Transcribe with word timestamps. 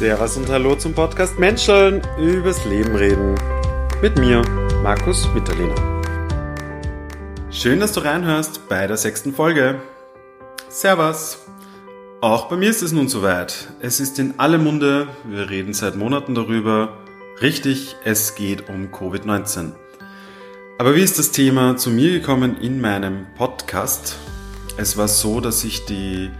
Servus 0.00 0.38
und 0.38 0.48
Hallo 0.48 0.74
zum 0.76 0.94
Podcast 0.94 1.38
Menscheln 1.38 2.00
übers 2.18 2.64
Leben 2.64 2.96
reden. 2.96 3.34
Mit 4.00 4.18
mir, 4.18 4.40
Markus 4.82 5.28
Mitterlehner. 5.34 6.00
Schön, 7.50 7.80
dass 7.80 7.92
du 7.92 8.00
reinhörst 8.00 8.66
bei 8.66 8.86
der 8.86 8.96
sechsten 8.96 9.34
Folge. 9.34 9.78
Servus. 10.70 11.44
Auch 12.22 12.48
bei 12.48 12.56
mir 12.56 12.70
ist 12.70 12.80
es 12.80 12.92
nun 12.92 13.08
soweit. 13.08 13.74
Es 13.80 14.00
ist 14.00 14.18
in 14.18 14.40
aller 14.40 14.56
Munde, 14.56 15.06
wir 15.24 15.50
reden 15.50 15.74
seit 15.74 15.96
Monaten 15.96 16.34
darüber. 16.34 16.96
Richtig, 17.42 17.94
es 18.02 18.34
geht 18.34 18.70
um 18.70 18.86
Covid-19. 18.86 19.72
Aber 20.78 20.96
wie 20.96 21.02
ist 21.02 21.18
das 21.18 21.30
Thema 21.30 21.76
zu 21.76 21.90
mir 21.90 22.10
gekommen 22.10 22.56
in 22.58 22.80
meinem 22.80 23.26
Podcast? 23.36 24.16
Es 24.78 24.96
war 24.96 25.08
so, 25.08 25.42
dass 25.42 25.62
ich 25.62 25.84
die 25.84 26.30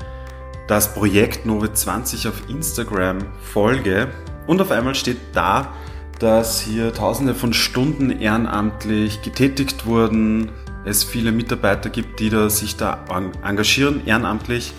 das 0.70 0.94
Projekt 0.94 1.46
Nove 1.46 1.72
20 1.72 2.28
auf 2.28 2.48
Instagram 2.48 3.18
folge 3.42 4.06
und 4.46 4.62
auf 4.62 4.70
einmal 4.70 4.94
steht 4.94 5.18
da, 5.32 5.74
dass 6.20 6.60
hier 6.60 6.94
tausende 6.94 7.34
von 7.34 7.52
Stunden 7.52 8.12
ehrenamtlich 8.12 9.20
getätigt 9.20 9.84
wurden, 9.84 10.52
es 10.84 11.02
viele 11.02 11.32
Mitarbeiter 11.32 11.90
gibt, 11.90 12.20
die 12.20 12.30
da 12.30 12.48
sich 12.48 12.76
da 12.76 13.04
engagieren, 13.42 14.06
ehrenamtlich. 14.06 14.72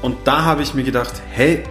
Und 0.00 0.16
da 0.24 0.44
habe 0.44 0.62
ich 0.62 0.72
mir 0.72 0.82
gedacht, 0.82 1.20
hey, 1.28 1.62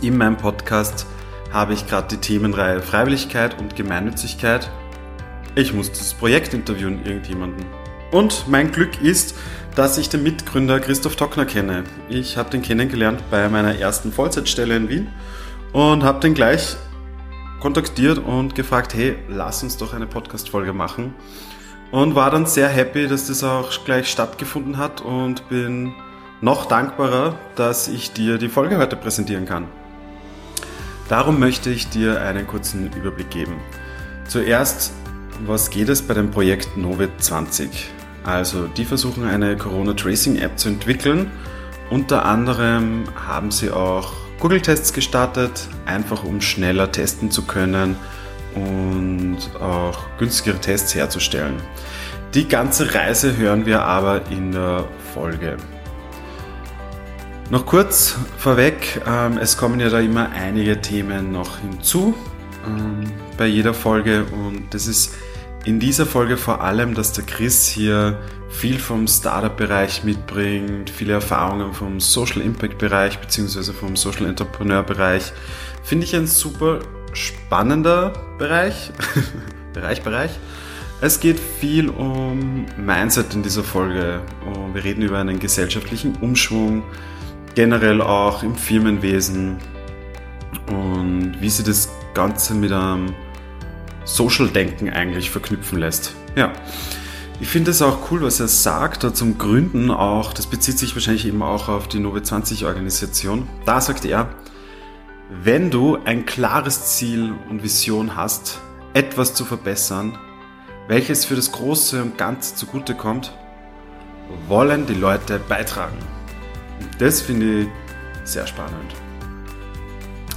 in 0.00 0.18
meinem 0.18 0.36
Podcast 0.36 1.06
habe 1.52 1.74
ich 1.74 1.86
gerade 1.86 2.08
die 2.08 2.16
Themenreihe 2.16 2.82
Freiwilligkeit 2.82 3.56
und 3.60 3.76
Gemeinnützigkeit. 3.76 4.68
Ich 5.54 5.72
muss 5.72 5.92
das 5.92 6.12
Projekt 6.14 6.54
interviewen, 6.54 7.06
irgendjemanden. 7.06 7.64
Und 8.10 8.48
mein 8.48 8.72
Glück 8.72 9.00
ist, 9.00 9.36
dass 9.74 9.96
ich 9.96 10.08
den 10.08 10.22
Mitgründer 10.22 10.80
Christoph 10.80 11.16
Tockner 11.16 11.46
kenne. 11.46 11.84
Ich 12.08 12.36
habe 12.36 12.50
den 12.50 12.62
kennengelernt 12.62 13.22
bei 13.30 13.48
meiner 13.48 13.78
ersten 13.78 14.12
Vollzeitstelle 14.12 14.76
in 14.76 14.88
Wien 14.88 15.08
und 15.72 16.02
habe 16.02 16.20
den 16.20 16.34
gleich 16.34 16.76
kontaktiert 17.60 18.18
und 18.18 18.54
gefragt, 18.54 18.92
hey, 18.92 19.16
lass 19.28 19.62
uns 19.62 19.76
doch 19.76 19.94
eine 19.94 20.06
Podcast-Folge 20.06 20.72
machen. 20.72 21.14
Und 21.90 22.14
war 22.14 22.30
dann 22.30 22.46
sehr 22.46 22.68
happy, 22.68 23.06
dass 23.06 23.28
das 23.28 23.44
auch 23.44 23.70
gleich 23.84 24.10
stattgefunden 24.10 24.78
hat 24.78 25.00
und 25.00 25.48
bin 25.48 25.94
noch 26.40 26.66
dankbarer, 26.66 27.38
dass 27.54 27.88
ich 27.88 28.12
dir 28.12 28.38
die 28.38 28.48
Folge 28.48 28.78
heute 28.78 28.96
präsentieren 28.96 29.46
kann. 29.46 29.68
Darum 31.08 31.38
möchte 31.38 31.70
ich 31.70 31.88
dir 31.88 32.20
einen 32.20 32.46
kurzen 32.46 32.90
Überblick 32.92 33.30
geben. 33.30 33.56
Zuerst, 34.26 34.92
was 35.46 35.70
geht 35.70 35.88
es 35.88 36.02
bei 36.02 36.14
dem 36.14 36.30
Projekt 36.30 36.76
Novid 36.76 37.10
20? 37.18 37.90
Also 38.24 38.66
die 38.66 38.84
versuchen 38.84 39.24
eine 39.24 39.56
Corona-Tracing-App 39.56 40.58
zu 40.58 40.68
entwickeln. 40.68 41.30
Unter 41.90 42.24
anderem 42.24 43.04
haben 43.26 43.50
sie 43.50 43.70
auch 43.70 44.12
Google-Tests 44.40 44.92
gestartet, 44.92 45.68
einfach 45.86 46.24
um 46.24 46.40
schneller 46.40 46.90
testen 46.90 47.30
zu 47.30 47.42
können 47.42 47.96
und 48.54 49.38
auch 49.60 49.98
günstigere 50.18 50.58
Tests 50.58 50.94
herzustellen. 50.94 51.56
Die 52.34 52.48
ganze 52.48 52.94
Reise 52.94 53.36
hören 53.36 53.66
wir 53.66 53.82
aber 53.82 54.22
in 54.30 54.52
der 54.52 54.84
Folge. 55.12 55.56
Noch 57.50 57.66
kurz 57.66 58.16
vorweg, 58.38 59.02
ähm, 59.06 59.36
es 59.36 59.58
kommen 59.58 59.78
ja 59.78 59.90
da 59.90 60.00
immer 60.00 60.30
einige 60.30 60.80
Themen 60.80 61.32
noch 61.32 61.58
hinzu 61.58 62.14
ähm, 62.66 63.04
bei 63.36 63.46
jeder 63.46 63.74
Folge 63.74 64.24
und 64.24 64.72
das 64.72 64.86
ist 64.86 65.12
in 65.64 65.78
dieser 65.78 66.06
Folge 66.06 66.36
vor 66.36 66.60
allem, 66.60 66.94
dass 66.94 67.12
der 67.12 67.24
Chris 67.24 67.68
hier 67.68 68.18
viel 68.48 68.78
vom 68.78 69.06
Startup-Bereich 69.06 70.04
mitbringt, 70.04 70.90
viele 70.90 71.14
Erfahrungen 71.14 71.72
vom 71.72 72.00
Social 72.00 72.42
Impact-Bereich 72.42 73.18
bzw. 73.18 73.72
vom 73.72 73.96
Social 73.96 74.26
Entrepreneur-Bereich. 74.26 75.32
Finde 75.82 76.04
ich 76.04 76.14
ein 76.16 76.26
super 76.26 76.80
spannender 77.12 78.12
Bereich. 78.38 78.90
Bereich, 79.72 80.02
Bereich. 80.02 80.30
Es 81.00 81.18
geht 81.18 81.40
viel 81.40 81.88
um 81.88 82.66
Mindset 82.76 83.34
in 83.34 83.42
dieser 83.42 83.62
Folge. 83.62 84.20
Und 84.46 84.74
wir 84.74 84.84
reden 84.84 85.02
über 85.02 85.18
einen 85.18 85.38
gesellschaftlichen 85.38 86.16
Umschwung, 86.16 86.82
generell 87.54 88.00
auch 88.00 88.42
im 88.42 88.54
Firmenwesen 88.54 89.58
und 90.68 91.36
wie 91.40 91.50
sie 91.50 91.64
das 91.64 91.88
Ganze 92.14 92.54
mit 92.54 92.72
einem 92.72 93.14
Social-Denken 94.04 94.90
eigentlich 94.90 95.30
verknüpfen 95.30 95.78
lässt. 95.78 96.14
Ja. 96.36 96.52
Ich 97.40 97.48
finde 97.48 97.72
es 97.72 97.82
auch 97.82 98.10
cool, 98.10 98.22
was 98.22 98.38
er 98.38 98.46
sagt 98.46 99.02
da 99.02 99.12
zum 99.12 99.36
Gründen 99.36 99.90
auch. 99.90 100.32
Das 100.32 100.46
bezieht 100.46 100.78
sich 100.78 100.94
wahrscheinlich 100.94 101.26
eben 101.26 101.42
auch 101.42 101.68
auf 101.68 101.88
die 101.88 101.98
Nove 101.98 102.22
20 102.22 102.66
Organisation. 102.66 103.48
Da 103.66 103.80
sagt 103.80 104.04
er, 104.04 104.28
wenn 105.42 105.70
du 105.70 105.98
ein 106.04 106.24
klares 106.24 106.96
Ziel 106.96 107.34
und 107.48 107.62
Vision 107.62 108.16
hast, 108.16 108.60
etwas 108.94 109.34
zu 109.34 109.44
verbessern, 109.44 110.18
welches 110.88 111.24
für 111.24 111.34
das 111.34 111.50
Große 111.50 112.02
und 112.02 112.18
Ganze 112.18 112.54
zugutekommt, 112.54 113.32
wollen 114.46 114.86
die 114.86 114.94
Leute 114.94 115.38
beitragen. 115.38 115.98
Das 116.98 117.22
finde 117.22 117.62
ich 117.62 117.68
sehr 118.24 118.46
spannend. 118.46 119.01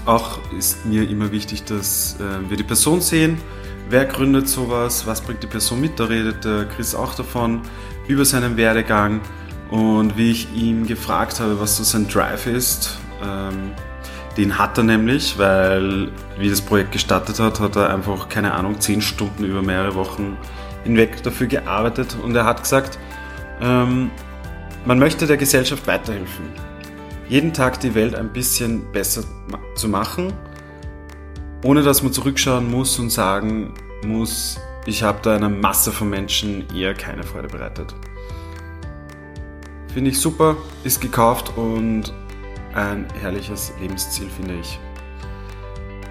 Auch 0.05 0.39
ist 0.57 0.85
mir 0.85 1.09
immer 1.09 1.31
wichtig, 1.31 1.63
dass 1.63 2.17
äh, 2.19 2.49
wir 2.49 2.57
die 2.57 2.63
Person 2.63 3.01
sehen. 3.01 3.39
Wer 3.89 4.05
gründet 4.05 4.47
sowas? 4.47 5.07
Was 5.07 5.21
bringt 5.21 5.41
die 5.41 5.47
Person 5.47 5.81
mit? 5.81 5.99
Da 5.99 6.05
redet 6.05 6.45
der 6.45 6.65
Chris 6.65 6.93
auch 6.93 7.15
davon, 7.15 7.61
über 8.07 8.23
seinen 8.23 8.55
Werdegang. 8.55 9.21
Und 9.71 10.15
wie 10.15 10.31
ich 10.31 10.53
ihn 10.55 10.85
gefragt 10.85 11.39
habe, 11.39 11.59
was 11.59 11.77
so 11.77 11.83
sein 11.83 12.07
Drive 12.07 12.45
ist, 12.45 12.99
ähm, 13.23 13.71
den 14.37 14.59
hat 14.59 14.77
er 14.77 14.83
nämlich, 14.83 15.39
weil 15.39 16.11
wie 16.37 16.49
das 16.49 16.61
Projekt 16.61 16.91
gestartet 16.91 17.39
hat, 17.39 17.59
hat 17.59 17.75
er 17.75 17.91
einfach, 17.91 18.29
keine 18.29 18.53
Ahnung, 18.53 18.79
zehn 18.79 19.01
Stunden 19.01 19.43
über 19.43 19.63
mehrere 19.63 19.95
Wochen 19.95 20.37
hinweg 20.83 21.23
dafür 21.23 21.47
gearbeitet. 21.47 22.15
Und 22.21 22.35
er 22.35 22.45
hat 22.45 22.61
gesagt, 22.61 22.99
ähm, 23.59 24.11
man 24.85 24.99
möchte 24.99 25.25
der 25.25 25.37
Gesellschaft 25.37 25.87
weiterhelfen 25.87 26.45
jeden 27.27 27.53
Tag 27.53 27.79
die 27.79 27.95
Welt 27.95 28.15
ein 28.15 28.31
bisschen 28.31 28.91
besser 28.91 29.23
zu 29.75 29.87
machen, 29.87 30.33
ohne 31.63 31.81
dass 31.81 32.03
man 32.03 32.13
zurückschauen 32.13 32.69
muss 32.69 32.99
und 32.99 33.09
sagen 33.09 33.73
muss, 34.05 34.59
ich 34.85 35.01
habe 35.01 35.19
da 35.23 35.35
einer 35.35 35.49
Masse 35.49 35.91
von 35.91 36.09
Menschen 36.09 36.65
eher 36.75 36.93
keine 36.93 37.23
Freude 37.23 37.47
bereitet. 37.47 37.95
Finde 39.93 40.11
ich 40.11 40.19
super, 40.19 40.57
ist 40.83 41.01
gekauft 41.01 41.53
und 41.57 42.13
ein 42.75 43.07
herrliches 43.19 43.73
Lebensziel, 43.81 44.27
finde 44.29 44.55
ich. 44.59 44.79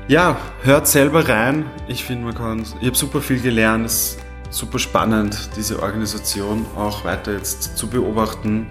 Ja, 0.09 0.37
hört 0.63 0.89
selber 0.89 1.29
rein. 1.29 1.67
Ich 1.87 2.05
finde, 2.05 2.25
man 2.25 2.35
kann, 2.35 2.65
ich 2.81 2.87
habe 2.87 2.97
super 2.97 3.21
viel 3.21 3.41
gelernt. 3.41 3.87
Es 3.87 4.19
ist 4.51 4.59
super 4.59 4.79
spannend, 4.79 5.51
diese 5.57 5.83
Organisation 5.83 6.67
auch 6.77 7.05
weiter 7.05 7.33
jetzt 7.33 7.77
zu 7.77 7.89
beobachten. 7.89 8.67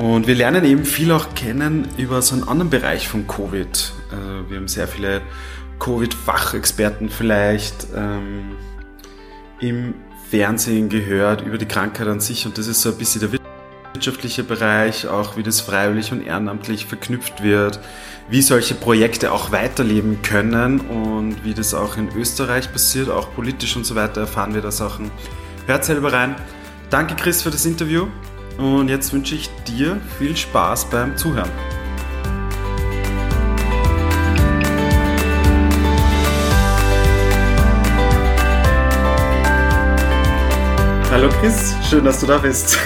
Und 0.00 0.26
wir 0.26 0.34
lernen 0.34 0.64
eben 0.64 0.86
viel 0.86 1.12
auch 1.12 1.34
kennen 1.34 1.86
über 1.98 2.22
so 2.22 2.34
einen 2.34 2.48
anderen 2.48 2.70
Bereich 2.70 3.06
von 3.06 3.26
Covid. 3.26 3.92
Also 4.10 4.50
wir 4.50 4.56
haben 4.56 4.66
sehr 4.66 4.88
viele 4.88 5.20
Covid-Fachexperten 5.78 7.10
vielleicht 7.10 7.88
ähm, 7.94 8.52
im 9.60 9.92
Fernsehen 10.30 10.88
gehört 10.88 11.42
über 11.42 11.58
die 11.58 11.66
Krankheit 11.66 12.08
an 12.08 12.18
sich 12.18 12.46
und 12.46 12.56
das 12.56 12.66
ist 12.66 12.80
so 12.80 12.92
ein 12.92 12.96
bisschen 12.96 13.20
der 13.20 13.40
wirtschaftliche 13.92 14.42
Bereich, 14.42 15.06
auch 15.06 15.36
wie 15.36 15.42
das 15.42 15.60
freiwillig 15.60 16.12
und 16.12 16.26
ehrenamtlich 16.26 16.86
verknüpft 16.86 17.42
wird, 17.42 17.78
wie 18.30 18.40
solche 18.40 18.74
Projekte 18.74 19.32
auch 19.32 19.52
weiterleben 19.52 20.22
können 20.22 20.80
und 20.80 21.44
wie 21.44 21.52
das 21.52 21.74
auch 21.74 21.98
in 21.98 22.08
Österreich 22.16 22.72
passiert, 22.72 23.10
auch 23.10 23.34
politisch 23.34 23.76
und 23.76 23.84
so 23.84 23.96
weiter 23.96 24.22
erfahren 24.22 24.54
wir 24.54 24.62
da 24.62 24.70
Sachen. 24.70 25.10
Hört 25.66 25.84
selber 25.84 26.10
rein. 26.10 26.36
Danke 26.88 27.16
Chris 27.16 27.42
für 27.42 27.50
das 27.50 27.66
Interview. 27.66 28.06
Und 28.60 28.88
jetzt 28.88 29.10
wünsche 29.14 29.34
ich 29.36 29.48
dir 29.66 29.98
viel 30.18 30.36
Spaß 30.36 30.90
beim 30.90 31.16
Zuhören. 31.16 31.48
Hallo 41.10 41.30
Chris, 41.40 41.74
schön, 41.88 42.04
dass 42.04 42.20
du 42.20 42.26
da 42.26 42.36
bist. 42.36 42.78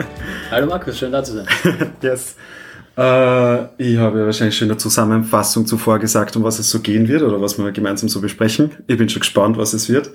Hallo 0.50 0.66
Markus, 0.66 0.98
schön 0.98 1.10
da 1.10 1.24
zu 1.24 1.32
sein. 1.32 1.46
yes. 2.02 2.36
Äh, 2.98 3.82
ich 3.82 3.96
habe 3.96 4.18
ja 4.18 4.26
wahrscheinlich 4.26 4.58
schon 4.58 4.66
in 4.66 4.72
der 4.72 4.78
Zusammenfassung 4.78 5.64
zuvor 5.64 5.98
gesagt, 5.98 6.36
um 6.36 6.44
was 6.44 6.58
es 6.58 6.68
so 6.68 6.80
gehen 6.80 7.08
wird 7.08 7.22
oder 7.22 7.40
was 7.40 7.56
wir 7.56 7.72
gemeinsam 7.72 8.10
so 8.10 8.20
besprechen. 8.20 8.72
Ich 8.86 8.98
bin 8.98 9.08
schon 9.08 9.20
gespannt, 9.20 9.56
was 9.56 9.72
es 9.72 9.88
wird. 9.88 10.10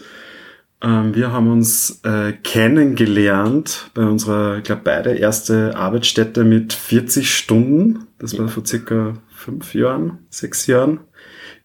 Ähm, 0.82 1.16
wir 1.16 1.32
haben 1.32 1.52
uns 1.52 2.02
äh, 2.04 2.34
kennengelernt 2.34 3.90
bei 3.96 4.04
unserer, 4.04 4.58
ich 4.58 4.64
glaube, 4.64 4.82
beide 4.84 5.16
erste 5.16 5.76
Arbeitsstätte 5.76 6.44
mit 6.44 6.74
40 6.74 7.34
Stunden. 7.34 8.08
Das 8.20 8.38
war 8.38 8.48
vor 8.48 8.66
circa 8.66 9.14
fünf 9.36 9.74
Jahren, 9.74 10.20
sechs 10.30 10.68
Jahren. 10.68 11.00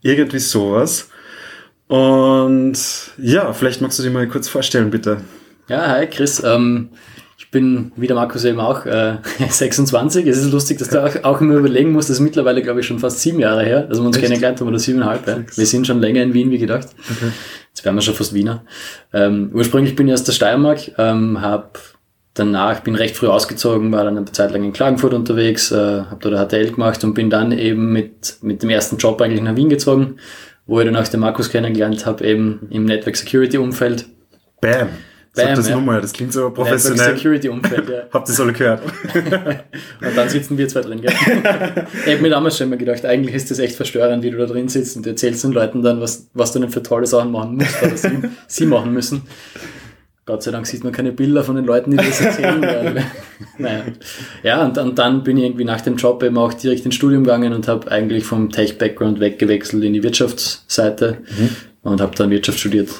Irgendwie 0.00 0.38
sowas. 0.38 1.10
Und 1.88 2.78
ja, 3.18 3.52
vielleicht 3.52 3.82
magst 3.82 3.98
du 3.98 4.02
dich 4.02 4.12
mal 4.12 4.26
kurz 4.28 4.48
vorstellen, 4.48 4.90
bitte. 4.90 5.18
Ja, 5.68 5.88
hi 5.88 6.06
Chris. 6.06 6.42
Ähm, 6.42 6.88
ich 7.36 7.50
bin, 7.50 7.92
wie 7.96 8.06
der 8.06 8.16
Markus 8.16 8.44
eben 8.44 8.60
auch, 8.60 8.86
äh, 8.86 9.18
26. 9.50 10.26
Es 10.26 10.38
ist 10.38 10.52
lustig, 10.52 10.78
dass 10.78 10.88
du 10.88 11.04
auch, 11.04 11.24
auch 11.24 11.40
immer 11.42 11.56
überlegen 11.56 11.92
musst, 11.92 12.08
das 12.08 12.16
ist 12.16 12.22
mittlerweile, 12.22 12.62
glaube 12.62 12.80
ich, 12.80 12.86
schon 12.86 12.98
fast 12.98 13.20
sieben 13.20 13.40
Jahre 13.40 13.62
her, 13.62 13.82
dass 13.82 13.98
wir 13.98 14.06
uns 14.06 14.18
kennengelernt 14.18 14.60
haben, 14.60 14.68
oder 14.68 14.78
siebeneinhalb. 14.78 15.26
Ja. 15.26 15.38
Wir 15.54 15.66
sind 15.66 15.86
schon 15.86 16.00
länger 16.00 16.22
in 16.22 16.32
Wien, 16.32 16.50
wie 16.50 16.58
gedacht. 16.58 16.88
Okay. 17.10 17.30
Jetzt 17.72 17.84
wären 17.84 17.94
wir 17.94 18.02
schon 18.02 18.14
fast 18.14 18.34
Wiener. 18.34 18.64
Ähm, 19.12 19.50
ursprünglich 19.54 19.96
bin 19.96 20.06
ich 20.08 20.14
aus 20.14 20.24
der 20.24 20.32
Steiermark, 20.32 20.92
ähm, 20.98 21.40
habe 21.40 21.70
danach, 22.34 22.80
bin 22.80 22.94
recht 22.94 23.16
früh 23.16 23.28
ausgezogen, 23.28 23.92
war 23.92 24.04
dann 24.04 24.16
eine 24.16 24.30
Zeit 24.32 24.52
lang 24.52 24.62
in 24.64 24.72
Klagenfurt 24.72 25.14
unterwegs, 25.14 25.70
äh, 25.72 26.02
habe 26.02 26.18
dort 26.20 26.50
HTL 26.50 26.72
gemacht 26.72 27.02
und 27.04 27.14
bin 27.14 27.30
dann 27.30 27.52
eben 27.52 27.92
mit, 27.92 28.36
mit 28.42 28.62
dem 28.62 28.70
ersten 28.70 28.96
Job 28.98 29.20
eigentlich 29.20 29.42
nach 29.42 29.56
Wien 29.56 29.70
gezogen, 29.70 30.16
wo 30.66 30.80
ich 30.80 30.86
dann 30.86 30.96
auch 30.96 31.08
den 31.08 31.20
Markus 31.20 31.50
kennengelernt 31.50 32.04
habe, 32.04 32.24
eben 32.24 32.68
im 32.70 32.84
Network 32.84 33.16
Security 33.16 33.58
Umfeld. 33.58 34.06
Bam! 34.60 34.88
Bam, 35.34 35.46
Sag 35.46 35.54
das 35.54 35.68
ja. 35.70 35.76
nochmal, 35.76 36.02
das 36.02 36.12
klingt 36.12 36.30
so 36.30 36.50
professionell. 36.50 36.98
Network 36.98 37.16
Security 37.16 37.48
Umfeld, 37.48 37.88
ja. 37.88 38.02
Habt 38.12 38.28
ihr 38.28 38.40
alle 38.40 38.52
gehört? 38.52 38.82
und 39.14 40.16
dann 40.16 40.28
sitzen 40.28 40.58
wir 40.58 40.68
zwei 40.68 40.82
drin, 40.82 41.00
gell? 41.00 41.10
ich 42.06 42.12
habe 42.12 42.20
mir 42.20 42.28
damals 42.28 42.58
schon 42.58 42.68
mal 42.68 42.76
gedacht, 42.76 43.06
eigentlich 43.06 43.34
ist 43.34 43.50
das 43.50 43.58
echt 43.58 43.76
verstörend, 43.76 44.22
wie 44.22 44.30
du 44.30 44.36
da 44.36 44.44
drin 44.44 44.68
sitzt 44.68 44.94
und 44.94 45.06
du 45.06 45.10
erzählst 45.10 45.42
den 45.42 45.52
Leuten 45.52 45.82
dann, 45.82 46.02
was, 46.02 46.28
was 46.34 46.52
du 46.52 46.58
denn 46.58 46.68
für 46.68 46.82
tolle 46.82 47.06
Sachen 47.06 47.32
machen 47.32 47.56
musst, 47.56 47.82
oder 47.82 47.96
sie, 47.96 48.18
sie 48.46 48.66
machen 48.66 48.92
müssen. 48.92 49.22
Gott 50.26 50.42
sei 50.42 50.50
Dank 50.50 50.66
sieht 50.66 50.84
man 50.84 50.92
keine 50.92 51.12
Bilder 51.12 51.42
von 51.42 51.56
den 51.56 51.64
Leuten, 51.64 51.92
die 51.92 51.96
das 51.96 52.20
erzählen 52.20 52.60
werden. 52.60 53.02
naja. 53.56 53.84
Ja, 54.42 54.64
und, 54.66 54.76
und 54.76 54.98
dann 54.98 55.24
bin 55.24 55.38
ich 55.38 55.44
irgendwie 55.44 55.64
nach 55.64 55.80
dem 55.80 55.96
Job 55.96 56.22
eben 56.22 56.36
auch 56.36 56.52
direkt 56.52 56.84
ins 56.84 56.94
Studium 56.94 57.24
gegangen 57.24 57.54
und 57.54 57.68
habe 57.68 57.90
eigentlich 57.90 58.24
vom 58.24 58.50
Tech-Background 58.50 59.18
weggewechselt 59.18 59.82
in 59.82 59.94
die 59.94 60.02
Wirtschaftsseite 60.02 61.18
mhm. 61.38 61.48
und 61.80 62.02
habe 62.02 62.14
dann 62.16 62.30
Wirtschaft 62.30 62.60
studiert. 62.60 62.90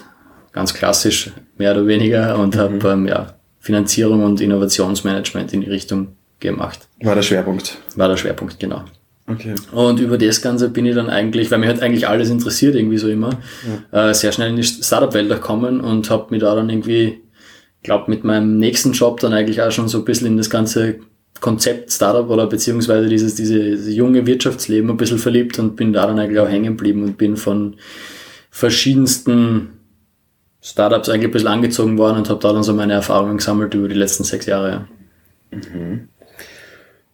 Ganz 0.53 0.75
klassisch, 0.75 1.31
mehr 1.57 1.73
oder 1.73 1.87
weniger, 1.87 2.39
und 2.39 2.55
mhm. 2.55 2.61
habe 2.61 2.89
ähm, 2.89 3.09
ja, 3.09 3.35
Finanzierung 3.61 4.23
und 4.23 4.41
Innovationsmanagement 4.41 5.53
in 5.53 5.63
die 5.63 5.71
Richtung 5.71 6.17
gemacht. 6.41 6.89
War 7.03 7.15
der 7.15 7.23
Schwerpunkt? 7.23 7.79
War 7.97 8.09
der 8.09 8.17
Schwerpunkt, 8.17 8.59
genau. 8.59 8.85
Okay. 9.27 9.55
Und 9.71 10.01
über 10.01 10.19
das 10.19 10.43
Ganze 10.43 10.69
bin 10.69 10.85
ich 10.85 10.95
dann 10.95 11.09
eigentlich, 11.09 11.51
weil 11.51 11.59
mich 11.59 11.69
halt 11.69 11.81
eigentlich 11.81 12.09
alles 12.09 12.29
interessiert, 12.29 12.75
irgendwie 12.75 12.99
so 12.99 13.09
immer, 13.09 13.39
ja. 13.93 14.11
äh, 14.11 14.15
sehr 14.15 14.33
schnell 14.33 14.51
in 14.51 14.57
die 14.57 14.65
Startup-Welt 14.65 15.29
gekommen 15.29 15.81
und 15.81 16.11
habe 16.11 16.27
mich 16.31 16.41
da 16.41 16.55
dann 16.55 16.69
irgendwie, 16.69 17.21
glaube 17.83 18.11
mit 18.11 18.25
meinem 18.25 18.59
nächsten 18.59 18.93
Job 18.93 19.21
dann 19.21 19.33
eigentlich 19.33 19.63
auch 19.63 19.71
schon 19.71 19.89
so 19.89 19.99
ein 19.99 20.05
bisschen 20.05 20.27
in 20.27 20.37
das 20.37 20.51
ganze 20.51 20.97
Konzept 21.41 21.93
Startup 21.93 22.29
oder 22.29 22.47
beziehungsweise 22.47 23.09
dieses, 23.09 23.35
diese, 23.35 23.59
diese 23.63 23.93
junge 23.93 24.27
Wirtschaftsleben 24.27 24.91
ein 24.91 24.97
bisschen 24.97 25.19
verliebt 25.19 25.59
und 25.59 25.77
bin 25.77 25.93
da 25.93 26.07
dann 26.07 26.19
eigentlich 26.19 26.39
auch 26.41 26.49
hängen 26.49 26.77
geblieben 26.77 27.03
und 27.05 27.17
bin 27.17 27.37
von 27.37 27.77
verschiedensten 28.51 29.71
Startups 30.63 31.09
eigentlich 31.09 31.27
ein 31.27 31.33
bisschen 31.33 31.49
angezogen 31.49 31.99
worden 31.99 32.19
und 32.19 32.31
habe 32.31 32.41
da 32.41 32.53
dann 32.53 32.63
so 32.63 32.73
meine 32.73 32.93
Erfahrungen 32.93 33.39
gesammelt 33.39 33.75
über 33.75 33.89
die 33.89 33.97
letzten 33.97 34.25
sechs 34.25 34.47
Jahre. 34.47 34.87
Mhm. 35.51 36.09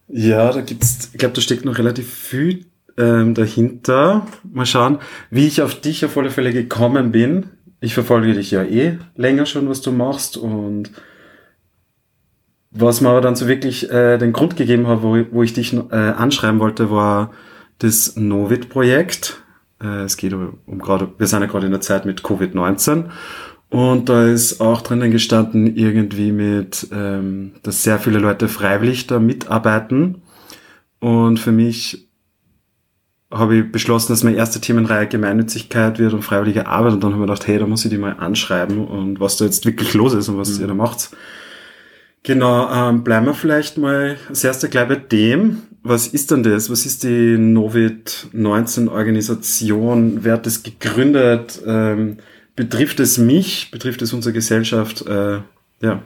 Ja, 0.07 0.51
da 0.51 0.61
gibt's, 0.61 1.09
ich 1.11 1.19
glaube, 1.19 1.35
da 1.35 1.41
steckt 1.41 1.65
noch 1.65 1.77
relativ 1.77 2.13
viel 2.13 2.65
ähm, 2.97 3.33
dahinter. 3.33 4.27
Mal 4.51 4.65
schauen, 4.65 4.99
wie 5.31 5.47
ich 5.47 5.61
auf 5.61 5.81
dich 5.81 6.05
auf 6.05 6.15
alle 6.17 6.29
Fälle 6.29 6.53
gekommen 6.53 7.11
bin. 7.11 7.47
Ich 7.81 7.95
verfolge 7.95 8.33
dich 8.33 8.51
ja 8.51 8.63
eh 8.63 8.99
länger 9.15 9.45
schon, 9.45 9.67
was 9.67 9.81
du 9.81 9.91
machst 9.91 10.37
und 10.37 10.91
was 12.71 13.01
mir 13.01 13.09
aber 13.09 13.21
dann 13.21 13.35
so 13.35 13.47
wirklich 13.47 13.89
äh, 13.89 14.17
den 14.19 14.31
Grund 14.31 14.57
gegeben 14.57 14.87
hat, 14.87 15.01
wo, 15.01 15.17
wo 15.31 15.41
ich 15.41 15.53
dich 15.53 15.73
äh, 15.73 15.95
anschreiben 15.95 16.59
wollte, 16.59 16.91
war 16.91 17.31
das 17.79 18.15
Novit-Projekt. 18.15 19.41
Äh, 19.81 20.03
es 20.03 20.17
geht 20.17 20.33
um, 20.33 20.57
um 20.65 20.79
gerade, 20.79 21.09
wir 21.17 21.27
sind 21.27 21.41
ja 21.41 21.47
gerade 21.47 21.65
in 21.65 21.71
der 21.71 21.81
Zeit 21.81 22.05
mit 22.05 22.21
Covid-19 22.21 23.05
und 23.69 24.09
da 24.09 24.25
ist 24.25 24.61
auch 24.61 24.81
drinnen 24.81 25.11
gestanden, 25.11 25.75
irgendwie 25.75 26.31
mit, 26.31 26.87
ähm, 26.91 27.53
dass 27.61 27.83
sehr 27.83 27.99
viele 27.99 28.19
Leute 28.19 28.47
freiwillig 28.47 29.05
da 29.05 29.19
mitarbeiten. 29.19 30.23
Und 30.99 31.39
für 31.39 31.51
mich 31.51 32.09
habe 33.31 33.57
ich 33.57 33.71
beschlossen, 33.71 34.11
dass 34.11 34.23
meine 34.23 34.37
erste 34.37 34.59
Themenreihe 34.59 35.07
Gemeinnützigkeit 35.07 35.99
wird 35.99 36.13
und 36.13 36.23
freiwillige 36.23 36.65
Arbeit. 36.65 36.93
Und 36.93 37.03
dann 37.03 37.13
habe 37.13 37.23
ich 37.23 37.27
gedacht, 37.27 37.47
hey, 37.47 37.59
da 37.59 37.67
muss 37.67 37.85
ich 37.85 37.91
die 37.91 37.99
mal 37.99 38.15
anschreiben 38.17 38.87
und 38.87 39.19
was 39.19 39.37
da 39.37 39.45
jetzt 39.45 39.65
wirklich 39.65 39.93
los 39.93 40.13
ist 40.13 40.29
und 40.29 40.39
was 40.39 40.55
mhm. 40.55 40.61
ihr 40.61 40.67
da 40.67 40.73
macht. 40.73 41.11
Genau, 42.23 42.69
ähm, 42.73 43.03
bleiben 43.03 43.27
wir 43.27 43.35
vielleicht 43.35 43.77
mal 43.77 44.17
als 44.27 44.43
erster 44.43 44.67
gleich 44.67 44.87
bei 44.87 44.95
dem. 44.95 45.61
Was 45.81 46.07
ist 46.07 46.31
denn 46.31 46.43
das? 46.43 46.69
Was 46.69 46.85
ist 46.85 47.03
die 47.03 47.37
Novit-19-Organisation? 47.37 50.19
Wer 50.23 50.33
hat 50.33 50.45
das 50.45 50.63
gegründet? 50.63 51.61
Ähm, 51.65 52.17
betrifft 52.55 52.99
es 52.99 53.17
mich, 53.17 53.71
betrifft 53.71 54.01
es 54.01 54.11
unsere 54.11 54.33
Gesellschaft, 54.33 55.07
äh, 55.07 55.37
ja. 55.81 56.03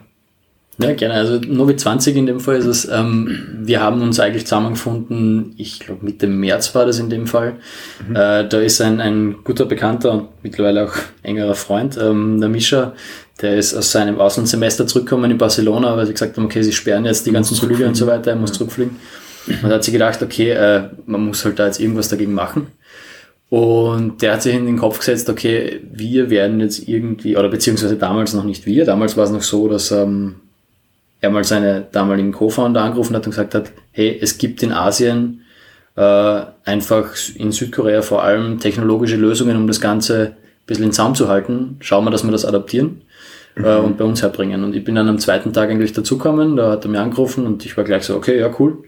Ja, 0.78 0.92
gerne. 0.92 1.14
Also 1.14 1.38
Novi 1.38 1.76
20 1.76 2.16
in 2.16 2.26
dem 2.26 2.40
Fall 2.40 2.56
ist 2.56 2.66
es, 2.66 2.88
ähm, 2.90 3.60
wir 3.62 3.80
haben 3.80 4.02
uns 4.02 4.18
eigentlich 4.18 4.44
zusammengefunden, 4.44 5.54
ich 5.56 5.78
glaube 5.78 6.04
Mitte 6.04 6.26
März 6.26 6.74
war 6.74 6.84
das 6.84 6.98
in 6.98 7.10
dem 7.10 7.28
Fall. 7.28 7.54
Mhm. 8.08 8.16
Äh, 8.16 8.48
da 8.48 8.58
ist 8.58 8.80
ein, 8.80 9.00
ein 9.00 9.36
guter 9.44 9.66
Bekannter 9.66 10.12
und 10.12 10.28
mittlerweile 10.42 10.86
auch 10.86 10.94
engerer 11.22 11.54
Freund, 11.54 11.96
ähm, 11.96 12.40
der 12.40 12.48
Mischa, 12.48 12.94
der 13.40 13.56
ist 13.56 13.74
aus 13.74 13.92
seinem 13.92 14.20
Auslandssemester 14.20 14.86
zurückgekommen 14.86 15.30
in 15.30 15.38
Barcelona, 15.38 15.96
weil 15.96 16.06
sie 16.06 16.12
gesagt 16.12 16.36
haben, 16.36 16.46
okay, 16.46 16.62
sie 16.62 16.72
sperren 16.72 17.04
jetzt 17.04 17.26
die 17.26 17.32
ganzen 17.32 17.56
Flüge 17.56 17.86
und 17.86 17.94
so 17.94 18.06
weiter, 18.06 18.30
er 18.30 18.36
muss 18.36 18.50
ja. 18.50 18.56
zurückfliegen. 18.56 18.96
Und 19.46 19.64
da 19.64 19.76
hat 19.76 19.84
sie 19.84 19.92
gedacht, 19.92 20.22
okay, 20.22 20.50
äh, 20.50 20.88
man 21.06 21.26
muss 21.26 21.44
halt 21.44 21.58
da 21.58 21.66
jetzt 21.66 21.80
irgendwas 21.80 22.08
dagegen 22.08 22.34
machen. 22.34 22.68
Und 23.50 24.22
der 24.22 24.32
hat 24.32 24.42
sich 24.42 24.54
in 24.54 24.66
den 24.66 24.78
Kopf 24.78 24.98
gesetzt, 24.98 25.28
okay, 25.28 25.80
wir 25.92 26.30
werden 26.30 26.60
jetzt 26.60 26.88
irgendwie, 26.88 27.36
oder 27.36 27.48
beziehungsweise 27.48 27.96
damals 27.96 28.34
noch 28.34 28.44
nicht 28.44 28.66
wir, 28.66 28.84
damals 28.84 29.16
war 29.16 29.24
es 29.24 29.30
noch 29.30 29.42
so, 29.42 29.68
dass 29.68 29.92
ähm, 29.92 30.36
er 31.20 31.30
mal 31.30 31.44
seine 31.44 31.86
damaligen 31.92 32.32
Co-Founder 32.32 32.82
angerufen 32.82 33.14
hat 33.14 33.26
und 33.26 33.30
gesagt 33.30 33.54
hat, 33.54 33.70
hey, 33.92 34.18
es 34.20 34.38
gibt 34.38 34.62
in 34.62 34.72
Asien 34.72 35.42
äh, 35.96 36.42
einfach 36.64 37.14
in 37.36 37.52
Südkorea 37.52 38.02
vor 38.02 38.22
allem 38.22 38.58
technologische 38.58 39.16
Lösungen, 39.16 39.56
um 39.56 39.66
das 39.66 39.80
Ganze 39.80 40.32
ein 40.32 40.66
bisschen 40.66 40.86
in 40.86 40.92
Zaum 40.92 41.14
zu 41.14 41.28
halten. 41.28 41.76
Schauen 41.80 42.04
wir, 42.04 42.10
dass 42.10 42.24
wir 42.24 42.32
das 42.32 42.44
adaptieren 42.44 43.02
äh, 43.56 43.60
mhm. 43.60 43.66
äh, 43.66 43.76
und 43.76 43.98
bei 43.98 44.04
uns 44.04 44.22
herbringen. 44.22 44.64
Und 44.64 44.74
ich 44.74 44.84
bin 44.84 44.94
dann 44.94 45.08
am 45.08 45.18
zweiten 45.18 45.52
Tag 45.52 45.70
eigentlich 45.70 45.92
dazugekommen, 45.92 46.56
da 46.56 46.72
hat 46.72 46.84
er 46.84 46.90
mir 46.90 47.00
angerufen 47.00 47.46
und 47.46 47.64
ich 47.64 47.76
war 47.76 47.84
gleich 47.84 48.04
so, 48.04 48.16
okay, 48.16 48.38
ja, 48.38 48.50
cool. 48.58 48.78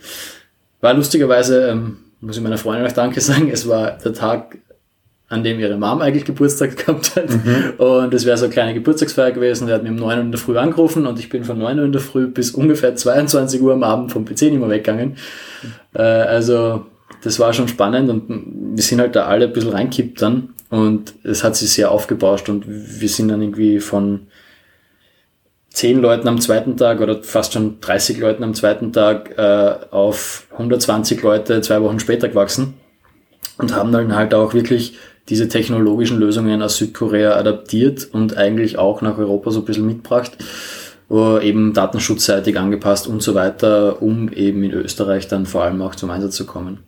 War 0.81 0.95
lustigerweise, 0.95 1.69
ähm, 1.69 1.99
muss 2.21 2.37
ich 2.37 2.43
meiner 2.43 2.59
Freundin 2.59 2.87
auch 2.87 2.93
Danke 2.93 3.21
sagen. 3.21 3.51
Es 3.51 3.69
war 3.69 3.93
der 3.93 4.13
Tag, 4.13 4.59
an 5.29 5.43
dem 5.43 5.59
ihre 5.59 5.77
Mom 5.77 6.01
eigentlich 6.01 6.25
Geburtstag 6.25 6.77
gehabt 6.87 7.17
hat. 7.17 7.31
Mhm. 7.31 7.75
Und 7.79 8.15
es 8.15 8.25
wäre 8.27 8.37
so 8.37 8.45
eine 8.45 8.53
kleine 8.53 8.75
Geburtstagsfeier 8.75 9.33
gewesen. 9.33 9.67
Der 9.67 9.77
hat 9.77 9.83
mir 9.83 9.91
um 9.91 9.97
9 9.97 10.19
Uhr 10.19 10.25
in 10.25 10.33
der 10.33 10.41
Früh 10.41 10.57
angerufen 10.59 11.07
und 11.07 11.19
ich 11.19 11.29
bin 11.29 11.45
von 11.45 11.59
9 11.59 11.79
Uhr 11.79 11.85
in 11.85 11.93
der 11.93 12.01
Früh 12.01 12.27
bis 12.27 12.51
ungefähr 12.51 12.95
22 12.95 13.61
Uhr 13.61 13.73
am 13.73 13.83
Abend 13.83 14.13
vom 14.13 14.25
PC 14.25 14.43
nicht 14.43 14.61
mehr 14.61 14.71
weggegangen. 14.71 15.17
Äh, 15.95 16.03
also 16.03 16.87
das 17.23 17.39
war 17.39 17.53
schon 17.53 17.69
spannend 17.69 18.11
und 18.11 18.25
wir 18.29 18.83
sind 18.83 19.01
halt 19.01 19.17
da 19.17 19.27
alle 19.27 19.47
ein 19.47 19.53
bisschen 19.53 19.71
reinkippt 19.71 20.23
dann 20.23 20.51
und 20.71 21.15
es 21.25 21.43
hat 21.43 21.57
sich 21.57 21.73
sehr 21.73 21.91
aufgebauscht 21.91 22.49
und 22.49 22.65
wir 22.67 23.09
sind 23.09 23.29
dann 23.29 23.43
irgendwie 23.43 23.81
von 23.81 24.29
zehn 25.77 26.01
Leuten 26.01 26.27
am 26.27 26.41
zweiten 26.41 26.79
Tag 26.79 27.03
oder 27.03 27.23
fast 27.23 27.53
schon 27.53 27.83
30 27.83 28.19
Leuten 28.19 28.43
am 28.43 28.55
zweiten 28.55 28.95
Tag 28.95 29.37
äh, 29.37 29.75
auf 29.91 30.47
120 30.53 31.21
Leute 31.21 31.61
zwei 31.61 31.83
Wochen 31.83 32.01
später 32.01 32.31
gewachsen 32.31 32.75
und 33.59 33.75
haben 33.75 33.93
dann 33.93 34.17
halt 34.17 34.33
auch 34.33 34.55
wirklich 34.55 34.97
diese 35.29 35.49
technologischen 35.49 36.19
Lösungen 36.19 36.63
aus 36.63 36.79
Südkorea 36.79 37.37
adaptiert 37.37 38.09
und 38.11 38.39
eigentlich 38.39 38.79
auch 38.79 39.03
nach 39.03 39.19
Europa 39.19 39.51
so 39.51 39.61
ein 39.61 39.65
bisschen 39.67 39.87
mitgebracht, 39.87 40.39
eben 41.11 41.75
datenschutzseitig 41.75 42.59
angepasst 42.59 43.07
und 43.07 43.23
so 43.23 43.35
weiter, 43.35 44.01
um 44.01 44.33
eben 44.33 44.63
in 44.63 44.73
Österreich 44.73 45.29
dann 45.29 45.45
vor 45.45 45.65
allem 45.65 45.83
auch 45.83 45.95
zum 45.95 46.09
Einsatz 46.09 46.37
zu 46.37 46.47
kommen. 46.47 46.85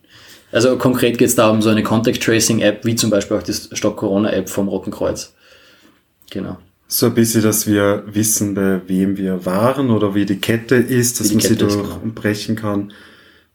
Also 0.50 0.78
konkret 0.78 1.18
geht 1.18 1.28
es 1.28 1.34
da 1.34 1.50
um 1.50 1.60
so 1.60 1.68
eine 1.68 1.82
Contact 1.82 2.22
Tracing 2.22 2.60
App, 2.60 2.86
wie 2.86 2.96
zum 2.96 3.10
Beispiel 3.10 3.36
auch 3.36 3.42
die 3.42 3.52
Stock 3.52 3.98
Corona 3.98 4.32
App 4.32 4.48
vom 4.48 4.68
Roten 4.68 4.92
Kreuz. 4.92 5.34
Genau. 6.30 6.56
So 6.90 7.06
ein 7.06 7.14
bisschen, 7.14 7.42
dass 7.42 7.66
wir 7.66 8.02
wissen, 8.06 8.54
bei 8.54 8.80
wem 8.86 9.18
wir 9.18 9.44
waren 9.44 9.90
oder 9.90 10.14
wie 10.14 10.24
die 10.24 10.38
Kette 10.38 10.76
ist, 10.76 11.20
dass 11.20 11.30
man 11.30 11.42
Kette 11.42 11.68
sie 11.68 11.76
durchbrechen 11.76 12.56
genau. 12.56 12.68
kann. 12.68 12.92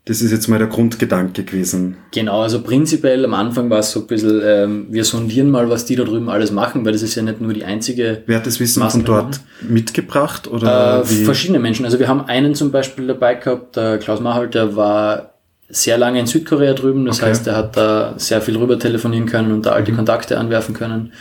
Das 0.05 0.21
ist 0.21 0.31
jetzt 0.31 0.49
mal 0.49 0.59
der 0.59 0.67
Grundgedanke 0.67 1.43
gewesen. 1.43 1.97
Genau, 2.11 2.41
also 2.41 2.61
prinzipiell 2.61 3.25
am 3.25 3.33
Anfang 3.33 3.69
war 3.71 3.79
es 3.79 3.91
so 3.91 4.01
ein 4.01 4.07
bisschen, 4.07 4.41
ähm, 4.43 4.87
wir 4.91 5.03
sondieren 5.03 5.49
mal, 5.49 5.69
was 5.69 5.85
die 5.85 5.95
da 5.95 6.03
drüben 6.03 6.29
alles 6.29 6.51
machen, 6.51 6.85
weil 6.85 6.91
das 6.91 7.01
ist 7.01 7.15
ja 7.15 7.23
nicht 7.23 7.41
nur 7.41 7.53
die 7.53 7.63
einzige. 7.63 8.21
Wer 8.27 8.37
hat 8.37 8.45
das 8.45 8.59
Wissen 8.59 8.81
Maßnahme. 8.81 9.05
von 9.05 9.15
dort 9.15 9.39
mitgebracht? 9.61 10.47
Oder 10.47 11.01
äh, 11.01 11.05
verschiedene 11.05 11.59
Menschen. 11.59 11.85
Also 11.85 11.99
wir 11.99 12.09
haben 12.09 12.21
einen 12.25 12.53
zum 12.53 12.71
Beispiel 12.71 13.07
dabei 13.07 13.35
gehabt, 13.35 13.77
der 13.77 13.97
Klaus 13.97 14.19
Mahalt, 14.19 14.53
der 14.53 14.75
war 14.75 15.33
sehr 15.69 15.97
lange 15.97 16.19
in 16.19 16.27
Südkorea 16.27 16.73
drüben, 16.73 17.05
das 17.05 17.17
okay. 17.17 17.29
heißt, 17.29 17.47
er 17.47 17.55
hat 17.55 17.77
da 17.77 18.13
sehr 18.17 18.41
viel 18.41 18.57
rüber 18.57 18.77
telefonieren 18.77 19.25
können 19.25 19.51
und 19.51 19.65
da 19.65 19.71
alte 19.71 19.91
mhm. 19.91 19.95
Kontakte 19.95 20.37
anwerfen 20.37 20.75
können. 20.75 21.13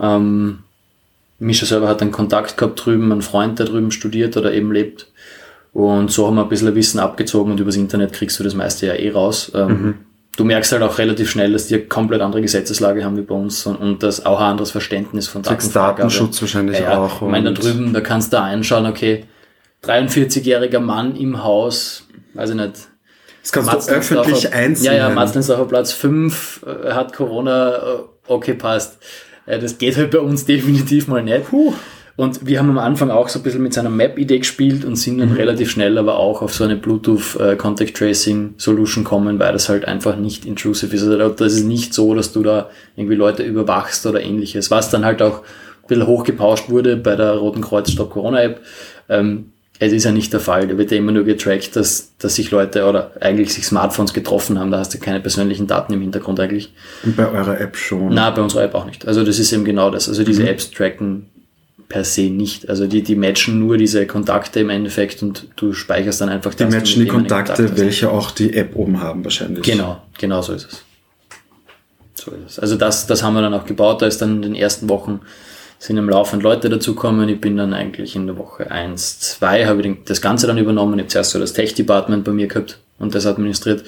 Ähm, 0.00 0.60
Mischa 1.38 1.66
selber 1.66 1.88
hat 1.88 2.02
einen 2.02 2.12
Kontakt 2.12 2.56
gehabt 2.56 2.84
drüben, 2.84 3.12
einen 3.12 3.22
Freund, 3.22 3.58
der 3.58 3.66
drüben 3.66 3.90
studiert 3.90 4.36
oder 4.36 4.52
eben 4.52 4.72
lebt. 4.72 5.06
Und 5.72 6.10
so 6.10 6.26
haben 6.26 6.36
wir 6.36 6.42
ein 6.42 6.48
bisschen 6.48 6.74
Wissen 6.74 6.98
abgezogen 6.98 7.52
und 7.52 7.60
übers 7.60 7.76
Internet 7.76 8.14
kriegst 8.14 8.38
du 8.40 8.44
das 8.44 8.54
meiste 8.54 8.86
ja 8.86 8.94
eh 8.94 9.10
raus. 9.10 9.52
Ähm, 9.54 9.68
mhm. 9.68 9.94
Du 10.36 10.44
merkst 10.44 10.72
halt 10.72 10.82
auch 10.82 10.98
relativ 10.98 11.30
schnell, 11.30 11.52
dass 11.52 11.66
die 11.66 11.74
eine 11.74 11.84
komplett 11.84 12.20
andere 12.20 12.42
Gesetzeslage 12.42 13.04
haben 13.04 13.16
wie 13.16 13.22
bei 13.22 13.34
uns 13.34 13.66
und, 13.66 13.76
und 13.76 14.02
das 14.02 14.24
auch 14.24 14.38
ein 14.38 14.52
anderes 14.52 14.70
Verständnis 14.70 15.28
von 15.28 15.42
Datenschutz 15.42 16.40
wahrscheinlich 16.40 16.78
ja, 16.78 16.98
auch. 16.98 17.22
Ich 17.22 17.28
meine, 17.28 17.52
da 17.52 17.60
drüben, 17.60 17.92
da 17.92 18.00
kannst 18.00 18.32
du 18.32 18.40
einschauen, 18.40 18.86
okay, 18.86 19.24
43-jähriger 19.84 20.80
Mann 20.80 21.16
im 21.16 21.42
Haus, 21.42 22.04
weiß 22.34 22.50
ich 22.50 22.56
nicht. 22.56 22.88
Das 23.42 23.52
kannst 23.52 23.88
du 23.88 23.92
öffentlich 23.92 24.52
einsehen. 24.52 24.92
Ja, 24.92 25.08
ja, 25.08 25.10
Matzlensdorfer 25.10 25.66
Platz 25.66 25.92
5 25.92 26.64
äh, 26.66 26.92
hat 26.92 27.12
Corona, 27.12 27.76
äh, 27.76 27.80
okay, 28.26 28.54
passt. 28.54 28.98
Äh, 29.46 29.58
das 29.58 29.78
geht 29.78 29.96
halt 29.96 30.10
bei 30.10 30.18
uns 30.18 30.44
definitiv 30.44 31.08
mal 31.08 31.22
nicht. 31.22 31.48
Puh. 31.48 31.72
Und 32.16 32.46
wir 32.46 32.58
haben 32.58 32.70
am 32.70 32.78
Anfang 32.78 33.10
auch 33.10 33.28
so 33.28 33.38
ein 33.38 33.42
bisschen 33.42 33.62
mit 33.62 33.74
seiner 33.74 33.90
Map-Idee 33.90 34.38
gespielt 34.38 34.86
und 34.86 34.96
sind 34.96 35.18
dann 35.18 35.30
mhm. 35.30 35.36
relativ 35.36 35.70
schnell 35.70 35.98
aber 35.98 36.18
auch 36.18 36.40
auf 36.40 36.54
so 36.54 36.64
eine 36.64 36.76
Bluetooth 36.76 37.36
äh, 37.38 37.56
Contact 37.56 37.94
Tracing 37.94 38.54
Solution 38.56 39.04
kommen, 39.04 39.38
weil 39.38 39.52
das 39.52 39.68
halt 39.68 39.84
einfach 39.84 40.16
nicht 40.16 40.46
intrusive 40.46 40.96
ist. 40.96 41.02
Also 41.02 41.28
das 41.28 41.52
ist 41.52 41.64
nicht 41.64 41.92
so, 41.92 42.14
dass 42.14 42.32
du 42.32 42.42
da 42.42 42.70
irgendwie 42.96 43.16
Leute 43.16 43.42
überwachst 43.42 44.06
oder 44.06 44.22
ähnliches. 44.22 44.70
Was 44.70 44.88
dann 44.88 45.04
halt 45.04 45.20
auch 45.20 45.40
ein 45.40 45.88
bisschen 45.88 46.06
hochgepauscht 46.06 46.70
wurde 46.70 46.96
bei 46.96 47.16
der 47.16 47.32
Roten 47.32 47.60
Kreuz 47.60 47.90
Stop 47.90 48.10
Corona 48.10 48.42
App. 48.42 48.62
Ähm, 49.10 49.52
es 49.78 49.92
ist 49.92 50.04
ja 50.04 50.12
nicht 50.12 50.32
der 50.32 50.40
Fall. 50.40 50.68
Da 50.68 50.78
wird 50.78 50.90
ja 50.90 50.96
immer 50.96 51.12
nur 51.12 51.24
getrackt, 51.24 51.76
dass, 51.76 52.12
dass 52.18 52.36
sich 52.36 52.50
Leute 52.50 52.86
oder 52.86 53.12
eigentlich 53.20 53.52
sich 53.52 53.66
Smartphones 53.66 54.14
getroffen 54.14 54.58
haben. 54.58 54.70
Da 54.70 54.78
hast 54.78 54.94
du 54.94 54.98
keine 54.98 55.20
persönlichen 55.20 55.66
Daten 55.66 55.92
im 55.92 56.00
Hintergrund 56.00 56.40
eigentlich. 56.40 56.72
Und 57.02 57.16
bei 57.16 57.28
eurer 57.28 57.60
App 57.60 57.76
schon? 57.76 58.14
Na, 58.14 58.30
bei 58.30 58.42
unserer 58.42 58.64
App 58.64 58.74
auch 58.74 58.86
nicht. 58.86 59.06
Also 59.06 59.22
das 59.24 59.38
ist 59.38 59.52
eben 59.52 59.64
genau 59.64 59.90
das. 59.90 60.08
Also 60.08 60.24
diese 60.24 60.42
mhm. 60.42 60.48
Apps 60.48 60.70
tracken 60.70 61.26
per 61.88 62.04
se 62.04 62.22
nicht. 62.22 62.68
Also 62.68 62.86
die, 62.86 63.02
die 63.02 63.16
matchen 63.16 63.58
nur 63.58 63.76
diese 63.76 64.06
Kontakte 64.06 64.60
im 64.60 64.70
Endeffekt 64.70 65.22
und 65.22 65.48
du 65.56 65.72
speicherst 65.72 66.20
dann 66.20 66.30
einfach 66.30 66.54
Die 66.54 66.64
matchen 66.64 67.02
die 67.02 67.08
Kontakte, 67.08 67.54
Kontakt 67.54 67.78
welche 67.78 68.10
auch 68.10 68.30
die 68.30 68.54
App 68.54 68.74
oben 68.74 69.00
haben 69.00 69.24
wahrscheinlich. 69.24 69.64
Genau, 69.64 70.02
genau 70.18 70.42
so 70.42 70.54
ist 70.54 70.66
es. 70.72 70.82
So 72.14 72.30
ist 72.32 72.52
es. 72.52 72.58
Also 72.58 72.76
das, 72.76 73.06
das 73.06 73.22
haben 73.22 73.34
wir 73.34 73.42
dann 73.42 73.54
auch 73.54 73.66
gebaut. 73.66 74.02
Da 74.02 74.06
ist 74.06 74.22
dann 74.22 74.36
in 74.36 74.42
den 74.42 74.54
ersten 74.54 74.88
Wochen 74.88 75.20
sind 75.78 75.96
im 75.96 76.08
Laufe 76.08 76.36
Leute 76.36 76.68
dazukommen. 76.68 77.28
Ich 77.28 77.40
bin 77.40 77.56
dann 77.56 77.72
eigentlich 77.72 78.16
in 78.16 78.26
der 78.26 78.38
Woche 78.38 78.70
1, 78.70 79.20
2 79.20 79.66
habe 79.66 79.82
ich 79.82 79.96
das 80.04 80.20
Ganze 80.20 80.46
dann 80.46 80.58
übernommen. 80.58 80.94
Ich 80.94 81.04
habe 81.04 81.08
zuerst 81.08 81.30
so 81.32 81.38
das 81.38 81.52
Tech-Department 81.52 82.24
bei 82.24 82.32
mir 82.32 82.46
gehabt 82.46 82.78
und 82.98 83.14
das 83.14 83.26
administriert. 83.26 83.84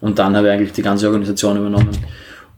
Und 0.00 0.18
dann 0.18 0.36
habe 0.36 0.48
ich 0.48 0.52
eigentlich 0.52 0.72
die 0.72 0.82
ganze 0.82 1.06
Organisation 1.06 1.56
übernommen. 1.56 1.90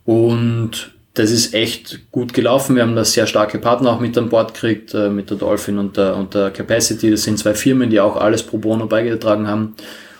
Und 0.04 0.92
das 1.14 1.30
ist 1.30 1.54
echt 1.54 2.10
gut 2.10 2.34
gelaufen. 2.34 2.76
Wir 2.76 2.82
haben 2.82 2.96
da 2.96 3.04
sehr 3.04 3.26
starke 3.26 3.58
Partner 3.58 3.92
auch 3.92 4.00
mit 4.00 4.18
an 4.18 4.28
Bord 4.28 4.52
gekriegt, 4.52 4.94
äh, 4.94 5.08
mit 5.08 5.30
der 5.30 5.36
Dolphin 5.36 5.78
und 5.78 5.96
der, 5.96 6.16
und 6.16 6.34
der 6.34 6.50
Capacity. 6.50 7.10
Das 7.10 7.22
sind 7.22 7.38
zwei 7.38 7.54
Firmen, 7.54 7.88
die 7.88 8.00
auch 8.00 8.16
alles 8.16 8.42
pro 8.42 8.58
bono 8.58 8.86
beigetragen 8.86 9.46
haben. 9.46 9.74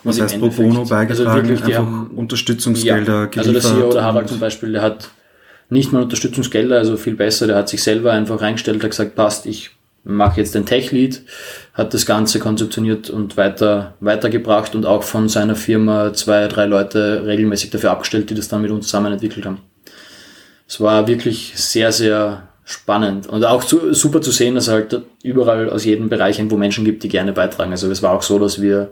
Was 0.05 0.21
heißt 0.21 0.39
pro 0.39 0.49
bono 0.49 0.85
beigetragen? 0.85 1.29
Also 1.29 1.35
wirklich, 1.35 1.61
die 1.63 1.77
haben 1.77 2.13
Unterstützungsgelder 2.15 3.21
ja, 3.21 3.27
geliefert. 3.27 3.57
Also 3.57 3.69
der 3.69 3.81
CEO, 3.81 3.93
der 3.93 4.05
Harald 4.05 4.29
zum 4.29 4.39
Beispiel, 4.39 4.73
der 4.73 4.83
hat 4.83 5.11
nicht 5.75 5.93
mal 5.93 6.03
Unterstützungsgelder, 6.03 6.79
also 6.79 6.97
viel 6.97 7.15
besser, 7.15 7.47
der 7.47 7.57
hat 7.57 7.69
sich 7.69 7.83
selber 7.83 8.13
einfach 8.13 8.41
reingestellt, 8.41 8.83
hat 8.83 8.91
gesagt, 8.91 9.15
passt, 9.15 9.47
ich 9.47 9.71
mache 10.05 10.41
jetzt 10.41 10.55
den 10.55 10.67
Tech-Lead, 10.67 11.23
hat 11.75 11.95
das 11.95 12.07
Ganze 12.07 12.39
konzeptioniert 12.39 13.11
und 13.11 13.37
weiter, 13.37 13.95
weitergebracht 14.01 14.75
und 14.75 14.87
auch 14.87 15.03
von 15.03 15.29
seiner 15.29 15.57
Firma 15.57 16.13
zwei, 16.13 16.49
drei 16.49 16.67
Leute 16.67 17.25
regelmäßig 17.27 17.71
dafür 17.71 17.91
abgestellt, 17.91 18.31
die 18.31 18.35
das 18.35 18.49
dann 18.49 18.63
mit 18.63 18.71
uns 18.71 18.87
zusammen 18.87 19.13
entwickelt 19.13 19.47
haben 19.47 19.59
es 20.67 20.81
war 20.81 21.07
wirklich 21.07 21.53
sehr, 21.57 21.93
sehr 21.93 22.49
spannend 22.65 23.27
und 23.27 23.45
auch 23.45 23.63
zu, 23.63 23.93
super 23.93 24.23
zu 24.23 24.31
sehen, 24.31 24.55
dass 24.55 24.69
es 24.69 24.73
halt 24.73 25.03
überall 25.23 25.69
aus 25.69 25.85
jedem 25.85 26.09
Bereich 26.09 26.39
irgendwo 26.39 26.57
Menschen 26.57 26.85
gibt, 26.85 27.03
die 27.03 27.09
gerne 27.09 27.33
beitragen. 27.33 27.73
Also 27.73 27.91
es 27.91 28.03
war 28.03 28.13
auch 28.13 28.23
so, 28.23 28.39
dass 28.39 28.63
wir 28.63 28.91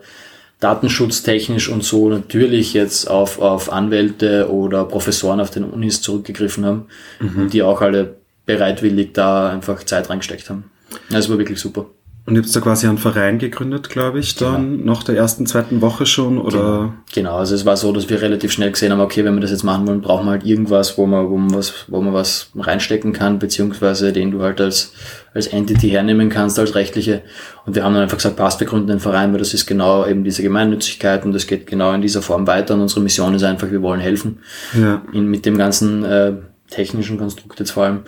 datenschutztechnisch 0.63 1.69
und 1.69 1.83
so 1.83 2.09
natürlich 2.09 2.73
jetzt 2.73 3.11
auf, 3.11 3.41
auf 3.41 3.73
Anwälte 3.73 4.51
oder 4.51 4.85
Professoren 4.85 5.41
auf 5.41 5.51
den 5.51 5.65
Unis 5.65 6.01
zurückgegriffen 6.03 6.65
haben, 6.65 6.87
mhm. 7.21 7.51
die 7.51 7.63
auch 7.63 7.81
alle 7.81 8.17
bereitwillig 8.47 9.13
da 9.13 9.51
einfach 9.51 9.83
Zeit 9.85 10.09
reingesteckt 10.09 10.49
haben. 10.51 10.71
Das 11.11 11.29
war 11.29 11.39
wirklich 11.39 11.59
super. 11.59 11.87
Und 12.25 12.37
ihr 12.37 12.43
habt 12.43 12.55
da 12.55 12.61
quasi 12.61 12.87
einen 12.87 12.99
Verein 12.99 13.41
gegründet, 13.41 13.89
glaube 13.89 14.21
ich, 14.21 14.37
dann 14.37 14.79
genau. 14.79 14.93
nach 14.93 15.03
der 15.03 15.17
ersten, 15.17 15.45
zweiten 15.45 15.81
Woche 15.81 16.07
schon, 16.07 16.39
oder? 16.39 16.59
Genau. 16.59 16.93
genau. 17.13 17.37
also 17.37 17.57
es 17.57 17.67
war 17.67 17.77
so, 17.77 17.93
dass 17.93 18.09
wir 18.09 18.23
relativ 18.23 18.53
schnell 18.53 18.71
gesehen 18.71 18.93
haben, 18.93 19.01
okay, 19.01 19.25
wenn 19.25 19.35
wir 19.35 19.41
das 19.41 19.51
jetzt 19.51 19.65
machen 19.65 19.89
wollen, 19.89 20.03
brauchen 20.03 20.27
wir 20.27 20.31
halt 20.31 20.47
irgendwas, 20.47 20.97
wo 20.97 21.07
man, 21.07 21.29
wo 21.31 21.37
man 21.37 21.53
was, 21.53 21.87
wo 21.89 22.01
man 22.01 22.15
was 22.15 22.51
reinstecken 22.55 23.13
kann, 23.13 23.41
beziehungsweise 23.41 24.13
den 24.13 24.31
du 24.31 24.41
halt 24.41 24.61
als, 24.61 24.93
als 25.35 25.49
Entity 25.49 25.89
hernehmen 25.89 26.29
kannst, 26.29 26.61
als 26.61 26.77
rechtliche. 26.77 27.23
Und 27.67 27.75
wir 27.75 27.83
haben 27.83 27.95
dann 27.95 28.05
einfach 28.05 28.19
gesagt, 28.19 28.37
passt, 28.37 28.61
wir 28.61 28.69
gründen 28.69 28.87
den 28.87 29.01
Verein, 29.01 29.33
weil 29.33 29.41
das 29.41 29.53
ist 29.53 29.67
genau 29.67 30.07
eben 30.07 30.23
diese 30.23 30.43
Gemeinnützigkeit 30.45 31.25
und 31.25 31.33
das 31.33 31.49
geht 31.49 31.67
genau 31.67 31.93
in 31.93 32.03
dieser 32.03 32.23
Form 32.23 32.47
weiter 32.47 32.75
und 32.75 32.83
unsere 32.83 33.01
Mission 33.01 33.35
ist 33.35 33.43
einfach, 33.43 33.69
wir 33.69 33.83
wollen 33.83 34.01
helfen. 34.01 34.39
Ja. 34.81 35.03
In, 35.13 35.27
mit 35.27 35.45
dem 35.45 35.59
ganzen 35.59 36.05
äh, 36.05 36.35
technischen 36.71 37.19
Konstrukt 37.19 37.59
jetzt 37.59 37.73
vor 37.73 37.83
allem. 37.83 38.01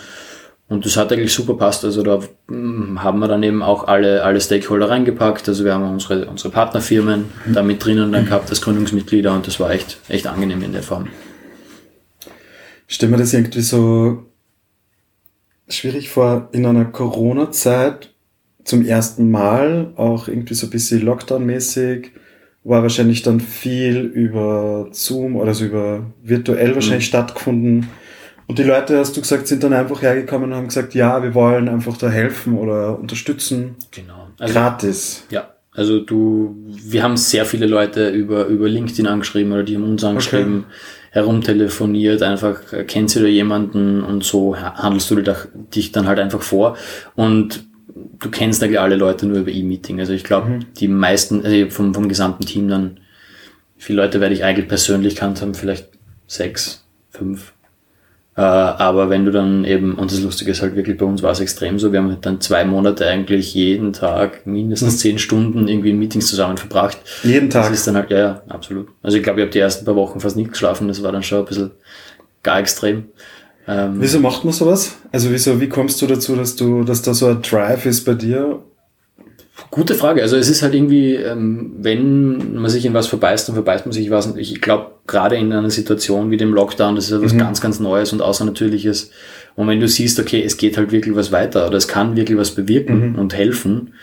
Und 0.69 0.87
das 0.87 0.97
hat 0.97 1.13
eigentlich 1.13 1.33
super 1.33 1.55
passt. 1.55 1.85
Also 1.85 2.03
da 2.03 2.21
hm, 2.49 3.03
haben 3.03 3.19
wir 3.19 3.29
dann 3.29 3.43
eben 3.43 3.63
auch 3.63 3.87
alle, 3.87 4.25
alle 4.25 4.41
Stakeholder 4.41 4.89
reingepackt. 4.89 5.49
Also 5.49 5.65
wir 5.65 5.75
haben 5.75 5.89
unsere, 5.89 6.27
unsere 6.27 6.51
Partnerfirmen 6.51 7.27
da 7.53 7.63
mit 7.63 7.85
drinnen 7.85 8.13
dann 8.13 8.27
gehabt 8.27 8.49
als 8.51 8.63
Gründungsmitglieder 8.63 9.33
und 9.33 9.47
das 9.47 9.61
war 9.61 9.71
echt, 9.71 9.99
echt 10.09 10.27
angenehm 10.27 10.63
in 10.63 10.73
der 10.73 10.83
Form. 10.83 11.09
Ich 12.89 12.97
stelle 12.97 13.13
mir 13.13 13.19
das 13.19 13.35
irgendwie 13.35 13.61
so 13.61 14.25
schwierig 15.69 16.11
vor, 16.11 16.49
in 16.53 16.67
einer 16.67 16.85
Corona-Zeit 16.87 18.15
zum 18.65 18.85
ersten 18.85 19.31
Mal, 19.31 19.93
auch 19.97 20.29
irgendwie 20.29 20.55
so 20.55 20.67
ein 20.67 20.71
bisschen 20.71 21.03
Lockdown-mäßig, 21.03 22.09
war 22.63 22.83
wahrscheinlich 22.83 23.23
dann 23.23 23.41
viel 23.41 23.99
über 24.01 24.89
Zoom 24.93 25.37
oder 25.37 25.53
so 25.53 25.67
über 25.67 26.07
virtuell 26.23 26.75
wahrscheinlich 26.75 27.05
mhm. 27.05 27.09
stattgefunden 27.09 27.89
und 28.47 28.59
die 28.59 28.63
Leute, 28.63 28.99
hast 28.99 29.17
du 29.17 29.21
gesagt, 29.21 29.47
sind 29.47 29.63
dann 29.63 29.73
einfach 29.73 30.03
hergekommen 30.03 30.51
und 30.51 30.57
haben 30.57 30.69
gesagt, 30.69 30.95
ja, 30.95 31.23
wir 31.23 31.35
wollen 31.35 31.69
einfach 31.69 31.97
da 31.97 32.09
helfen 32.09 32.59
oder 32.59 32.99
unterstützen. 32.99 33.77
Genau. 33.91 34.29
Also, 34.39 34.55
Gratis. 34.55 35.25
Ja. 35.31 35.51
Also 35.73 35.99
du, 36.01 36.55
wir 36.67 37.03
haben 37.03 37.17
sehr 37.17 37.47
viele 37.47 37.67
Leute 37.67 38.11
über, 38.11 38.47
über 38.47 38.69
LinkedIn 38.69 39.07
angeschrieben 39.09 39.53
oder 39.53 39.65
die 39.65 39.75
haben 39.75 39.85
uns 39.85 40.05
angeschrieben, 40.05 40.67
okay. 40.69 40.77
herumtelefoniert, 41.11 42.23
einfach 42.23 42.61
kennst 42.87 43.17
du 43.17 43.21
da 43.21 43.27
jemanden 43.27 44.05
und 44.05 44.23
so 44.23 44.57
handelst 44.57 45.11
du 45.11 45.21
dich 45.75 45.91
dann 45.91 46.07
halt 46.07 46.21
einfach 46.21 46.43
vor. 46.43 46.77
Und 47.17 47.65
du 47.95 48.31
kennst 48.31 48.63
eigentlich 48.63 48.79
alle 48.79 48.97
Leute 48.97 49.27
nur 49.27 49.39
über 49.39 49.51
E-Meeting. 49.51 49.99
Also 49.99 50.13
ich 50.13 50.23
glaube, 50.23 50.49
mhm. 50.49 50.67
die 50.79 50.89
meisten, 50.89 51.45
also 51.45 51.71
vom, 51.71 51.93
vom 51.93 52.09
gesamten 52.09 52.45
Team 52.45 52.69
dann, 52.69 53.01
viele 53.77 54.03
Leute 54.03 54.21
werde 54.21 54.35
ich 54.35 54.45
eigentlich 54.45 54.69
persönlich 54.69 55.17
kannt 55.17 55.43
haben, 55.43 55.55
vielleicht 55.55 55.89
sechs, 56.29 56.87
fünf. 57.11 57.53
Äh, 58.37 58.41
aber 58.41 59.11
wenn 59.11 59.25
du 59.25 59.31
dann 59.31 59.65
eben, 59.65 59.95
und 59.95 60.11
das 60.11 60.21
Lustige 60.21 60.51
ist 60.51 60.61
halt 60.61 60.75
wirklich, 60.75 60.97
bei 60.97 61.05
uns 61.05 61.23
war 61.23 61.31
es 61.31 61.41
extrem 61.41 61.79
so, 61.79 61.93
wir 61.93 62.01
haben 62.01 62.17
dann 62.21 62.41
zwei 62.41 62.65
Monate 62.65 63.07
eigentlich 63.07 63.55
jeden 63.55 63.93
Tag 63.93 64.45
mindestens 64.45 64.95
mhm. 64.95 64.99
zehn 64.99 65.19
Stunden 65.19 65.69
irgendwie 65.69 65.91
in 65.91 65.99
Meetings 65.99 66.27
zusammen 66.27 66.57
verbracht. 66.57 66.99
Jeden 67.23 67.49
Tag? 67.49 67.65
Das 67.65 67.79
ist 67.79 67.87
dann 67.87 67.97
halt, 67.97 68.11
ja, 68.11 68.19
ja, 68.19 68.43
absolut. 68.49 68.89
Also 69.03 69.17
ich 69.17 69.23
glaube, 69.23 69.41
ich 69.41 69.45
habe 69.45 69.53
die 69.53 69.61
ersten 69.61 69.85
paar 69.85 69.95
Wochen 69.95 70.19
fast 70.19 70.37
nicht 70.37 70.51
geschlafen, 70.51 70.89
das 70.89 71.03
war 71.03 71.13
dann 71.13 71.23
schon 71.23 71.41
ein 71.41 71.45
bisschen 71.45 71.71
gar 72.43 72.59
extrem. 72.59 73.07
Ähm, 73.69 73.97
wieso 73.99 74.19
macht 74.19 74.45
man 74.45 74.53
sowas? 74.53 74.97
Also 75.13 75.31
wieso, 75.31 75.61
wie 75.61 75.69
kommst 75.69 76.03
du 76.03 76.07
dazu, 76.07 76.35
dass 76.35 76.57
du, 76.57 76.83
dass 76.83 77.03
da 77.03 77.15
so 77.15 77.29
ein 77.29 77.41
Drive 77.41 77.87
ist 77.87 78.05
bei 78.05 78.15
dir? 78.15 78.63
Gute 79.71 79.95
Frage. 79.95 80.21
Also 80.23 80.37
es 80.37 80.49
ist 80.49 80.63
halt 80.63 80.75
irgendwie, 80.75 81.15
ähm, 81.15 81.75
wenn 81.79 82.55
man 82.55 82.71
sich 82.71 82.85
in 82.85 82.95
was 82.95 83.07
verbeißt, 83.07 83.49
dann 83.49 83.55
verbeißt 83.55 83.87
man 83.87 83.93
sich 83.93 84.11
was. 84.11 84.27
Und 84.27 84.37
ich 84.37 84.61
glaube, 84.61 84.93
gerade 85.07 85.37
in 85.37 85.53
einer 85.53 85.71
Situation 85.71 86.31
wie 86.31 86.37
dem 86.37 86.53
Lockdown, 86.53 86.97
das 86.97 87.07
ist 87.07 87.13
etwas 87.13 87.35
mhm. 87.35 87.39
ganz, 87.39 87.61
ganz 87.61 87.79
Neues 87.79 88.13
und 88.13 88.21
Außernatürliches. 88.21 89.11
Und 89.55 89.69
wenn 89.69 89.79
du 89.79 89.87
siehst, 89.87 90.19
okay, 90.19 90.43
es 90.43 90.57
geht 90.57 90.77
halt 90.77 90.91
wirklich 90.91 91.15
was 91.15 91.31
weiter 91.31 91.69
oder 91.69 91.77
es 91.77 91.87
kann 91.87 92.17
wirklich 92.17 92.37
was 92.37 92.51
bewirken 92.51 93.13
mhm. 93.13 93.19
und 93.19 93.35
helfen, 93.35 93.95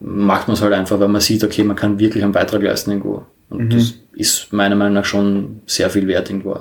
macht 0.00 0.48
man 0.48 0.56
es 0.56 0.62
halt 0.62 0.72
einfach, 0.72 0.98
weil 0.98 1.08
man 1.08 1.20
sieht, 1.20 1.44
okay, 1.44 1.62
man 1.62 1.76
kann 1.76 2.00
wirklich 2.00 2.24
einen 2.24 2.32
Beitrag 2.32 2.62
leisten 2.62 2.90
irgendwo. 2.90 3.24
Und 3.48 3.66
mhm. 3.66 3.70
das 3.70 3.94
ist 4.12 4.52
meiner 4.52 4.74
Meinung 4.74 4.94
nach 4.94 5.04
schon 5.04 5.60
sehr 5.66 5.90
viel 5.90 6.08
wert 6.08 6.28
irgendwo. 6.28 6.58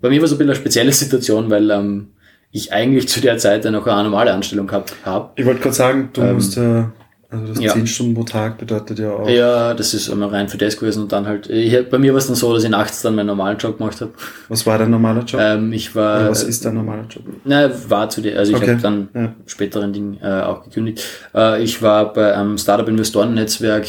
Bei 0.00 0.08
mir 0.08 0.20
war 0.20 0.24
es 0.24 0.32
ein 0.32 0.38
bisschen 0.38 0.50
eine 0.50 0.58
spezielle 0.58 0.92
Situation, 0.92 1.50
weil 1.50 1.70
ähm, 1.70 2.08
ich 2.52 2.72
eigentlich 2.72 3.08
zu 3.08 3.20
der 3.20 3.38
Zeit 3.38 3.64
dann 3.64 3.76
auch 3.76 3.86
eine 3.86 4.04
normale 4.04 4.32
Anstellung 4.32 4.66
gehabt 4.66 4.94
habe. 5.04 5.30
Ich 5.36 5.46
wollte 5.46 5.60
gerade 5.60 5.74
sagen, 5.74 6.10
du 6.12 6.22
ähm, 6.22 6.34
musst 6.34 6.56
ja, 6.56 6.92
also 7.28 7.46
das 7.46 7.60
ja. 7.60 7.72
10 7.72 7.86
Stunden 7.86 8.14
pro 8.14 8.24
Tag 8.24 8.58
bedeutet 8.58 8.98
ja 8.98 9.12
auch. 9.12 9.28
Ja, 9.28 9.72
das 9.72 9.94
ist 9.94 10.08
immer 10.08 10.32
rein 10.32 10.48
für 10.48 10.58
das 10.58 10.76
gewesen 10.76 11.04
und 11.04 11.12
dann 11.12 11.26
halt, 11.26 11.48
ich, 11.48 11.88
bei 11.88 11.98
mir 11.98 12.12
war 12.12 12.18
es 12.18 12.26
dann 12.26 12.34
so, 12.34 12.52
dass 12.52 12.64
ich 12.64 12.70
nachts 12.70 13.02
dann 13.02 13.14
meinen 13.14 13.28
normalen 13.28 13.56
Job 13.56 13.78
gemacht 13.78 14.00
habe. 14.00 14.10
Was 14.48 14.66
war 14.66 14.78
dein 14.78 14.90
normaler 14.90 15.22
Job? 15.22 15.40
Ähm, 15.40 15.72
ich 15.72 15.94
war. 15.94 16.22
Oder 16.22 16.30
was 16.30 16.42
ist 16.42 16.64
dein 16.64 16.74
normaler 16.74 17.04
Job? 17.08 17.22
Na, 17.44 17.70
war 17.88 18.08
zu 18.08 18.20
der, 18.20 18.36
also 18.36 18.50
ich 18.50 18.58
okay. 18.58 18.72
habe 18.72 18.82
dann 18.82 19.08
ja. 19.14 19.32
späteren 19.46 19.92
Ding 19.92 20.18
äh, 20.20 20.42
auch 20.42 20.64
gekündigt. 20.64 21.04
Äh, 21.32 21.62
ich 21.62 21.80
war 21.82 22.12
bei 22.12 22.34
einem 22.34 22.58
Startup 22.58 22.88
Investoren 22.88 23.34
Netzwerk 23.34 23.86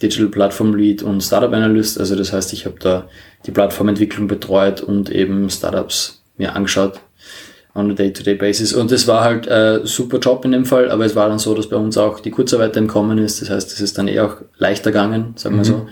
Digital 0.00 0.28
Platform 0.28 0.74
Lead 0.74 1.02
und 1.02 1.22
Startup 1.22 1.52
Analyst. 1.52 2.00
Also 2.00 2.16
das 2.16 2.32
heißt, 2.32 2.54
ich 2.54 2.64
habe 2.64 2.76
da 2.80 3.08
die 3.44 3.50
Plattformentwicklung 3.50 4.26
betreut 4.26 4.80
und 4.80 5.10
eben 5.10 5.50
Startups 5.50 6.22
mir 6.38 6.56
angeschaut 6.56 7.00
on 7.74 7.90
a 7.90 7.94
day-to-day 7.94 8.34
basis. 8.34 8.72
Und 8.72 8.92
es 8.92 9.06
war 9.08 9.24
halt 9.24 9.46
äh, 9.46 9.80
super 9.84 10.18
Job 10.18 10.44
in 10.44 10.52
dem 10.52 10.64
Fall, 10.64 10.90
aber 10.90 11.04
es 11.04 11.16
war 11.16 11.28
dann 11.28 11.38
so, 11.38 11.54
dass 11.54 11.68
bei 11.68 11.76
uns 11.76 11.98
auch 11.98 12.20
die 12.20 12.30
Kurzarbeit 12.30 12.76
entkommen 12.76 13.18
ist. 13.18 13.42
Das 13.42 13.50
heißt, 13.50 13.72
es 13.72 13.80
ist 13.80 13.98
dann 13.98 14.08
eher 14.08 14.26
auch 14.26 14.36
leichter 14.58 14.92
gegangen, 14.92 15.34
sagen 15.36 15.56
wir 15.56 15.60
mhm. 15.60 15.64
so. 15.64 15.86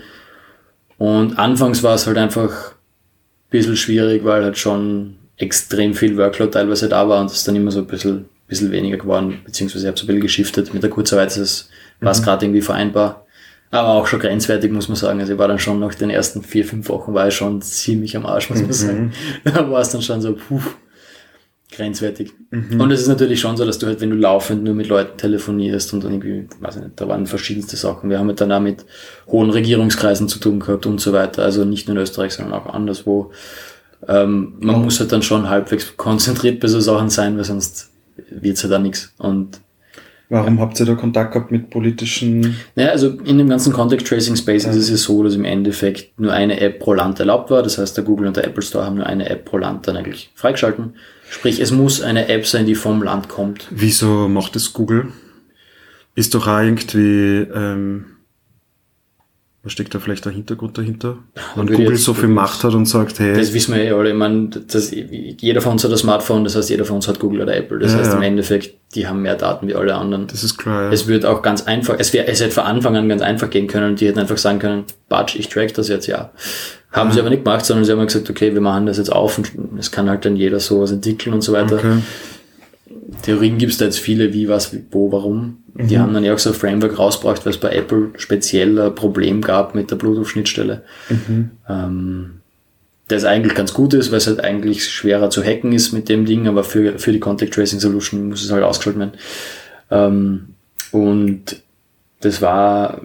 Und 0.97 1.37
anfangs 1.37 1.83
war 1.83 1.95
es 1.95 2.07
halt 2.07 2.17
einfach 2.17 2.71
ein 2.71 3.49
bisschen 3.49 3.75
schwierig, 3.75 4.23
weil 4.23 4.43
halt 4.43 4.57
schon 4.57 5.15
extrem 5.37 5.93
viel 5.93 6.17
Workload 6.17 6.51
teilweise 6.51 6.87
da 6.87 7.09
war 7.09 7.19
und 7.19 7.27
es 7.27 7.37
ist 7.37 7.47
dann 7.47 7.55
immer 7.55 7.71
so 7.71 7.79
ein 7.79 7.87
bisschen, 7.87 8.25
bisschen 8.47 8.71
weniger 8.71 8.97
geworden, 8.97 9.41
beziehungsweise 9.43 9.85
ich 9.85 9.87
habe 9.87 9.97
so 9.97 10.05
ein 10.05 10.07
bisschen 10.07 10.21
geschiftet. 10.21 10.73
Mit 10.73 10.83
der 10.83 10.89
Kurzarbeit 10.89 11.29
ist 11.29 11.37
es 11.37 11.69
war 12.03 12.11
es 12.11 12.23
gerade 12.23 12.45
irgendwie 12.45 12.61
vereinbar. 12.61 13.25
Aber 13.71 13.89
auch 13.89 14.05
schon 14.05 14.19
grenzwertig, 14.19 14.71
muss 14.71 14.87
man 14.87 14.95
sagen. 14.95 15.19
Also 15.19 15.33
ich 15.33 15.39
war 15.39 15.47
dann 15.47 15.57
schon 15.57 15.79
nach 15.79 15.95
den 15.95 16.11
ersten 16.11 16.43
vier, 16.43 16.63
fünf 16.63 16.89
Wochen 16.89 17.13
war 17.13 17.27
ich 17.27 17.33
schon 17.33 17.61
ziemlich 17.61 18.15
am 18.15 18.25
Arsch, 18.25 18.49
muss 18.49 18.61
man 18.61 18.73
sagen. 18.73 19.13
Da 19.43 19.69
war 19.69 19.81
es 19.81 19.89
dann 19.89 20.03
schon 20.03 20.21
so, 20.21 20.33
puh, 20.33 20.61
grenzwertig. 21.75 22.31
Mhm. 22.51 22.79
Und 22.79 22.91
es 22.91 23.01
ist 23.01 23.07
natürlich 23.07 23.39
schon 23.39 23.57
so, 23.57 23.65
dass 23.65 23.79
du 23.79 23.87
halt, 23.87 24.01
wenn 24.01 24.09
du 24.09 24.15
laufend 24.15 24.63
nur 24.63 24.73
mit 24.73 24.87
Leuten 24.87 25.17
telefonierst 25.17 25.93
und 25.93 26.03
dann 26.03 26.13
irgendwie, 26.13 26.47
weiß 26.59 26.77
ich 26.77 26.83
nicht, 26.83 27.01
da 27.01 27.07
waren 27.07 27.25
verschiedenste 27.25 27.75
Sachen. 27.75 28.09
Wir 28.09 28.19
haben 28.19 28.27
halt 28.27 28.41
dann 28.41 28.51
auch 28.51 28.59
mit 28.59 28.85
hohen 29.27 29.49
Regierungskreisen 29.49 30.27
zu 30.27 30.39
tun 30.39 30.59
gehabt 30.59 30.85
und 30.85 30.99
so 30.99 31.13
weiter. 31.13 31.43
Also 31.43 31.65
nicht 31.65 31.87
nur 31.87 31.97
in 31.97 32.03
Österreich, 32.03 32.33
sondern 32.33 32.53
auch 32.53 32.73
anderswo. 32.73 33.31
Ähm, 34.07 34.53
man 34.59 34.81
muss 34.81 34.99
halt 34.99 35.11
dann 35.11 35.21
schon 35.21 35.49
halbwegs 35.49 35.95
konzentriert 35.97 36.59
bei 36.59 36.67
so 36.67 36.79
Sachen 36.79 37.09
sein, 37.09 37.37
weil 37.37 37.43
sonst 37.43 37.89
wird's 38.29 38.63
halt 38.63 38.73
auch 38.73 38.79
nichts. 38.79 39.13
Und 39.17 39.59
Warum 40.33 40.59
habt 40.59 40.79
ihr 40.79 40.87
da 40.87 40.95
Kontakt 40.95 41.33
gehabt 41.33 41.51
mit 41.51 41.69
politischen? 41.69 42.55
naja, 42.75 42.89
also 42.89 43.09
in 43.23 43.37
dem 43.37 43.49
ganzen 43.49 43.71
Contact 43.71 44.07
Tracing 44.07 44.35
Space 44.35 44.65
ist 44.65 44.75
es 44.75 44.89
ja 44.89 44.97
so, 44.97 45.21
dass 45.21 45.35
im 45.35 45.45
Endeffekt 45.45 46.19
nur 46.19 46.33
eine 46.33 46.59
App 46.59 46.79
pro 46.79 46.93
Land 46.93 47.19
erlaubt 47.19 47.51
war. 47.51 47.61
Das 47.61 47.77
heißt, 47.77 47.95
der 47.95 48.03
Google 48.03 48.27
und 48.27 48.37
der 48.37 48.45
Apple 48.45 48.63
Store 48.63 48.83
haben 48.83 48.95
nur 48.95 49.05
eine 49.05 49.29
App 49.29 49.45
pro 49.45 49.57
Land 49.57 49.87
dann 49.87 49.95
eigentlich 49.95 50.31
freigeschalten. 50.33 50.95
Sprich, 51.33 51.59
es 51.59 51.71
muss 51.71 51.99
eine 51.99 52.27
App 52.29 52.45
sein, 52.45 52.67
die 52.67 52.75
vom 52.75 53.01
Land 53.01 53.27
kommt. 53.27 53.65
Wieso 53.71 54.27
macht 54.27 54.55
es 54.55 54.71
Google? 54.71 55.07
Ist 56.13 56.35
doch 56.35 56.47
auch 56.47 56.59
irgendwie, 56.59 57.47
ähm, 57.55 58.05
was 59.63 59.71
steckt 59.71 59.95
da 59.95 59.99
vielleicht 59.99 60.25
der 60.25 60.31
Hintergrund 60.31 60.77
dahinter? 60.77 61.17
Wenn 61.55 61.65
Google 61.65 61.95
so 61.97 62.13
viel 62.13 62.29
Macht 62.29 62.63
hat 62.63 62.75
und 62.75 62.85
sagt, 62.85 63.17
hey, 63.17 63.33
Das 63.33 63.51
wissen 63.51 63.73
wir 63.73 63.83
ja 63.83 63.95
alle. 63.95 64.11
Ich 64.11 64.15
meine, 64.15 64.49
das, 64.49 64.91
jeder 64.91 65.61
von 65.61 65.71
uns 65.71 65.83
hat 65.83 65.89
ein 65.89 65.97
Smartphone, 65.97 66.43
das 66.43 66.55
heißt, 66.55 66.69
jeder 66.69 66.85
von 66.85 66.97
uns 66.97 67.07
hat 67.07 67.19
Google 67.19 67.41
oder 67.41 67.55
Apple. 67.57 67.79
Das 67.79 67.93
Ja, 67.93 67.97
heißt, 67.97 68.11
ja. 68.11 68.17
im 68.17 68.21
Endeffekt, 68.23 68.75
die 68.93 69.07
haben 69.07 69.23
mehr 69.23 69.35
Daten 69.35 69.67
wie 69.67 69.73
alle 69.73 69.95
anderen. 69.95 70.27
das 70.27 70.43
ist 70.43 70.57
klar, 70.59 70.83
ja. 70.83 70.91
Es 70.91 71.07
wird 71.07 71.25
auch 71.25 71.41
ganz 71.41 71.63
einfach, 71.63 71.95
es 71.97 72.13
wäre, 72.13 72.27
es 72.27 72.41
hätte 72.41 72.51
von 72.51 72.65
Anfang 72.65 72.95
an 72.95 73.09
ganz 73.09 73.23
einfach 73.23 73.49
gehen 73.49 73.65
können 73.65 73.91
und 73.91 74.01
die 74.01 74.07
hätten 74.07 74.19
einfach 74.19 74.37
sagen 74.37 74.59
können, 74.59 74.83
Batsch, 75.09 75.35
ich 75.35 75.49
track 75.49 75.73
das 75.73 75.87
jetzt, 75.87 76.05
ja. 76.05 76.31
Haben 76.93 77.11
sie 77.11 77.19
aber 77.19 77.29
nicht 77.29 77.43
gemacht, 77.43 77.65
sondern 77.65 77.85
sie 77.85 77.91
haben 77.91 78.05
gesagt, 78.05 78.29
okay, 78.29 78.53
wir 78.53 78.61
machen 78.61 78.85
das 78.85 78.97
jetzt 78.97 79.11
auf 79.11 79.37
und 79.37 79.51
es 79.79 79.91
kann 79.91 80.09
halt 80.09 80.25
dann 80.25 80.35
jeder 80.35 80.59
sowas 80.59 80.91
entwickeln 80.91 81.33
und 81.33 81.41
so 81.41 81.51
weiter. 81.51 81.77
okay. 81.77 81.97
Theorien 83.23 83.57
gibt 83.57 83.71
es 83.71 83.77
da 83.77 83.85
jetzt 83.85 83.99
viele, 83.99 84.33
wie, 84.33 84.47
was, 84.47 84.75
wo, 84.91 85.11
warum. 85.11 85.63
Die 85.75 85.97
haben 85.97 86.13
dann 86.13 86.23
ja 86.23 86.33
auch 86.33 86.39
so 86.39 86.51
ein 86.51 86.55
Framework 86.55 86.99
rausgebracht, 86.99 87.45
weil 87.45 87.53
es 87.53 87.59
bei 87.59 87.71
Apple 87.71 88.11
speziell 88.17 88.79
ein 88.79 88.93
Problem 88.93 89.41
gab 89.41 89.73
mit 89.73 89.89
der 89.89 89.95
Bluetooth-Schnittstelle. 89.95 90.83
Ähm, 91.67 92.41
das 93.07 93.25
eigentlich 93.25 93.55
ganz 93.55 93.73
gut 93.73 93.93
ist, 93.93 94.11
weil 94.11 94.19
es 94.19 94.27
halt 94.27 94.43
eigentlich 94.43 94.89
schwerer 94.89 95.29
zu 95.29 95.43
hacken 95.43 95.71
ist 95.73 95.91
mit 95.91 96.09
dem 96.09 96.25
Ding, 96.25 96.47
aber 96.47 96.63
für, 96.63 96.99
für 96.99 97.11
die 97.11 97.19
Contact 97.19 97.53
Tracing 97.53 97.79
Solution 97.79 98.29
muss 98.29 98.43
es 98.43 98.51
halt 98.51 98.63
ausgeschaltet 98.63 98.99
werden. 98.99 99.13
Ähm, 99.89 100.47
und 100.91 101.61
das 102.21 102.41
war 102.41 103.01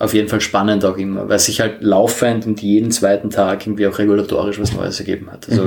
auf 0.00 0.14
jeden 0.14 0.28
Fall 0.28 0.40
spannend 0.40 0.84
auch 0.84 0.96
immer, 0.96 1.28
weil 1.28 1.38
sich 1.38 1.60
halt 1.60 1.82
laufend 1.82 2.46
und 2.46 2.60
jeden 2.62 2.90
zweiten 2.90 3.30
Tag 3.30 3.64
irgendwie 3.66 3.86
auch 3.86 3.98
regulatorisch 3.98 4.58
was 4.58 4.74
Neues 4.74 4.98
ergeben 4.98 5.30
hat. 5.30 5.48
Also 5.48 5.66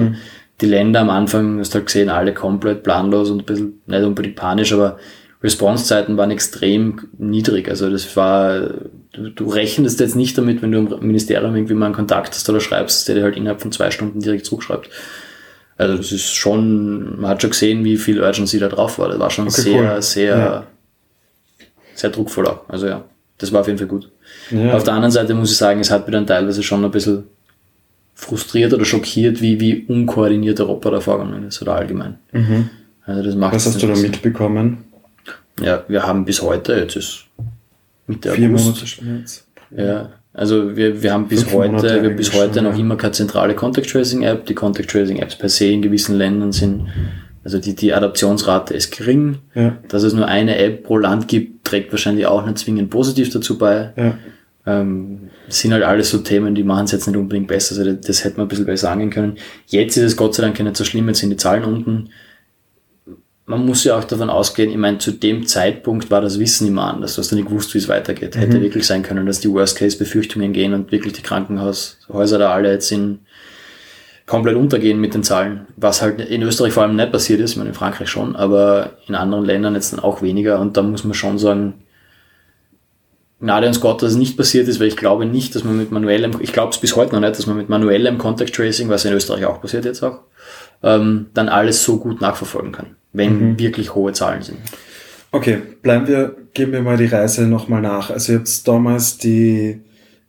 die 0.59 0.65
Länder 0.65 0.99
am 1.01 1.09
Anfang, 1.09 1.59
hast 1.59 1.73
du 1.73 1.77
halt 1.79 1.85
gesehen, 1.85 2.09
alle 2.09 2.33
komplett 2.33 2.83
planlos 2.83 3.29
und 3.29 3.43
ein 3.43 3.45
bisschen, 3.45 3.81
nicht 3.85 4.03
unbedingt 4.03 4.35
panisch, 4.35 4.73
aber 4.73 4.97
Response-Zeiten 5.43 6.17
waren 6.17 6.31
extrem 6.31 7.01
niedrig. 7.17 7.69
Also 7.69 7.89
das 7.89 8.15
war, 8.15 8.59
du, 9.11 9.29
du 9.29 9.49
rechnest 9.49 9.99
jetzt 9.99 10.15
nicht 10.15 10.37
damit, 10.37 10.61
wenn 10.61 10.71
du 10.71 10.79
im 10.79 11.05
Ministerium 11.07 11.55
irgendwie 11.55 11.73
mal 11.73 11.87
einen 11.87 11.95
Kontakt 11.95 12.33
hast 12.33 12.49
oder 12.49 12.59
schreibst, 12.59 13.07
der 13.07 13.15
dir 13.15 13.23
halt 13.23 13.35
innerhalb 13.37 13.61
von 13.61 13.71
zwei 13.71 13.91
Stunden 13.91 14.19
direkt 14.19 14.45
zurückschreibt. 14.45 14.89
Also 15.77 15.97
das 15.97 16.11
ist 16.11 16.33
schon, 16.33 17.19
man 17.19 17.31
hat 17.31 17.41
schon 17.41 17.51
gesehen, 17.51 17.83
wie 17.83 17.97
viel 17.97 18.21
Urgency 18.21 18.57
da 18.59 18.69
drauf 18.69 18.97
war. 18.99 19.09
Das 19.09 19.19
war 19.19 19.29
schon 19.29 19.47
Okay, 19.47 19.61
sehr, 19.61 19.93
cool. 19.95 20.01
sehr, 20.01 20.37
Ja. 20.37 20.67
sehr 21.93 22.09
druckvoll 22.09 22.47
auch. 22.47 22.61
Also 22.69 22.87
ja, 22.87 23.03
das 23.37 23.51
war 23.51 23.61
auf 23.61 23.67
jeden 23.67 23.79
Fall 23.79 23.87
gut. 23.87 24.09
Ja. 24.51 24.73
Auf 24.73 24.83
der 24.83 24.93
anderen 24.93 25.11
Seite 25.11 25.33
muss 25.33 25.51
ich 25.51 25.57
sagen, 25.57 25.79
es 25.79 25.91
hat 25.91 26.07
mich 26.07 26.13
dann 26.13 26.27
teilweise 26.27 26.63
schon 26.63 26.83
ein 26.83 26.91
bisschen 26.91 27.23
frustriert 28.15 28.73
oder 28.73 28.85
schockiert, 28.85 29.41
wie, 29.41 29.59
wie 29.59 29.85
unkoordiniert 29.87 30.59
Europa 30.59 30.91
da 30.91 30.99
vorgegangen 30.99 31.47
ist 31.47 31.61
oder 31.61 31.75
allgemein. 31.75 32.19
Mhm. 32.31 32.69
Also 33.05 33.23
das 33.23 33.35
macht 33.35 33.55
Was 33.55 33.65
hast 33.65 33.81
du 33.81 33.87
da 33.87 33.95
mitbekommen? 33.95 34.85
Ja, 35.61 35.83
wir 35.87 36.03
haben 36.03 36.25
bis 36.25 36.41
heute, 36.41 36.73
jetzt 36.73 36.95
ist 36.95 37.25
Mitte 38.07 38.31
Vier 38.31 38.49
August. 38.49 38.65
Monate 38.65 38.87
schon 38.87 39.19
jetzt. 39.19 39.47
Ja, 39.75 40.09
also 40.33 40.75
wir, 40.75 41.01
wir 41.01 41.13
haben 41.13 41.27
bis 41.27 41.43
Fünf 41.43 41.53
heute, 41.53 42.01
wir 42.01 42.09
bis 42.11 42.33
heute 42.33 42.55
schon, 42.55 42.63
noch 42.63 42.73
ja. 42.73 42.79
immer 42.79 42.95
keine 42.95 43.11
zentrale 43.11 43.55
Contact 43.55 43.89
Tracing 43.89 44.23
App. 44.23 44.45
Die 44.45 44.55
Contact 44.55 44.89
Tracing 44.89 45.17
Apps 45.17 45.35
per 45.35 45.49
se 45.49 45.65
in 45.65 45.81
gewissen 45.81 46.17
Ländern 46.17 46.51
sind, 46.51 46.87
also 47.43 47.59
die, 47.59 47.75
die 47.75 47.93
Adaptionsrate 47.93 48.73
ist 48.73 48.95
gering. 48.95 49.39
Ja, 49.53 49.77
Dass 49.89 50.03
es 50.03 50.13
nur 50.13 50.27
eine 50.27 50.57
App 50.57 50.83
pro 50.83 50.97
Land 50.97 51.27
gibt, 51.27 51.65
trägt 51.65 51.91
wahrscheinlich 51.91 52.25
auch 52.25 52.45
nicht 52.45 52.57
zwingend 52.59 52.89
positiv 52.89 53.29
dazu 53.31 53.57
bei. 53.57 53.91
ja. 53.95 54.17
Ähm, 54.65 55.29
sind 55.49 55.73
halt 55.73 55.83
alles 55.83 56.09
so 56.09 56.19
Themen, 56.19 56.55
die 56.55 56.63
machen 56.63 56.85
es 56.85 56.93
jetzt 56.93 57.05
nicht 57.05 57.17
unbedingt 57.17 57.49
besser. 57.49 57.77
Also 57.77 57.91
das, 57.91 58.07
das 58.07 58.23
hätte 58.23 58.37
man 58.37 58.45
ein 58.45 58.47
bisschen 58.47 58.65
besser 58.65 58.91
angehen 58.91 59.09
können. 59.09 59.35
Jetzt 59.67 59.97
ist 59.97 60.03
es 60.03 60.15
Gott 60.15 60.35
sei 60.35 60.43
Dank 60.43 60.57
nicht 60.57 60.77
so 60.77 60.85
schlimm, 60.85 61.09
jetzt 61.09 61.19
sind 61.19 61.31
die 61.31 61.35
Zahlen 61.35 61.65
unten. 61.65 62.11
Man 63.45 63.65
muss 63.65 63.83
ja 63.83 63.97
auch 63.97 64.05
davon 64.05 64.29
ausgehen, 64.29 64.71
ich 64.71 64.77
meine, 64.77 64.99
zu 64.99 65.11
dem 65.11 65.45
Zeitpunkt 65.47 66.09
war 66.11 66.21
das 66.21 66.39
Wissen 66.39 66.65
immer 66.65 66.85
anders. 66.93 67.15
Du 67.15 67.19
hast 67.19 67.31
ja 67.31 67.35
nicht 67.35 67.49
gewusst, 67.49 67.73
wie 67.73 67.77
es 67.79 67.89
weitergeht. 67.89 68.37
Hätte 68.37 68.61
wirklich 68.61 68.87
sein 68.87 69.03
können, 69.03 69.25
dass 69.25 69.41
die 69.41 69.51
Worst-Case-Befürchtungen 69.51 70.53
gehen 70.53 70.73
und 70.73 70.93
wirklich 70.93 71.11
die 71.11 71.23
Krankenhaushäuser 71.23 72.37
da 72.37 72.53
alle 72.53 72.71
jetzt 72.71 72.89
in 72.93 73.19
komplett 74.25 74.55
untergehen 74.55 74.99
mit 74.99 75.13
den 75.13 75.23
Zahlen. 75.23 75.67
Was 75.75 76.01
halt 76.01 76.19
in 76.21 76.41
Österreich 76.41 76.73
vor 76.73 76.83
allem 76.83 76.95
nicht 76.95 77.11
passiert 77.11 77.39
ist, 77.39 77.51
ich 77.51 77.57
meine 77.57 77.69
in 77.69 77.75
Frankreich 77.75 78.09
schon, 78.09 78.35
aber 78.35 78.91
in 79.07 79.15
anderen 79.15 79.45
Ländern 79.45 79.75
jetzt 79.75 79.93
dann 79.93 79.99
auch 79.99 80.21
weniger. 80.21 80.59
Und 80.59 80.77
da 80.77 80.81
muss 80.81 81.03
man 81.03 81.13
schon 81.13 81.37
sagen, 81.37 81.73
Gnade 83.43 83.67
uns 83.67 83.81
Gott, 83.81 84.01
dass 84.01 84.11
es 84.11 84.17
nicht 84.17 84.37
passiert 84.37 84.69
ist, 84.69 84.79
weil 84.79 84.87
ich 84.87 84.95
glaube 84.95 85.25
nicht, 85.25 85.53
dass 85.53 85.65
man 85.65 85.77
mit 85.77 85.91
manuellem, 85.91 86.31
ich 86.39 86.53
glaube 86.53 86.71
es 86.71 86.77
bis 86.77 86.95
heute 86.95 87.13
noch 87.13 87.19
nicht, 87.19 87.37
dass 87.37 87.45
man 87.45 87.57
mit 87.57 87.67
manuellem 87.67 88.17
Contact 88.17 88.55
Tracing, 88.55 88.87
was 88.87 89.03
in 89.03 89.11
Österreich 89.11 89.43
auch 89.43 89.59
passiert 89.59 89.83
jetzt 89.83 90.01
auch, 90.01 90.19
ähm, 90.81 91.25
dann 91.33 91.49
alles 91.49 91.83
so 91.83 91.99
gut 91.99 92.21
nachverfolgen 92.21 92.71
kann, 92.71 92.95
wenn 93.11 93.59
wirklich 93.59 93.95
hohe 93.95 94.13
Zahlen 94.13 94.43
sind. 94.43 94.59
Okay, 95.33 95.61
bleiben 95.81 96.07
wir, 96.07 96.37
geben 96.53 96.71
wir 96.71 96.83
mal 96.83 96.95
die 96.95 97.07
Reise 97.07 97.45
nochmal 97.45 97.81
nach. 97.81 98.11
Also 98.11 98.33
habt 98.33 98.65
damals 98.65 99.17
die 99.17 99.81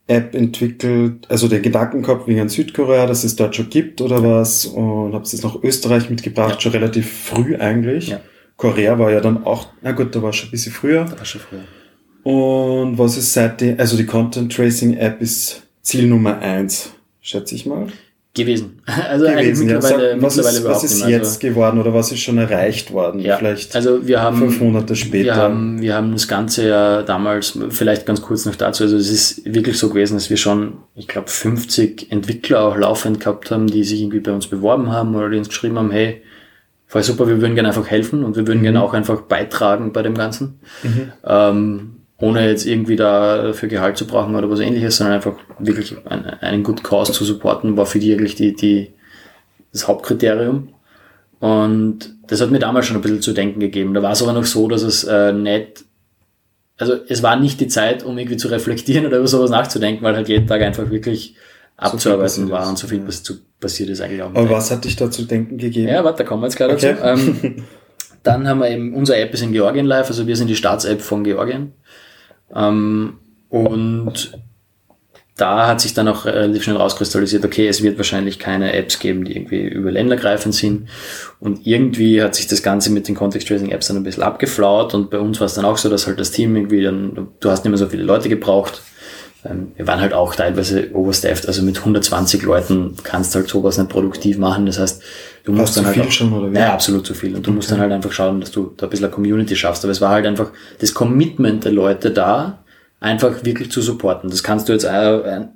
App 0.06 0.34
entwickelt, 0.34 1.26
also 1.30 1.48
den 1.48 1.62
Gedanken 1.62 2.02
gehabt 2.02 2.26
wegen 2.28 2.48
Südkorea, 2.48 3.06
dass 3.06 3.24
es 3.24 3.36
dort 3.36 3.56
schon 3.56 3.70
gibt 3.70 4.00
oder 4.02 4.22
was 4.22 4.66
und 4.66 5.14
habt 5.14 5.26
es 5.26 5.42
nach 5.42 5.62
Österreich 5.62 6.10
mitgebracht, 6.10 6.54
Ja. 6.56 6.60
schon 6.60 6.72
relativ 6.72 7.10
früh 7.10 7.56
eigentlich. 7.56 8.08
Ja. 8.08 8.20
Korea 8.56 8.98
war 8.98 9.10
ja 9.10 9.20
dann 9.20 9.44
auch, 9.44 9.68
na 9.82 9.92
gut, 9.92 10.14
da 10.14 10.22
war 10.22 10.32
schon 10.32 10.48
ein 10.48 10.52
bisschen 10.52 10.72
früher. 10.72 11.04
Das 11.04 11.18
war 11.18 11.24
schon 11.24 11.40
früher. 11.40 11.64
Und 12.22 12.98
was 12.98 13.16
ist 13.16 13.32
seitdem, 13.32 13.78
also 13.80 13.96
die 13.96 14.06
Content 14.06 14.52
Tracing 14.54 14.94
App 14.96 15.20
ist 15.20 15.62
Ziel 15.82 16.06
Nummer 16.06 16.38
eins, 16.38 16.92
schätze 17.20 17.54
ich 17.54 17.66
mal. 17.66 17.88
Gewesen. 18.34 18.82
Also 19.08 19.26
eigentlich 19.26 19.54
Gewesen, 19.54 19.68
ja. 19.68 19.74
mittlerweile, 19.76 20.10
Sag, 20.10 20.22
was 20.22 20.36
mittlerweile 20.36 20.56
ist, 20.56 20.60
überhaupt 20.60 20.84
was 20.84 20.92
ist 20.92 21.08
jetzt 21.08 21.40
geworden 21.40 21.78
oder 21.78 21.94
was 21.94 22.10
ist 22.10 22.18
schon 22.20 22.38
erreicht 22.38 22.92
worden? 22.92 23.20
Ja, 23.20 23.36
Vielleicht 23.36 23.76
also 23.76 24.06
wir 24.06 24.20
haben 24.20 24.38
fünf 24.38 24.60
Monate 24.60 24.96
später. 24.96 25.24
Wir 25.24 25.36
haben, 25.36 25.80
wir 25.80 25.94
haben 25.94 26.12
das 26.12 26.26
Ganze 26.26 26.68
ja 26.68 27.02
damals, 27.02 27.56
vielleicht 27.70 28.06
ganz 28.06 28.22
kurz 28.22 28.44
noch 28.44 28.56
dazu, 28.56 28.82
also 28.82 28.96
es 28.96 29.08
ist 29.08 29.54
wirklich 29.54 29.78
so 29.78 29.88
gewesen, 29.88 30.14
dass 30.14 30.30
wir 30.30 30.36
schon, 30.36 30.78
ich 30.96 31.06
glaube, 31.06 31.30
50 31.30 32.10
Entwickler 32.10 32.62
auch 32.62 32.76
laufend 32.76 33.20
gehabt 33.20 33.52
haben, 33.52 33.68
die 33.68 33.84
sich 33.84 34.00
irgendwie 34.00 34.20
bei 34.20 34.32
uns 34.32 34.48
beworben 34.48 34.90
haben 34.90 35.14
oder 35.14 35.30
die 35.30 35.38
uns 35.38 35.48
geschrieben 35.48 35.78
haben, 35.78 35.92
hey, 35.92 36.22
voll 36.86 37.04
super, 37.04 37.28
wir 37.28 37.40
würden 37.40 37.54
gerne 37.54 37.68
einfach 37.68 37.88
helfen 37.88 38.24
und 38.24 38.36
wir 38.36 38.46
würden 38.46 38.62
gerne 38.62 38.82
auch 38.82 38.94
einfach 38.94 39.22
beitragen 39.22 39.92
bei 39.92 40.02
dem 40.02 40.14
Ganzen. 40.14 40.58
Ähm, 41.24 42.03
ohne 42.24 42.48
jetzt 42.48 42.66
irgendwie 42.66 42.96
da 42.96 43.52
für 43.52 43.68
Gehalt 43.68 43.96
zu 43.96 44.06
brauchen 44.06 44.34
oder 44.34 44.48
was 44.50 44.60
ähnliches, 44.60 44.96
sondern 44.96 45.16
einfach 45.16 45.34
wirklich 45.58 45.94
einen, 46.06 46.24
einen 46.24 46.62
Good 46.62 46.82
Cause 46.82 47.12
zu 47.12 47.24
supporten, 47.24 47.76
war 47.76 47.86
für 47.86 47.98
die 47.98 48.12
eigentlich 48.12 48.34
die, 48.34 48.54
die, 48.54 48.92
das 49.72 49.86
Hauptkriterium. 49.88 50.68
Und 51.40 51.98
das 52.26 52.40
hat 52.40 52.50
mir 52.50 52.58
damals 52.58 52.86
schon 52.86 52.96
ein 52.96 53.02
bisschen 53.02 53.20
zu 53.20 53.32
denken 53.32 53.60
gegeben. 53.60 53.92
Da 53.92 54.02
war 54.02 54.12
es 54.12 54.22
aber 54.22 54.32
noch 54.32 54.44
so, 54.46 54.68
dass 54.68 54.82
es 54.82 55.04
äh, 55.04 55.32
nicht, 55.32 55.84
also 56.78 56.94
es 57.08 57.22
war 57.22 57.36
nicht 57.36 57.60
die 57.60 57.68
Zeit, 57.68 58.02
um 58.04 58.16
irgendwie 58.16 58.38
zu 58.38 58.48
reflektieren 58.48 59.06
oder 59.06 59.18
über 59.18 59.28
sowas 59.28 59.50
nachzudenken, 59.50 60.02
weil 60.02 60.16
halt 60.16 60.28
jeden 60.28 60.46
Tag 60.46 60.62
einfach 60.62 60.90
wirklich 60.90 61.34
abzuarbeiten 61.76 62.22
passiert 62.22 62.50
war 62.50 62.68
und 62.68 62.78
so 62.78 62.86
viel 62.86 63.06
was 63.06 63.22
zu, 63.22 63.34
passiert 63.60 63.90
ist 63.90 64.00
eigentlich 64.00 64.22
auch. 64.22 64.32
der 64.32 64.48
was 64.48 64.70
hat 64.70 64.84
dich 64.84 64.96
da 64.96 65.10
zu 65.10 65.24
denken 65.24 65.58
gegeben? 65.58 65.88
ja, 65.88 66.04
warte, 66.04 66.18
da 66.22 66.24
kommen 66.28 66.42
wir 66.42 66.46
jetzt 66.46 66.56
gerade 66.56 66.74
Okay. 66.74 66.96
dazu. 66.98 67.28
Ähm, 67.28 67.64
dann 68.22 68.48
haben 68.48 68.60
wir 68.60 68.70
eben, 68.70 68.94
unsere 68.94 69.18
App 69.18 69.34
ist 69.34 69.42
in 69.42 69.52
Georgien 69.52 69.84
live, 69.84 70.06
also 70.08 70.26
wir 70.26 70.36
sind 70.36 70.46
die 70.48 70.56
Staats-App 70.56 71.02
von 71.02 71.24
Georgien. 71.24 71.72
Ähm, 72.54 73.18
und 73.48 74.32
da 75.36 75.66
hat 75.66 75.80
sich 75.80 75.94
dann 75.94 76.06
auch 76.06 76.26
relativ 76.26 76.62
schnell 76.62 76.76
rauskristallisiert, 76.76 77.44
okay, 77.44 77.66
es 77.66 77.82
wird 77.82 77.96
wahrscheinlich 77.96 78.38
keine 78.38 78.72
Apps 78.72 79.00
geben, 79.00 79.24
die 79.24 79.36
irgendwie 79.36 79.62
über 79.62 79.90
ländergreifend 79.90 80.54
sind. 80.54 80.88
Und 81.40 81.66
irgendwie 81.66 82.22
hat 82.22 82.36
sich 82.36 82.46
das 82.46 82.62
Ganze 82.62 82.90
mit 82.90 83.08
den 83.08 83.16
Context 83.16 83.48
Tracing 83.48 83.70
Apps 83.70 83.88
dann 83.88 83.96
ein 83.96 84.04
bisschen 84.04 84.22
abgeflaut 84.22 84.94
und 84.94 85.10
bei 85.10 85.18
uns 85.18 85.40
war 85.40 85.46
es 85.46 85.54
dann 85.54 85.64
auch 85.64 85.76
so, 85.76 85.88
dass 85.88 86.06
halt 86.06 86.20
das 86.20 86.30
Team 86.30 86.54
irgendwie 86.54 86.84
dann, 86.84 87.28
du 87.40 87.50
hast 87.50 87.64
nicht 87.64 87.70
mehr 87.70 87.78
so 87.78 87.88
viele 87.88 88.04
Leute 88.04 88.28
gebraucht. 88.28 88.82
Ähm, 89.44 89.72
Wir 89.76 89.88
waren 89.88 90.00
halt 90.00 90.14
auch 90.14 90.36
teilweise 90.36 90.94
overstaffed, 90.94 91.48
also 91.48 91.62
mit 91.62 91.78
120 91.78 92.42
Leuten 92.42 92.94
kannst 93.02 93.34
du 93.34 93.40
halt 93.40 93.48
sowas 93.48 93.76
nicht 93.76 93.90
produktiv 93.90 94.38
machen. 94.38 94.66
Das 94.66 94.78
heißt, 94.78 95.02
du 95.44 95.52
musst 95.52 95.74
Fast 95.74 95.76
dann 95.76 95.86
halt 95.86 95.94
viel 95.94 96.04
auch, 96.04 96.10
schon, 96.10 96.32
oder 96.32 96.52
wie? 96.52 96.56
Ja, 96.56 96.72
absolut 96.72 97.06
zu 97.06 97.14
viel. 97.14 97.34
Und 97.36 97.46
du 97.46 97.52
musst 97.52 97.70
dann 97.70 97.78
halt 97.78 97.92
einfach 97.92 98.12
schauen, 98.12 98.40
dass 98.40 98.50
du 98.50 98.72
da 98.76 98.86
ein 98.86 98.90
bisschen 98.90 99.06
eine 99.06 99.14
Community 99.14 99.54
schaffst. 99.54 99.84
Aber 99.84 99.92
es 99.92 100.00
war 100.00 100.10
halt 100.10 100.26
einfach 100.26 100.50
das 100.80 100.92
Commitment 100.94 101.64
der 101.64 101.72
Leute 101.72 102.10
da, 102.10 102.64
einfach 103.00 103.44
wirklich 103.44 103.70
zu 103.70 103.82
supporten. 103.82 104.30
Das 104.30 104.42
kannst 104.42 104.68
du 104.68 104.72
jetzt, 104.72 104.84
äh, 104.84 105.46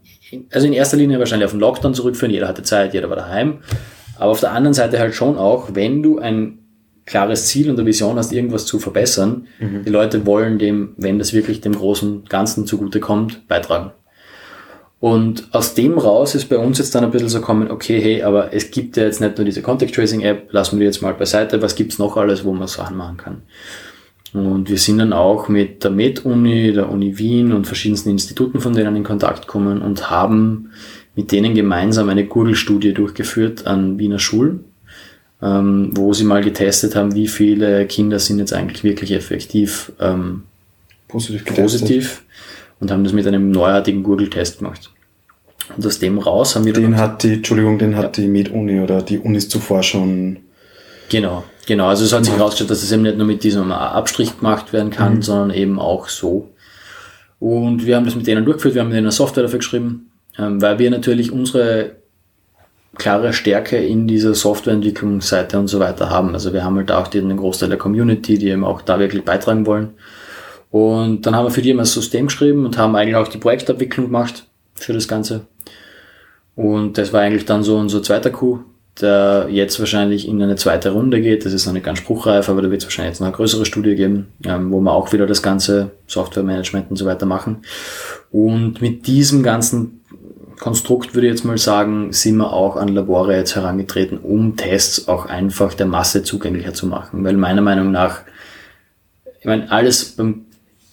also 0.53 0.67
in 0.67 0.73
erster 0.73 0.97
Linie 0.97 1.19
wahrscheinlich 1.19 1.47
auf 1.47 1.53
den 1.53 1.61
Lockdown 1.61 1.95
zurückführen. 1.95 2.33
Jeder 2.33 2.49
hatte 2.49 2.63
Zeit, 2.63 2.95
jeder 2.95 3.09
war 3.09 3.17
daheim. 3.17 3.59
Aber 4.19 4.31
auf 4.31 4.41
der 4.41 4.53
anderen 4.53 4.75
Seite 4.75 4.99
halt 4.99 5.15
schon 5.15 5.39
auch, 5.39 5.71
wenn 5.75 6.03
du 6.03 6.19
ein 6.19 6.59
klares 7.07 7.47
Ziel 7.47 7.71
und 7.71 7.79
eine 7.79 7.87
Vision 7.87 8.17
hast, 8.17 8.33
irgendwas 8.33 8.67
zu 8.67 8.79
verbessern, 8.79 9.47
die 9.61 9.89
Leute 9.89 10.27
wollen 10.27 10.59
dem, 10.59 10.93
wenn 10.99 11.19
das 11.19 11.33
wirklich 11.33 11.63
dem 11.63 11.75
großen 11.75 12.27
Ganzen 12.27 12.67
zugutekommt, 12.67 13.49
beitragen. 13.49 13.93
Und 15.01 15.49
aus 15.53 15.75
dem 15.75 15.97
raus 15.97 16.35
ist 16.35 16.49
bei 16.49 16.59
uns 16.59 16.79
jetzt 16.79 16.95
dann 16.95 17.05
ein 17.05 17.13
bisschen 17.13 17.29
so 17.29 17.41
kommen, 17.41 17.71
okay, 17.71 18.01
hey, 18.01 18.23
aber 18.23 18.53
es 18.53 18.71
gibt 18.73 18.97
ja 18.97 19.05
jetzt 19.05 19.21
nicht 19.21 19.39
nur 19.39 19.45
diese 19.45 19.63
Contact 19.63 19.95
Tracing 19.95 20.23
App, 20.23 20.53
lassen 20.53 20.77
wir 20.77 20.81
die 20.81 20.87
jetzt 20.87 21.03
mal 21.03 21.15
beiseite, 21.15 21.63
was 21.63 21.77
gibt's 21.77 21.99
noch 21.99 22.17
alles, 22.17 22.45
wo 22.45 22.53
man 22.53 22.67
Sachen 22.67 22.97
machen 22.97 23.17
kann? 23.17 23.43
Und 24.33 24.69
wir 24.69 24.77
sind 24.77 24.99
dann 24.99 25.13
auch 25.13 25.49
mit 25.49 25.85
der 25.85 25.91
Med-Uni, 25.91 26.73
der 26.73 26.91
Uni 26.91 27.17
Wien 27.17 27.53
und 27.53 27.67
verschiedensten 27.67 28.11
Instituten 28.11 28.61
von 28.61 28.75
denen 28.75 28.97
in 28.97 29.05
Kontakt 29.05 29.43
gekommen 29.43 29.81
und 29.81 30.11
haben 30.11 30.71
mit 31.15 31.33
denen 31.33 31.55
gemeinsam 31.55 32.09
eine 32.09 32.27
Google-Studie 32.27 32.93
durchgeführt 32.93 33.67
an 33.67 33.99
Wiener 33.99 34.19
Schulen, 34.19 34.65
ähm, 35.41 35.91
wo 35.95 36.13
sie 36.13 36.25
mal 36.25 36.43
getestet 36.43 36.95
haben, 36.95 37.15
wie 37.15 37.29
viele 37.29 37.87
Kinder 37.87 38.19
sind 38.19 38.39
jetzt 38.39 38.53
eigentlich 38.53 38.85
wirklich 38.85 39.13
effektiv 39.13 39.93
ähm, 40.01 40.43
Positiv 41.09 41.45
getestet. 41.45 41.65
positiv 41.65 42.23
und 42.81 42.91
haben 42.91 43.05
das 43.05 43.13
mit 43.13 43.27
einem 43.27 43.51
neuartigen 43.51 44.03
Google-Test 44.03 44.59
gemacht. 44.59 44.91
Und 45.77 45.87
aus 45.87 45.99
dem 45.99 46.19
raus 46.19 46.57
haben 46.57 46.65
wir 46.65 46.73
dann 46.73 46.83
Den 46.83 46.97
hat 46.97 47.23
die, 47.23 47.35
Entschuldigung, 47.35 47.79
den 47.79 47.97
hat 47.97 48.17
die 48.17 48.27
Med-Uni 48.27 48.81
oder 48.81 49.03
die 49.03 49.19
Unis 49.19 49.49
zuvor 49.49 49.83
schon. 49.83 50.39
Genau, 51.11 51.45
genau. 51.67 51.89
Also 51.89 52.05
es 52.05 52.13
hat 52.13 52.25
sich 52.25 52.35
herausgestellt, 52.35 52.71
dass 52.71 52.83
es 52.83 52.93
eben 52.93 53.03
nicht 53.03 53.17
nur 53.17 53.27
mit 53.27 53.43
diesem 53.45 53.71
Abstrich 53.73 54.39
gemacht 54.39 54.73
werden 54.73 54.91
kann, 54.91 55.23
sondern 55.23 55.51
eben 55.51 55.79
auch 55.79 56.09
so. 56.09 56.51
Und 57.39 57.87
wir 57.87 57.97
haben 57.97 58.05
das 58.05 58.17
mit 58.17 58.27
denen 58.27 58.45
durchgeführt, 58.45 58.75
wir 58.75 58.81
haben 58.81 58.89
mit 58.89 58.97
denen 58.97 59.07
eine 59.07 59.13
Software 59.13 59.45
dafür 59.45 59.61
geschrieben, 59.61 60.11
ähm, 60.39 60.61
weil 60.61 60.79
wir 60.79 60.91
natürlich 60.91 61.31
unsere 61.31 61.97
klare 62.97 63.33
Stärke 63.33 63.77
in 63.77 64.09
dieser 64.09 64.35
Softwareentwicklungsseite 64.35 65.59
und 65.59 65.69
so 65.69 65.79
weiter 65.79 66.11
haben. 66.11 66.35
Also 66.35 66.53
wir 66.53 66.65
haben 66.65 66.77
halt 66.77 66.91
auch 66.91 67.07
den 67.07 67.35
Großteil 67.37 67.69
der 67.69 67.79
Community, 67.79 68.39
die 68.39 68.49
eben 68.49 68.65
auch 68.65 68.83
da 68.83 68.99
wirklich 68.99 69.25
beitragen 69.25 69.67
wollen. 69.67 69.91
Und 70.71 71.23
dann 71.23 71.35
haben 71.35 71.47
wir 71.47 71.51
für 71.51 71.63
die 71.63 71.71
immer 71.71 71.83
das 71.83 71.95
System 71.95 72.27
geschrieben 72.27 72.65
und 72.65 72.77
haben 72.77 72.95
eigentlich 72.95 73.17
auch 73.17 73.29
die 73.29 73.39
Projektabwicklung 73.39 74.07
gemacht 74.07 74.45
für 74.75 74.93
das 74.93 75.09
Ganze. 75.09 75.47
Und 76.57 76.99
das 76.99 77.13
war 77.13 77.21
eigentlich 77.23 77.45
dann 77.45 77.63
so 77.63 77.77
unser 77.77 78.03
zweiter 78.03 78.31
Coup, 78.31 78.61
der 79.01 79.47
jetzt 79.49 79.79
wahrscheinlich 79.79 80.27
in 80.27 80.43
eine 80.43 80.57
zweite 80.57 80.91
Runde 80.91 81.21
geht. 81.21 81.45
Das 81.45 81.53
ist 81.53 81.67
noch 81.67 81.73
nicht 81.73 81.87
ganz 81.87 81.99
spruchreif, 81.99 82.49
aber 82.49 82.63
da 82.63 82.71
wird 82.71 82.83
es 82.83 82.87
wahrscheinlich 82.87 83.13
jetzt 83.13 83.21
noch 83.21 83.29
eine 83.29 83.37
größere 83.37 83.65
Studie 83.65 83.95
geben, 83.95 84.29
wo 84.43 84.81
wir 84.81 84.93
auch 84.93 85.13
wieder 85.13 85.27
das 85.27 85.43
ganze 85.43 85.93
Softwaremanagement 86.07 86.91
und 86.91 86.97
so 86.97 87.07
weiter 87.07 87.25
machen. 87.25 87.59
Und 88.31 88.83
mit 88.83 89.07
diesem 89.07 89.43
ganzen 89.43 90.01
Konstrukt 90.59 91.15
würde 91.15 91.29
ich 91.29 91.35
jetzt 91.35 91.45
mal 91.45 91.57
sagen, 91.57 92.13
sind 92.13 92.37
wir 92.39 92.53
auch 92.53 92.75
an 92.77 92.89
Labore 92.89 93.37
jetzt 93.37 93.55
herangetreten, 93.55 94.19
um 94.19 94.57
Tests 94.57 95.07
auch 95.07 95.27
einfach 95.27 95.75
der 95.75 95.87
Masse 95.87 96.25
zugänglicher 96.25 96.75
zu 96.75 96.89
machen. 96.89 97.23
Weil 97.23 97.37
meiner 97.37 97.63
Meinung 97.63 97.93
nach, 97.93 98.23
ich 99.39 99.47
meine, 99.47 99.71
alles 99.71 100.17
beim 100.17 100.47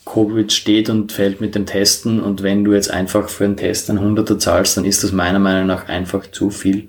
Covid 0.05 0.51
steht 0.53 0.89
und 0.89 1.11
fällt 1.11 1.41
mit 1.41 1.55
dem 1.55 1.65
Testen 1.65 2.21
und 2.21 2.43
wenn 2.43 2.63
du 2.63 2.73
jetzt 2.73 2.91
einfach 2.91 3.27
für 3.27 3.45
einen 3.45 3.57
Test 3.57 3.89
ein 3.89 3.99
Hunderter 3.99 4.37
zahlst, 4.37 4.77
dann 4.77 4.85
ist 4.85 5.03
das 5.03 5.11
meiner 5.11 5.39
Meinung 5.39 5.67
nach 5.67 5.87
einfach 5.89 6.29
zu 6.31 6.51
viel. 6.51 6.87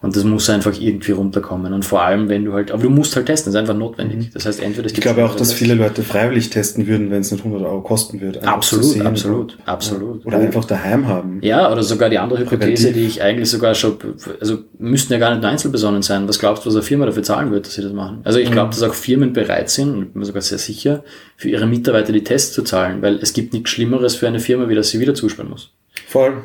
Und 0.00 0.14
das 0.14 0.22
muss 0.24 0.48
einfach 0.48 0.78
irgendwie 0.80 1.12
runterkommen. 1.12 1.72
Und 1.72 1.84
vor 1.84 2.02
allem, 2.02 2.28
wenn 2.28 2.44
du 2.44 2.52
halt, 2.52 2.70
aber 2.70 2.82
du 2.82 2.90
musst 2.90 3.16
halt 3.16 3.26
testen, 3.26 3.52
das 3.52 3.60
ist 3.60 3.68
einfach 3.68 3.78
notwendig. 3.78 4.30
Das 4.32 4.46
heißt, 4.46 4.62
entweder 4.62 4.86
es 4.86 4.92
Ich 4.92 5.00
glaube 5.00 5.24
auch, 5.24 5.34
dass 5.34 5.52
viele 5.52 5.74
Leute 5.74 6.02
freiwillig 6.02 6.50
testen 6.50 6.86
würden, 6.86 7.10
wenn 7.10 7.20
es 7.20 7.32
nicht 7.32 7.44
100 7.44 7.66
Euro 7.66 7.80
kosten 7.80 8.20
würde. 8.20 8.42
Absolut, 8.44 9.00
absolut, 9.00 9.54
oder, 9.54 9.68
absolut. 9.68 10.26
Oder 10.26 10.38
einfach 10.38 10.64
daheim 10.64 11.08
haben. 11.08 11.40
Ja, 11.42 11.72
oder 11.72 11.82
sogar 11.82 12.10
die 12.10 12.18
andere 12.18 12.40
Hypothese, 12.40 12.92
die 12.92 13.06
ich 13.06 13.22
eigentlich 13.22 13.50
sogar 13.50 13.74
schon, 13.74 13.96
also 14.40 14.58
müssten 14.78 15.12
ja 15.12 15.18
gar 15.18 15.30
nicht 15.30 15.42
nur 15.42 15.50
Einzelpersonen 15.50 16.02
sein. 16.02 16.28
Was 16.28 16.38
glaubst 16.38 16.64
du, 16.64 16.68
was 16.68 16.76
eine 16.76 16.84
Firma 16.84 17.06
dafür 17.06 17.24
zahlen 17.24 17.50
wird, 17.50 17.66
dass 17.66 17.74
sie 17.74 17.82
das 17.82 17.92
machen? 17.92 18.20
Also 18.22 18.38
ich 18.38 18.52
glaube, 18.52 18.70
dass 18.70 18.82
auch 18.82 18.94
Firmen 18.94 19.32
bereit 19.32 19.68
sind, 19.68 19.94
und 19.94 20.02
ich 20.02 20.12
bin 20.12 20.20
mir 20.20 20.26
sogar 20.26 20.42
sehr 20.42 20.58
sicher, 20.58 21.02
für 21.36 21.48
ihre 21.48 21.66
Mitarbeiter 21.66 22.12
die 22.12 22.22
Tests 22.22 22.54
zu 22.54 22.62
zahlen, 22.62 23.02
weil 23.02 23.16
es 23.16 23.32
gibt 23.32 23.52
nichts 23.52 23.70
Schlimmeres 23.70 24.14
für 24.14 24.28
eine 24.28 24.38
Firma, 24.38 24.68
wie 24.68 24.74
dass 24.74 24.90
sie 24.90 25.00
wieder 25.00 25.14
zusperren 25.14 25.50
muss. 25.50 25.72
Voll. 26.06 26.44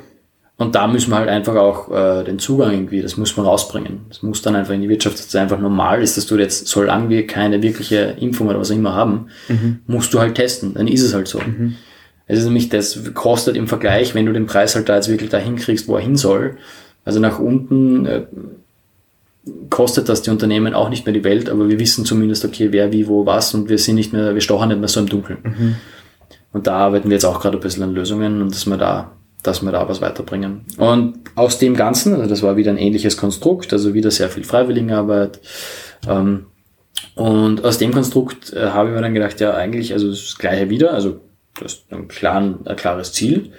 Und 0.63 0.75
da 0.75 0.87
müssen 0.87 1.11
wir 1.11 1.17
halt 1.17 1.27
einfach 1.27 1.55
auch 1.55 1.91
äh, 1.91 2.23
den 2.23 2.39
Zugang 2.39 2.71
irgendwie, 2.71 3.01
das 3.01 3.17
muss 3.17 3.35
man 3.35 3.45
rausbringen. 3.45 4.05
Das 4.07 4.23
muss 4.23 4.41
dann 4.41 4.55
einfach 4.55 4.73
in 4.73 4.81
die 4.81 4.87
Wirtschaft, 4.87 5.19
dass 5.19 5.27
es 5.27 5.35
einfach 5.35 5.59
normal 5.59 6.01
ist, 6.01 6.15
dass 6.15 6.25
du 6.25 6.37
jetzt, 6.37 6.67
solange 6.67 7.09
wir 7.09 7.27
keine 7.27 7.61
wirkliche 7.61 8.15
Impfung 8.19 8.47
oder 8.47 8.59
was 8.59 8.71
auch 8.71 8.75
immer 8.75 8.95
haben, 8.95 9.27
musst 9.87 10.13
du 10.13 10.19
halt 10.19 10.35
testen. 10.35 10.75
Dann 10.75 10.87
ist 10.87 11.01
es 11.01 11.13
halt 11.13 11.27
so. 11.27 11.39
Es 12.27 12.39
ist 12.39 12.45
nämlich, 12.45 12.69
das 12.69 13.13
kostet 13.13 13.57
im 13.57 13.67
Vergleich, 13.67 14.15
wenn 14.15 14.25
du 14.25 14.31
den 14.31 14.45
Preis 14.45 14.73
halt 14.75 14.87
da 14.87 14.95
jetzt 14.95 15.09
wirklich 15.09 15.29
dahin 15.29 15.57
kriegst, 15.57 15.89
wo 15.89 15.97
er 15.97 16.01
hin 16.01 16.15
soll. 16.15 16.55
Also 17.03 17.19
nach 17.19 17.39
unten 17.39 18.05
äh, 18.05 18.21
kostet 19.69 20.07
das 20.07 20.21
die 20.21 20.29
Unternehmen 20.29 20.73
auch 20.73 20.89
nicht 20.89 21.05
mehr 21.05 21.13
die 21.13 21.25
Welt, 21.25 21.49
aber 21.49 21.67
wir 21.67 21.77
wissen 21.77 22.05
zumindest, 22.05 22.45
okay, 22.45 22.69
wer, 22.71 22.93
wie, 22.93 23.09
wo, 23.09 23.25
was 23.25 23.53
und 23.53 23.67
wir 23.67 23.77
sind 23.77 23.95
nicht 23.95 24.13
mehr, 24.13 24.33
wir 24.33 24.41
stochern 24.41 24.69
nicht 24.69 24.79
mehr 24.79 24.87
so 24.87 25.01
im 25.01 25.09
Dunkeln. 25.09 25.39
Und 26.53 26.67
da 26.67 26.77
arbeiten 26.77 27.09
wir 27.09 27.15
jetzt 27.15 27.25
auch 27.25 27.41
gerade 27.41 27.57
ein 27.57 27.61
bisschen 27.61 27.83
an 27.83 27.93
Lösungen 27.93 28.41
und 28.41 28.51
dass 28.53 28.65
wir 28.65 28.77
da, 28.77 29.11
dass 29.43 29.61
wir 29.61 29.71
da 29.71 29.87
was 29.87 30.01
weiterbringen. 30.01 30.65
Und 30.77 31.15
aus 31.35 31.59
dem 31.59 31.75
Ganzen, 31.75 32.15
also 32.15 32.27
das 32.29 32.41
war 32.41 32.55
wieder 32.57 32.71
ein 32.71 32.77
ähnliches 32.77 33.17
Konstrukt, 33.17 33.73
also 33.73 33.93
wieder 33.93 34.09
sehr 34.09 34.29
viel 34.29 34.43
Freiwilligenarbeit. 34.43 35.39
Ähm, 36.07 36.45
und 37.15 37.63
aus 37.63 37.77
dem 37.77 37.91
Konstrukt 37.91 38.53
äh, 38.53 38.69
habe 38.69 38.89
ich 38.89 38.95
mir 38.95 39.01
dann 39.01 39.13
gedacht, 39.13 39.39
ja, 39.39 39.53
eigentlich, 39.53 39.93
also 39.93 40.09
das 40.09 40.37
Gleiche 40.37 40.69
wieder, 40.69 40.93
also 40.93 41.19
du 41.59 41.65
hast 41.65 41.85
einen 41.91 42.07
klaren, 42.07 42.65
ein 42.65 42.75
klares 42.75 43.11
Ziel. 43.13 43.51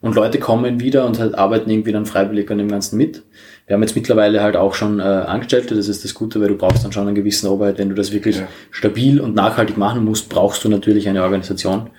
Und 0.00 0.14
Leute 0.14 0.38
kommen 0.38 0.78
wieder 0.78 1.06
und 1.06 1.18
halt 1.18 1.34
arbeiten 1.34 1.70
irgendwie 1.70 1.90
dann 1.90 2.06
freiwillig 2.06 2.48
an 2.52 2.58
dem 2.58 2.68
Ganzen 2.68 2.96
mit. 2.98 3.24
Wir 3.66 3.74
haben 3.74 3.82
jetzt 3.82 3.96
mittlerweile 3.96 4.42
halt 4.42 4.56
auch 4.56 4.74
schon 4.74 5.00
äh, 5.00 5.02
Angestellte, 5.02 5.74
das 5.74 5.88
ist 5.88 6.04
das 6.04 6.14
Gute, 6.14 6.40
weil 6.40 6.48
du 6.48 6.56
brauchst 6.56 6.84
dann 6.84 6.92
schon 6.92 7.06
einen 7.06 7.16
gewissen 7.16 7.48
Arbeit. 7.48 7.78
Wenn 7.78 7.88
du 7.88 7.96
das 7.96 8.12
wirklich 8.12 8.36
Ja. 8.38 8.48
stabil 8.70 9.20
und 9.20 9.34
nachhaltig 9.34 9.76
machen 9.76 10.04
musst, 10.04 10.28
brauchst 10.28 10.62
du 10.64 10.68
natürlich 10.68 11.08
eine 11.08 11.22
Organisation. 11.24 11.90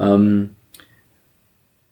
Ähm, 0.00 0.50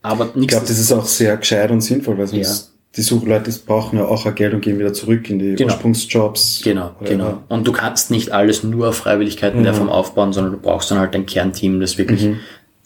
aber 0.03 0.31
Ich 0.35 0.49
glaube, 0.49 0.67
das 0.67 0.79
ist 0.79 0.93
auch 0.93 1.05
sehr 1.07 1.37
gescheit 1.37 1.71
und 1.71 1.81
sinnvoll, 1.81 2.19
weil 2.19 2.27
sonst 2.27 2.73
die 2.97 3.03
Suchleute 3.03 3.51
brauchen 3.67 3.99
ja 3.99 4.05
auch 4.05 4.33
Geld 4.35 4.53
und 4.53 4.61
gehen 4.61 4.79
wieder 4.79 4.93
zurück 4.93 5.31
in 5.31 5.39
die 5.39 5.55
Genau. 5.55 5.73
Ursprungsjobs. 5.73 6.61
Genau, 6.63 6.91
genau. 7.03 7.43
Und 7.49 7.67
du 7.67 7.73
kannst 7.73 8.11
nicht 8.11 8.33
alles 8.33 8.63
nur 8.65 8.89
auf 8.91 8.97
Freiwilligkeit 8.97 9.55
in 9.55 9.63
der 9.63 9.73
Mhm. 9.73 9.77
Form 9.79 9.89
aufbauen, 9.89 10.33
sondern 10.35 10.53
du 10.53 10.59
brauchst 10.59 10.91
dann 10.91 10.99
halt 10.99 11.15
ein 11.15 11.25
Kernteam, 11.25 11.81
das 11.81 11.97
wirklich 11.97 12.25
Mhm. 12.25 12.41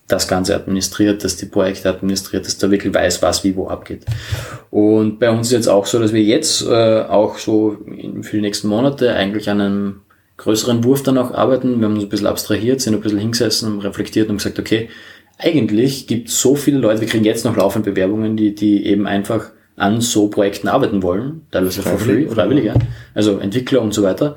das 0.07 0.29
Ganze 0.29 0.55
administriert, 0.55 1.25
das 1.25 1.35
die 1.37 1.47
Projekte 1.47 1.89
administriert, 1.89 2.47
das 2.47 2.57
da 2.59 2.71
wirklich 2.71 2.95
weiß, 2.95 3.21
was 3.23 3.43
wie 3.43 3.57
wo 3.57 3.67
abgeht. 3.67 4.05
Und 4.71 5.19
bei 5.19 5.31
uns 5.31 5.49
ist 5.49 5.53
jetzt 5.53 5.69
auch 5.69 5.87
so, 5.87 5.99
dass 5.99 6.13
wir 6.13 6.23
jetzt 6.23 6.63
äh, 6.65 7.01
auch 7.03 7.39
so 7.39 7.77
für 8.23 8.37
die 8.37 8.43
nächsten 8.43 8.69
Monate 8.69 9.13
eigentlich 9.15 9.51
an 9.51 9.61
einem 9.61 10.01
größeren 10.37 10.85
Wurf 10.85 11.03
dann 11.03 11.19
auch 11.19 11.33
arbeiten. 11.33 11.81
Wir 11.81 11.87
haben 11.89 11.95
uns 11.95 12.05
ein 12.05 12.09
bisschen 12.11 12.27
abstrahiert, 12.29 12.81
sind 12.81 12.95
ein 12.95 13.01
bisschen 13.01 13.19
hingesessen, 13.19 13.81
reflektiert 13.81 14.29
und 14.29 14.37
gesagt, 14.37 14.59
okay, 14.61 14.89
eigentlich 15.39 16.07
gibt 16.07 16.29
es 16.29 16.41
so 16.41 16.55
viele 16.55 16.79
Leute, 16.79 17.01
wir 17.01 17.09
kriegen 17.09 17.25
jetzt 17.25 17.45
noch 17.45 17.57
laufend 17.57 17.85
Bewerbungen, 17.85 18.37
die, 18.37 18.55
die 18.55 18.87
eben 18.87 19.07
einfach 19.07 19.51
an 19.79 20.01
so 20.01 20.29
Projekten 20.29 20.69
arbeiten 20.69 21.03
wollen, 21.03 21.43
teilweise 21.51 21.83
for 21.83 21.99
free, 21.99 21.99
Freiwillig, 21.99 22.27
oder? 22.29 22.35
freiwillig, 22.35 22.65
ja. 22.65 22.75
also 23.15 23.39
Entwickler 23.39 23.83
und 23.83 23.93
so 23.93 24.03
weiter. 24.03 24.37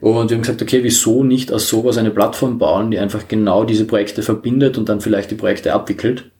Und 0.00 0.30
wir 0.30 0.36
haben 0.36 0.42
gesagt, 0.42 0.62
okay, 0.62 0.80
wieso 0.82 1.22
nicht 1.22 1.52
aus 1.52 1.68
sowas 1.68 1.98
eine 1.98 2.10
Plattform 2.10 2.58
bauen, 2.58 2.90
die 2.90 2.98
einfach 2.98 3.28
genau 3.28 3.64
diese 3.64 3.84
Projekte 3.84 4.22
verbindet 4.22 4.78
und 4.78 4.88
dann 4.88 5.02
vielleicht 5.02 5.30
die 5.30 5.34
Projekte 5.34 5.74
abwickelt. 5.74 6.30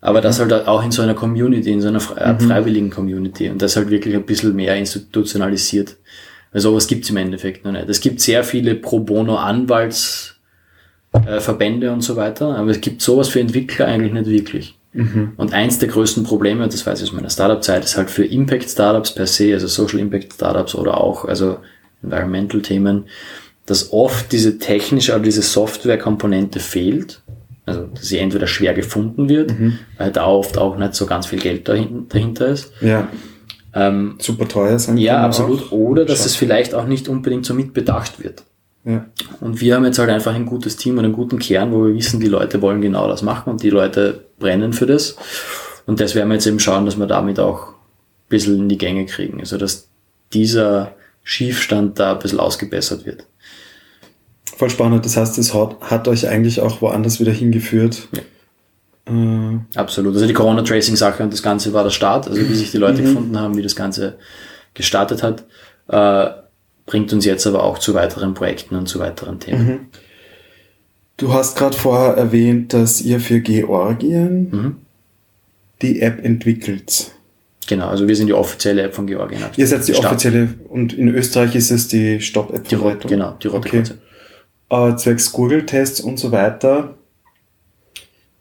Aber 0.00 0.20
das 0.20 0.38
halt 0.38 0.52
auch 0.52 0.84
in 0.84 0.92
so 0.92 1.02
einer 1.02 1.14
Community, 1.14 1.72
in 1.72 1.80
so 1.80 1.88
einer 1.88 2.00
fre- 2.00 2.38
freiwilligen 2.38 2.90
Community 2.90 3.48
und 3.48 3.60
das 3.60 3.74
halt 3.74 3.90
wirklich 3.90 4.14
ein 4.14 4.26
bisschen 4.26 4.54
mehr 4.54 4.76
institutionalisiert. 4.76 5.96
Also 6.52 6.70
sowas 6.70 6.86
gibt's 6.86 7.10
im 7.10 7.16
Endeffekt 7.16 7.64
noch 7.64 7.72
nicht. 7.72 7.88
Es 7.88 8.00
gibt 8.00 8.20
sehr 8.20 8.44
viele 8.44 8.76
Pro 8.76 9.00
Bono 9.00 9.34
Anwalts, 9.36 10.33
äh, 11.26 11.40
Verbände 11.40 11.92
und 11.92 12.02
so 12.02 12.16
weiter, 12.16 12.56
aber 12.56 12.70
es 12.70 12.80
gibt 12.80 13.00
sowas 13.02 13.28
für 13.28 13.40
Entwickler 13.40 13.86
eigentlich 13.86 14.12
nicht 14.12 14.26
wirklich. 14.28 14.78
Und 15.36 15.52
eins 15.52 15.80
der 15.80 15.88
größten 15.88 16.22
Probleme, 16.22 16.68
das 16.68 16.86
weiß 16.86 17.02
ich 17.02 17.08
aus 17.08 17.14
meiner 17.14 17.28
Startup-Zeit, 17.28 17.82
ist 17.82 17.96
halt 17.96 18.10
für 18.12 18.24
Impact-Startups 18.24 19.12
per 19.16 19.26
se, 19.26 19.52
also 19.52 19.66
Social 19.66 19.98
Impact-Startups 19.98 20.76
oder 20.76 21.00
auch 21.00 21.24
also 21.24 21.56
Environmental-Themen, 22.04 23.06
dass 23.66 23.92
oft 23.92 24.30
diese 24.30 24.58
technische 24.58 25.12
oder 25.14 25.22
diese 25.24 25.42
Software-Komponente 25.42 26.60
fehlt. 26.60 27.22
Also, 27.66 27.88
dass 27.94 28.06
sie 28.06 28.18
entweder 28.18 28.46
schwer 28.46 28.72
gefunden 28.74 29.28
wird, 29.28 29.52
weil 29.98 30.12
da 30.12 30.26
oft 30.26 30.58
auch 30.58 30.76
nicht 30.76 30.94
so 30.94 31.06
ganz 31.06 31.26
viel 31.26 31.40
Geld 31.40 31.66
dahin, 31.66 32.06
dahinter 32.08 32.46
ist. 32.48 32.72
Ja, 32.80 33.08
Ähm, 33.74 34.14
super 34.20 34.46
teuer 34.46 34.78
sein 34.78 34.96
ja, 34.98 35.24
absolut. 35.24 35.64
auch. 35.64 35.72
Oder 35.72 36.04
dass 36.04 36.18
Schade. 36.18 36.28
es 36.28 36.36
vielleicht 36.36 36.74
auch 36.74 36.86
nicht 36.86 37.08
unbedingt 37.08 37.46
so 37.46 37.54
mitbedacht 37.54 38.22
wird. 38.22 38.44
Ja. 38.84 39.06
Und 39.40 39.60
wir 39.60 39.74
haben 39.74 39.84
jetzt 39.84 39.98
halt 39.98 40.10
einfach 40.10 40.34
ein 40.34 40.46
gutes 40.46 40.76
Team 40.76 40.98
und 40.98 41.04
einen 41.04 41.14
guten 41.14 41.38
Kern, 41.38 41.72
wo 41.72 41.86
wir 41.86 41.94
wissen, 41.94 42.20
die 42.20 42.28
Leute 42.28 42.60
wollen 42.60 42.80
genau 42.80 43.08
das 43.08 43.22
machen 43.22 43.50
und 43.50 43.62
die 43.62 43.70
Leute 43.70 44.24
brennen 44.38 44.72
für 44.72 44.86
das. 44.86 45.16
Und 45.86 46.00
das 46.00 46.14
werden 46.14 46.28
wir 46.28 46.34
jetzt 46.34 46.46
eben 46.46 46.60
schauen, 46.60 46.84
dass 46.84 46.98
wir 46.98 47.06
damit 47.06 47.40
auch 47.40 47.68
ein 47.68 47.74
bisschen 48.28 48.58
in 48.58 48.68
die 48.68 48.78
Gänge 48.78 49.06
kriegen. 49.06 49.40
Also 49.40 49.56
dass 49.56 49.88
dieser 50.32 50.92
Schiefstand 51.22 51.98
da 51.98 52.12
ein 52.12 52.18
bisschen 52.18 52.40
ausgebessert 52.40 53.06
wird. 53.06 53.26
Voll 54.56 54.70
spannend. 54.70 55.04
Das 55.04 55.16
heißt, 55.16 55.38
es 55.38 55.54
hat, 55.54 55.80
hat 55.80 56.06
euch 56.06 56.28
eigentlich 56.28 56.60
auch 56.60 56.82
woanders 56.82 57.20
wieder 57.20 57.32
hingeführt. 57.32 58.08
Ja. 58.12 58.22
Äh, 59.06 59.58
Absolut. 59.74 60.14
Also 60.14 60.26
die 60.26 60.32
Corona-Tracing-Sache 60.32 61.22
und 61.22 61.32
das 61.32 61.42
Ganze 61.42 61.72
war 61.72 61.84
der 61.84 61.90
Start, 61.90 62.28
also 62.28 62.40
wie 62.40 62.54
sich 62.54 62.70
die 62.70 62.78
Leute 62.78 63.02
mhm. 63.02 63.06
gefunden 63.06 63.40
haben, 63.40 63.56
wie 63.56 63.62
das 63.62 63.76
Ganze 63.76 64.16
gestartet 64.74 65.22
hat, 65.22 65.44
äh, 65.88 66.43
bringt 66.86 67.12
uns 67.12 67.24
jetzt 67.24 67.46
aber 67.46 67.62
auch 67.62 67.78
zu 67.78 67.94
weiteren 67.94 68.34
Projekten 68.34 68.76
und 68.76 68.86
zu 68.86 68.98
weiteren 68.98 69.40
Themen. 69.40 69.66
Mhm. 69.66 69.80
Du 71.16 71.32
hast 71.32 71.56
gerade 71.56 71.76
vorher 71.76 72.14
erwähnt, 72.14 72.72
dass 72.72 73.00
ihr 73.00 73.20
für 73.20 73.40
Georgien 73.40 74.50
mhm. 74.50 74.76
die 75.82 76.00
App 76.00 76.24
entwickelt. 76.24 77.12
Genau, 77.66 77.88
also 77.88 78.06
wir 78.08 78.16
sind 78.16 78.26
die 78.26 78.34
offizielle 78.34 78.82
App 78.82 78.94
von 78.94 79.06
Georgien. 79.06 79.40
Ihr 79.56 79.66
seid 79.66 79.86
die 79.88 79.94
offizielle 79.94 80.54
und 80.68 80.92
in 80.92 81.08
Österreich 81.08 81.54
ist 81.54 81.70
es 81.70 81.88
die 81.88 82.20
Stop-App. 82.20 82.68
Die 82.68 82.74
Rot, 82.74 83.06
genau, 83.06 83.36
die 83.42 83.48
rote 83.48 83.68
okay. 83.68 83.82
Äh, 84.70 84.96
zwecks 84.96 85.32
Google-Tests 85.32 86.00
und 86.00 86.18
so 86.18 86.32
weiter 86.32 86.94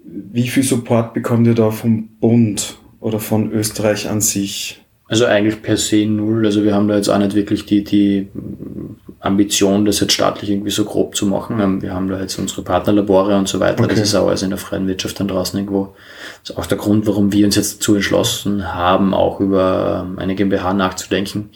wie 0.03 0.47
viel 0.47 0.63
Support 0.63 1.13
bekommt 1.13 1.47
ihr 1.47 1.55
da 1.55 1.71
vom 1.71 2.07
Bund 2.19 2.77
oder 2.99 3.19
von 3.19 3.51
Österreich 3.51 4.09
an 4.09 4.21
sich? 4.21 4.82
Also 5.07 5.25
eigentlich 5.25 5.61
per 5.61 5.77
se 5.77 6.05
null. 6.05 6.45
Also 6.45 6.63
wir 6.63 6.73
haben 6.73 6.87
da 6.87 6.95
jetzt 6.95 7.09
auch 7.09 7.17
nicht 7.17 7.35
wirklich 7.35 7.65
die, 7.65 7.83
die 7.83 8.29
Ambition, 9.19 9.85
das 9.85 9.99
jetzt 9.99 10.13
staatlich 10.13 10.49
irgendwie 10.49 10.69
so 10.69 10.85
grob 10.85 11.15
zu 11.15 11.25
machen. 11.25 11.59
Ähm, 11.59 11.81
wir 11.81 11.93
haben 11.93 12.09
da 12.09 12.19
jetzt 12.19 12.39
unsere 12.39 12.61
Partnerlabore 12.61 13.37
und 13.37 13.47
so 13.47 13.59
weiter. 13.59 13.83
Okay. 13.83 13.95
Das 13.95 14.09
ist 14.09 14.15
auch 14.15 14.27
alles 14.27 14.43
in 14.43 14.49
der 14.49 14.57
freien 14.57 14.87
Wirtschaft 14.87 15.19
dann 15.19 15.27
draußen 15.27 15.59
irgendwo. 15.59 15.93
Das 16.41 16.51
ist 16.51 16.57
auch 16.57 16.65
der 16.65 16.77
Grund, 16.77 17.05
warum 17.05 17.31
wir 17.31 17.45
uns 17.45 17.55
jetzt 17.55 17.77
dazu 17.77 17.95
entschlossen 17.95 18.73
haben, 18.73 19.13
auch 19.13 19.39
über 19.39 20.05
ähm, 20.07 20.19
eine 20.19 20.35
GmbH 20.35 20.73
nachzudenken. 20.73 21.49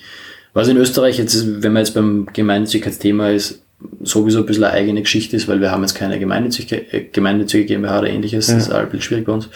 Was 0.53 0.67
in 0.67 0.77
Österreich 0.77 1.17
jetzt, 1.17 1.61
wenn 1.61 1.73
man 1.73 1.83
jetzt 1.83 1.93
beim 1.93 2.27
Gemeinnützigkeitsthema 2.31 3.29
ist, 3.29 3.63
sowieso 4.01 4.39
ein 4.39 4.45
bisschen 4.45 4.63
eine 4.63 4.73
eigene 4.73 5.01
Geschichte 5.01 5.35
ist, 5.35 5.47
weil 5.47 5.61
wir 5.61 5.71
haben 5.71 5.81
jetzt 5.81 5.93
keine 5.93 6.19
gemeinnützige, 6.19 6.93
äh, 6.93 7.05
gemeinnützige 7.11 7.65
GmbH 7.65 7.99
oder 7.99 8.09
ähnliches. 8.09 8.47
Ja. 8.47 8.55
Das 8.55 8.63
ist 8.63 8.71
ein 8.73 8.85
bisschen 8.85 9.01
schwierig 9.01 9.25
bei 9.25 9.33
uns. 9.33 9.49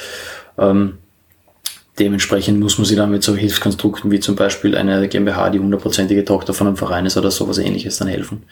Ähm, 0.58 0.98
dementsprechend 2.00 2.60
muss 2.60 2.78
man 2.78 2.86
sich 2.86 2.98
dann 2.98 3.12
mit 3.12 3.24
so 3.24 3.36
Hilfskonstrukten 3.36 4.12
wie 4.12 4.20
zum 4.20 4.36
Beispiel 4.36 4.76
eine 4.76 5.08
GmbH, 5.08 5.50
die 5.50 5.60
hundertprozentige 5.60 6.26
Tochter 6.26 6.54
von 6.54 6.68
einem 6.68 6.78
Verein 6.78 7.06
ist 7.06 7.18
oder 7.18 7.32
sowas 7.32 7.58
ähnliches 7.58 7.98
dann 7.98 8.08
helfen. 8.08 8.44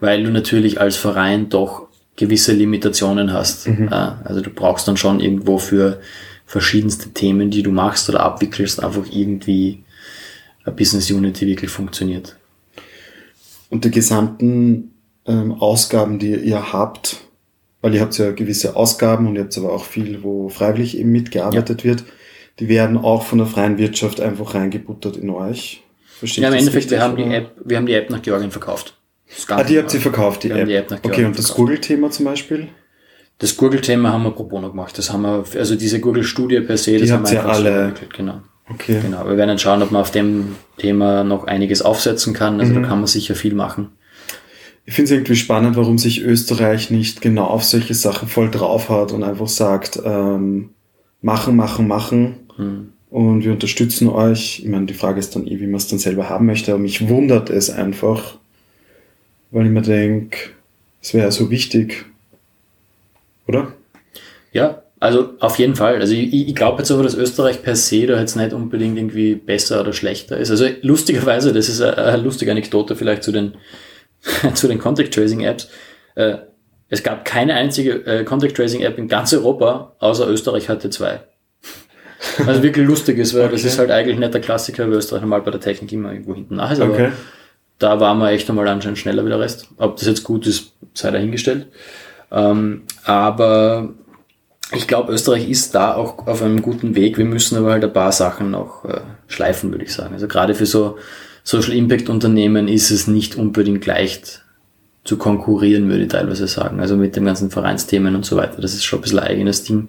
Weil 0.00 0.24
du 0.24 0.30
natürlich 0.30 0.80
als 0.80 0.96
Verein 0.96 1.48
doch 1.48 1.88
gewisse 2.16 2.52
Limitationen 2.52 3.32
hast. 3.32 3.68
Mhm. 3.68 3.88
Also 3.88 4.40
du 4.40 4.50
brauchst 4.50 4.86
dann 4.88 4.96
schon 4.96 5.20
irgendwo 5.20 5.58
für 5.58 6.00
verschiedenste 6.46 7.10
Themen, 7.10 7.50
die 7.50 7.62
du 7.62 7.70
machst 7.70 8.08
oder 8.08 8.20
abwickelst, 8.20 8.82
einfach 8.82 9.04
irgendwie 9.10 9.84
eine 10.64 10.74
Business 10.74 11.10
Unit, 11.10 11.40
die 11.40 11.46
wirklich 11.46 11.70
funktioniert. 11.70 12.36
Und 13.70 13.84
die 13.84 13.90
gesamten 13.90 14.90
ähm, 15.26 15.52
Ausgaben, 15.52 16.18
die 16.18 16.34
ihr 16.34 16.72
habt, 16.72 17.20
weil 17.80 17.94
ihr 17.94 18.00
habt 18.00 18.18
ja 18.18 18.32
gewisse 18.32 18.76
Ausgaben 18.76 19.28
und 19.28 19.36
ihr 19.36 19.42
habt 19.42 19.56
aber 19.56 19.72
auch 19.72 19.84
viel, 19.84 20.22
wo 20.22 20.48
freiwillig 20.48 20.98
eben 20.98 21.12
mitgearbeitet 21.12 21.82
ja. 21.82 21.90
wird, 21.90 22.04
die 22.60 22.68
werden 22.68 22.98
auch 22.98 23.24
von 23.24 23.38
der 23.38 23.46
freien 23.46 23.78
Wirtschaft 23.78 24.20
einfach 24.20 24.54
reingebuttert 24.54 25.16
in 25.16 25.30
euch. 25.30 25.82
Versteht 26.18 26.42
ja, 26.42 26.50
im 26.50 26.54
Endeffekt, 26.54 26.90
wir 26.90 27.02
haben, 27.02 27.16
die 27.16 27.24
App, 27.24 27.52
wir 27.64 27.76
haben 27.76 27.86
die 27.86 27.94
App 27.94 28.10
nach 28.10 28.22
Georgien 28.22 28.50
verkauft. 28.50 28.94
Ah, 29.48 29.62
die 29.62 29.78
habt 29.78 29.92
ihr 29.94 30.00
verkauft, 30.00 30.42
die, 30.42 30.50
App. 30.50 30.66
die 30.66 30.74
App. 30.74 31.00
Okay, 31.02 31.24
und 31.24 31.38
das 31.38 31.54
Google-Thema 31.54 32.10
zum 32.10 32.26
Beispiel? 32.26 32.68
Das 33.38 33.56
Google-Thema 33.56 34.12
haben 34.12 34.24
wir 34.24 34.32
pro 34.32 34.44
bono 34.44 34.70
gemacht. 34.70 34.98
Das 34.98 35.12
haben 35.12 35.22
wir, 35.22 35.44
also 35.56 35.74
diese 35.76 36.00
Google-Studie 36.00 36.60
per 36.60 36.76
se, 36.76 36.92
die 36.92 37.00
das 37.00 37.10
haben 37.12 37.26
wir 37.26 37.34
ja 37.34 37.44
alle. 37.44 37.94
So 37.98 38.06
genau. 38.14 38.42
Okay. 38.68 39.00
Genau. 39.02 39.24
Wir 39.26 39.36
werden 39.36 39.48
dann 39.48 39.58
schauen, 39.58 39.82
ob 39.82 39.90
man 39.90 40.02
auf 40.02 40.10
dem 40.10 40.56
Thema 40.76 41.24
noch 41.24 41.44
einiges 41.44 41.82
aufsetzen 41.82 42.34
kann. 42.34 42.60
Also 42.60 42.72
mhm. 42.72 42.82
da 42.82 42.88
kann 42.88 42.98
man 42.98 43.06
sicher 43.06 43.34
viel 43.34 43.54
machen 43.54 43.90
ich 44.90 44.96
finde 44.96 45.04
es 45.04 45.10
irgendwie 45.12 45.36
spannend, 45.36 45.76
warum 45.76 45.98
sich 45.98 46.20
Österreich 46.20 46.90
nicht 46.90 47.20
genau 47.20 47.44
auf 47.44 47.62
solche 47.62 47.94
Sachen 47.94 48.26
voll 48.26 48.50
drauf 48.50 48.88
hat 48.88 49.12
und 49.12 49.22
einfach 49.22 49.46
sagt, 49.46 50.00
ähm, 50.04 50.70
machen, 51.22 51.54
machen, 51.54 51.86
machen. 51.86 52.49
Und 53.10 53.44
wir 53.44 53.52
unterstützen 53.52 54.08
euch. 54.08 54.60
Ich 54.60 54.68
meine, 54.68 54.86
die 54.86 54.94
Frage 54.94 55.18
ist 55.18 55.34
dann 55.34 55.46
eh, 55.46 55.58
wie 55.60 55.66
man 55.66 55.76
es 55.76 55.88
dann 55.88 55.98
selber 55.98 56.28
haben 56.28 56.46
möchte. 56.46 56.72
Aber 56.72 56.80
mich 56.80 57.08
wundert 57.08 57.50
es 57.50 57.70
einfach, 57.70 58.36
weil 59.50 59.66
ich 59.66 59.72
mir 59.72 59.82
denke, 59.82 60.38
es 61.02 61.14
wäre 61.14 61.32
so 61.32 61.50
wichtig. 61.50 62.04
Oder? 63.48 63.72
Ja, 64.52 64.82
also 65.00 65.30
auf 65.40 65.58
jeden 65.58 65.74
Fall. 65.74 65.96
Also 65.96 66.14
ich, 66.14 66.48
ich 66.48 66.54
glaube 66.54 66.78
jetzt 66.78 66.90
aber, 66.90 67.02
dass 67.02 67.14
Österreich 67.14 67.62
per 67.62 67.74
se 67.74 68.06
da 68.06 68.20
jetzt 68.20 68.36
nicht 68.36 68.52
unbedingt 68.52 68.96
irgendwie 68.96 69.34
besser 69.34 69.80
oder 69.80 69.92
schlechter 69.92 70.36
ist. 70.36 70.50
Also 70.50 70.66
lustigerweise, 70.82 71.52
das 71.52 71.68
ist 71.68 71.80
eine, 71.80 71.96
eine 71.96 72.22
lustige 72.22 72.50
Anekdote 72.50 72.94
vielleicht 72.94 73.24
zu 73.24 73.32
den 73.32 73.54
zu 74.54 74.68
den 74.68 74.78
Contact 74.78 75.14
Tracing 75.14 75.40
Apps. 75.40 75.68
Äh, 76.14 76.36
es 76.88 77.02
gab 77.02 77.24
keine 77.24 77.54
einzige 77.54 78.04
äh, 78.06 78.24
Contact 78.24 78.56
Tracing 78.56 78.82
App 78.82 78.98
in 78.98 79.08
ganz 79.08 79.32
Europa, 79.32 79.94
außer 80.00 80.28
Österreich 80.28 80.68
hatte 80.68 80.90
zwei. 80.90 81.20
Also 82.46 82.62
wirklich 82.62 82.86
lustig 82.86 83.18
ist, 83.18 83.34
weil 83.34 83.44
okay. 83.44 83.52
das 83.52 83.64
ist 83.64 83.78
halt 83.78 83.90
eigentlich 83.90 84.18
nicht 84.18 84.34
der 84.34 84.40
Klassiker, 84.40 84.84
weil 84.84 84.94
Österreich 84.94 85.22
normal 85.22 85.42
bei 85.42 85.50
der 85.50 85.60
Technik 85.60 85.92
immer 85.92 86.12
irgendwo 86.12 86.34
hinten 86.34 86.56
nach 86.56 86.70
ist. 86.70 86.80
Aber 86.80 86.92
okay. 86.92 87.12
da 87.78 88.00
waren 88.00 88.18
wir 88.18 88.30
echt 88.30 88.48
einmal 88.48 88.68
anscheinend 88.68 88.98
schneller 88.98 89.24
wie 89.24 89.30
der 89.30 89.40
Rest. 89.40 89.68
Ob 89.76 89.96
das 89.96 90.06
jetzt 90.06 90.24
gut 90.24 90.46
ist, 90.46 90.72
sei 90.94 91.10
dahingestellt. 91.10 91.66
Ähm, 92.30 92.82
aber 93.04 93.90
ich 94.72 94.86
glaube, 94.86 95.12
Österreich 95.12 95.48
ist 95.48 95.74
da 95.74 95.94
auch 95.94 96.26
auf 96.26 96.42
einem 96.42 96.62
guten 96.62 96.94
Weg. 96.94 97.18
Wir 97.18 97.24
müssen 97.24 97.58
aber 97.58 97.72
halt 97.72 97.84
ein 97.84 97.92
paar 97.92 98.12
Sachen 98.12 98.52
noch 98.52 98.84
äh, 98.84 99.00
schleifen, 99.26 99.70
würde 99.72 99.84
ich 99.84 99.92
sagen. 99.92 100.14
Also 100.14 100.28
gerade 100.28 100.54
für 100.54 100.66
so 100.66 100.98
Social 101.42 101.72
Impact 101.72 102.08
Unternehmen 102.08 102.68
ist 102.68 102.90
es 102.90 103.06
nicht 103.06 103.36
unbedingt 103.36 103.84
leicht 103.86 104.44
zu 105.04 105.16
konkurrieren, 105.16 105.88
würde 105.88 106.02
ich 106.02 106.08
teilweise 106.08 106.46
sagen. 106.46 106.80
Also 106.80 106.96
mit 106.96 107.16
den 107.16 107.24
ganzen 107.24 107.50
Vereinsthemen 107.50 108.14
und 108.14 108.24
so 108.24 108.36
weiter. 108.36 108.60
Das 108.60 108.74
ist 108.74 108.84
schon 108.84 108.98
ein 108.98 109.02
bisschen 109.02 109.18
ein 109.18 109.28
eigenes 109.28 109.64
Ding. 109.64 109.88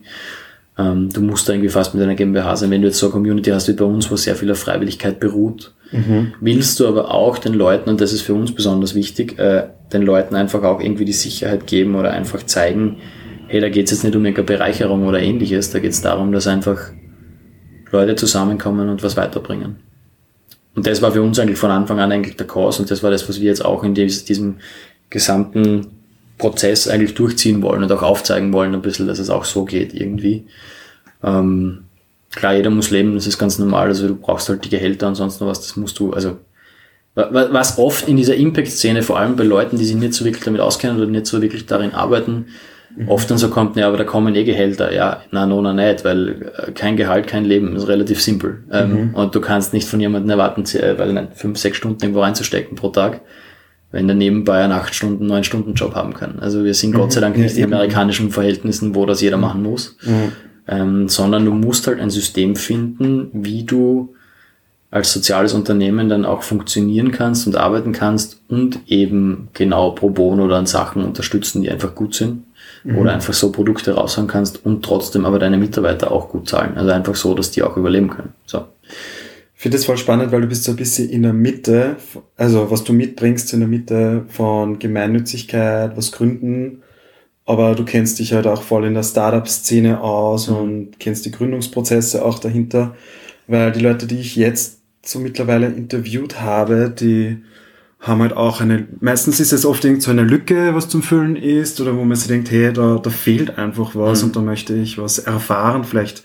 Ähm, 0.77 1.09
du 1.09 1.21
musst 1.21 1.47
da 1.47 1.53
irgendwie 1.53 1.69
fast 1.69 1.93
mit 1.93 2.03
einer 2.03 2.15
GmbH 2.15 2.55
sein. 2.55 2.71
Wenn 2.71 2.81
du 2.81 2.87
jetzt 2.87 2.99
so 2.99 3.07
eine 3.07 3.13
Community 3.13 3.49
hast 3.49 3.67
wie 3.67 3.73
bei 3.73 3.85
uns, 3.85 4.09
wo 4.09 4.15
sehr 4.15 4.35
viel 4.35 4.51
auf 4.51 4.59
Freiwilligkeit 4.59 5.19
beruht, 5.19 5.73
mhm. 5.91 6.33
willst 6.39 6.79
du 6.79 6.87
aber 6.87 7.13
auch 7.13 7.37
den 7.37 7.53
Leuten, 7.53 7.89
und 7.89 8.01
das 8.01 8.13
ist 8.13 8.21
für 8.21 8.33
uns 8.33 8.53
besonders 8.53 8.95
wichtig, 8.95 9.37
äh, 9.39 9.67
den 9.91 10.03
Leuten 10.03 10.35
einfach 10.35 10.63
auch 10.63 10.79
irgendwie 10.79 11.05
die 11.05 11.13
Sicherheit 11.13 11.67
geben 11.67 11.95
oder 11.95 12.11
einfach 12.11 12.43
zeigen, 12.43 12.97
hey, 13.47 13.59
da 13.59 13.69
geht 13.69 13.85
es 13.85 13.91
jetzt 13.91 14.03
nicht 14.03 14.15
um 14.15 14.25
eine 14.25 14.43
Bereicherung 14.43 15.05
oder 15.05 15.19
ähnliches, 15.19 15.71
da 15.71 15.79
geht 15.79 15.91
es 15.91 16.01
darum, 16.01 16.31
dass 16.31 16.47
einfach 16.47 16.79
Leute 17.91 18.15
zusammenkommen 18.15 18.87
und 18.87 19.03
was 19.03 19.17
weiterbringen. 19.17 19.77
Und 20.73 20.87
das 20.87 21.01
war 21.01 21.11
für 21.11 21.21
uns 21.21 21.37
eigentlich 21.37 21.57
von 21.57 21.69
Anfang 21.69 21.99
an 21.99 22.13
eigentlich 22.13 22.37
der 22.37 22.47
Kurs 22.47 22.79
und 22.79 22.89
das 22.89 23.03
war 23.03 23.11
das, 23.11 23.27
was 23.27 23.41
wir 23.41 23.47
jetzt 23.47 23.65
auch 23.65 23.83
in 23.83 23.93
diesem 23.93 24.55
gesamten 25.09 26.00
Prozess 26.41 26.87
eigentlich 26.87 27.13
durchziehen 27.13 27.61
wollen 27.61 27.83
und 27.83 27.91
auch 27.91 28.01
aufzeigen 28.01 28.51
wollen 28.51 28.73
ein 28.73 28.81
bisschen, 28.81 29.07
dass 29.07 29.19
es 29.19 29.29
auch 29.29 29.45
so 29.45 29.63
geht 29.63 29.93
irgendwie. 29.93 30.45
Ähm, 31.23 31.85
klar, 32.33 32.55
jeder 32.55 32.69
muss 32.69 32.89
leben, 32.89 33.15
das 33.15 33.27
ist 33.27 33.37
ganz 33.37 33.57
normal, 33.59 33.87
also 33.87 34.07
du 34.07 34.15
brauchst 34.15 34.49
halt 34.49 34.65
die 34.65 34.69
Gehälter 34.69 35.07
und 35.07 35.15
sonst 35.15 35.39
noch 35.39 35.47
was, 35.47 35.61
das 35.61 35.75
musst 35.77 35.97
du, 35.99 36.11
also 36.11 36.37
was 37.13 37.77
oft 37.77 38.07
in 38.07 38.17
dieser 38.17 38.35
Impact-Szene, 38.35 39.03
vor 39.03 39.19
allem 39.19 39.35
bei 39.35 39.43
Leuten, 39.43 39.77
die 39.77 39.85
sich 39.85 39.95
nicht 39.95 40.13
so 40.13 40.23
wirklich 40.23 40.43
damit 40.43 40.61
auskennen 40.61 40.97
oder 40.97 41.07
nicht 41.07 41.25
so 41.25 41.41
wirklich 41.41 41.65
darin 41.65 41.93
arbeiten, 41.93 42.45
Mhm. 42.95 43.09
Oft 43.09 43.29
dann 43.31 43.37
so 43.37 43.49
kommt, 43.49 43.75
ja, 43.77 43.87
aber 43.87 43.97
da 43.97 44.03
kommen 44.03 44.35
eh 44.35 44.43
Gehälter. 44.43 44.93
Ja, 44.93 45.21
na, 45.31 45.45
no, 45.45 45.61
na, 45.61 45.73
nicht, 45.73 46.03
weil 46.03 46.51
äh, 46.57 46.71
kein 46.71 46.97
Gehalt, 46.97 47.27
kein 47.27 47.45
Leben 47.45 47.75
ist 47.75 47.87
relativ 47.87 48.21
simpel. 48.21 48.63
Ähm, 48.71 49.09
mhm. 49.09 49.15
Und 49.15 49.35
du 49.35 49.41
kannst 49.41 49.73
nicht 49.73 49.87
von 49.87 49.99
jemandem 49.99 50.29
erwarten, 50.31 50.63
äh, 50.77 50.97
weil 50.97 51.13
nicht, 51.13 51.35
fünf, 51.35 51.57
sechs 51.57 51.77
Stunden 51.77 52.01
irgendwo 52.01 52.21
reinzustecken 52.21 52.75
pro 52.75 52.89
Tag, 52.89 53.21
wenn 53.91 54.07
der 54.07 54.15
nebenbei 54.15 54.63
einen 54.63 54.73
acht 54.73 54.95
Stunden, 54.95 55.27
neun 55.27 55.43
Stunden 55.43 55.73
Job 55.73 55.95
haben 55.95 56.13
kann. 56.13 56.39
Also 56.39 56.63
wir 56.63 56.73
sind 56.73 56.91
mhm. 56.91 56.97
Gott 56.97 57.11
sei 57.11 57.21
Dank 57.21 57.37
nicht 57.37 57.57
ja, 57.57 57.65
in 57.65 57.73
amerikanischen 57.73 58.31
Verhältnissen, 58.31 58.95
wo 58.95 59.05
das 59.05 59.21
jeder 59.21 59.37
mhm. 59.37 59.41
machen 59.41 59.63
muss, 59.63 59.97
mhm. 60.03 60.31
ähm, 60.67 61.09
sondern 61.09 61.45
du 61.45 61.51
musst 61.51 61.87
halt 61.87 61.99
ein 61.99 62.09
System 62.09 62.55
finden, 62.55 63.29
wie 63.33 63.63
du 63.63 64.13
als 64.91 65.13
soziales 65.13 65.53
Unternehmen 65.53 66.09
dann 66.09 66.25
auch 66.25 66.43
funktionieren 66.43 67.11
kannst 67.11 67.47
und 67.47 67.55
arbeiten 67.55 67.93
kannst 67.93 68.41
und 68.49 68.79
eben 68.87 69.47
genau 69.53 69.91
pro 69.91 70.09
bono 70.09 70.45
oder 70.45 70.57
an 70.57 70.65
Sachen 70.65 71.03
unterstützen, 71.03 71.61
die 71.61 71.69
einfach 71.69 71.95
gut 71.95 72.13
sind 72.13 72.43
mhm. 72.83 72.97
oder 72.97 73.13
einfach 73.13 73.33
so 73.33 73.51
Produkte 73.53 73.93
raushauen 73.93 74.27
kannst 74.27 74.65
und 74.65 74.83
trotzdem 74.83 75.25
aber 75.25 75.39
deine 75.39 75.57
Mitarbeiter 75.57 76.11
auch 76.11 76.29
gut 76.29 76.49
zahlen. 76.49 76.77
Also 76.77 76.91
einfach 76.91 77.15
so, 77.15 77.33
dass 77.33 77.51
die 77.51 77.63
auch 77.63 77.77
überleben 77.77 78.09
können. 78.09 78.33
So. 78.45 78.65
Ich 79.61 79.63
finde 79.63 79.77
das 79.77 79.85
voll 79.85 79.97
spannend, 79.97 80.31
weil 80.31 80.41
du 80.41 80.47
bist 80.47 80.63
so 80.63 80.71
ein 80.71 80.75
bisschen 80.75 81.07
in 81.11 81.21
der 81.21 81.33
Mitte, 81.33 81.97
also 82.35 82.71
was 82.71 82.83
du 82.83 82.93
mitbringst 82.93 83.53
in 83.53 83.59
der 83.59 83.69
Mitte 83.69 84.25
von 84.27 84.79
Gemeinnützigkeit, 84.79 85.95
was 85.95 86.11
gründen, 86.11 86.81
aber 87.45 87.75
du 87.75 87.85
kennst 87.85 88.17
dich 88.17 88.33
halt 88.33 88.47
auch 88.47 88.63
voll 88.63 88.85
in 88.85 88.95
der 88.95 89.03
Startup-Szene 89.03 90.01
aus 90.01 90.49
mhm. 90.49 90.55
und 90.55 90.99
kennst 90.99 91.27
die 91.27 91.31
Gründungsprozesse 91.31 92.25
auch 92.25 92.39
dahinter, 92.39 92.95
weil 93.45 93.71
die 93.71 93.81
Leute, 93.81 94.07
die 94.07 94.19
ich 94.19 94.35
jetzt 94.35 94.79
so 95.05 95.19
mittlerweile 95.19 95.67
interviewt 95.67 96.41
habe, 96.41 96.89
die 96.89 97.37
haben 97.99 98.23
halt 98.23 98.35
auch 98.35 98.61
eine, 98.61 98.87
meistens 98.99 99.39
ist 99.39 99.53
es 99.53 99.63
oft 99.63 99.85
irgend 99.85 100.01
so 100.01 100.09
eine 100.09 100.23
Lücke, 100.23 100.73
was 100.73 100.89
zum 100.89 101.03
Füllen 101.03 101.35
ist, 101.35 101.79
oder 101.79 101.95
wo 101.95 102.03
man 102.03 102.17
sich 102.17 102.29
denkt, 102.29 102.49
hey, 102.49 102.73
da, 102.73 102.97
da 102.97 103.11
fehlt 103.11 103.59
einfach 103.59 103.93
was 103.93 104.23
mhm. 104.23 104.29
und 104.29 104.35
da 104.37 104.41
möchte 104.41 104.73
ich 104.73 104.97
was 104.97 105.19
erfahren, 105.19 105.83
vielleicht 105.83 106.23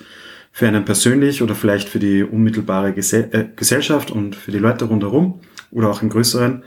für 0.56 0.66
einen 0.66 0.86
persönlich 0.86 1.42
oder 1.42 1.54
vielleicht 1.54 1.86
für 1.86 1.98
die 1.98 2.22
unmittelbare 2.22 2.94
Gesell 2.94 3.28
äh, 3.32 3.44
Gesellschaft 3.54 4.10
und 4.10 4.34
für 4.34 4.52
die 4.52 4.58
Leute 4.58 4.86
rundherum. 4.86 5.40
oder 5.70 5.90
auch 5.90 6.00
in 6.00 6.08
größeren. 6.08 6.62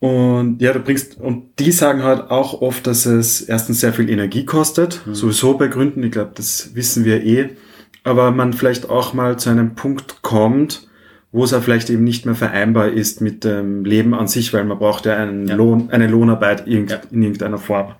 Und 0.00 0.60
ja, 0.60 0.74
du 0.74 0.80
bringst, 0.80 1.18
und 1.18 1.58
die 1.58 1.72
sagen 1.72 2.02
halt 2.02 2.30
auch 2.30 2.60
oft, 2.60 2.86
dass 2.86 3.06
es 3.06 3.40
erstens 3.40 3.80
sehr 3.80 3.94
viel 3.94 4.10
Energie 4.10 4.44
kostet, 4.44 5.00
mhm. 5.06 5.14
sowieso 5.14 5.56
bei 5.56 5.68
Gründen, 5.68 6.02
ich 6.02 6.12
glaube, 6.12 6.32
das 6.34 6.74
wissen 6.74 7.06
wir 7.06 7.24
eh, 7.24 7.56
aber 8.04 8.32
man 8.32 8.52
vielleicht 8.52 8.90
auch 8.90 9.14
mal 9.14 9.38
zu 9.38 9.48
einem 9.48 9.74
Punkt 9.74 10.20
kommt, 10.20 10.88
wo 11.32 11.44
es 11.44 11.52
ja 11.52 11.62
vielleicht 11.62 11.88
eben 11.88 12.04
nicht 12.04 12.26
mehr 12.26 12.34
vereinbar 12.34 12.90
ist 12.90 13.22
mit 13.22 13.44
dem 13.44 13.86
Leben 13.86 14.12
an 14.12 14.28
sich, 14.28 14.52
weil 14.52 14.64
man 14.64 14.78
braucht 14.78 15.06
ja, 15.06 15.16
einen 15.16 15.48
ja. 15.48 15.54
Lohn, 15.54 15.88
eine 15.90 16.06
Lohnarbeit 16.06 16.66
in, 16.66 16.86
ja. 16.86 17.00
in 17.10 17.22
irgendeiner 17.22 17.58
Form. 17.58 17.94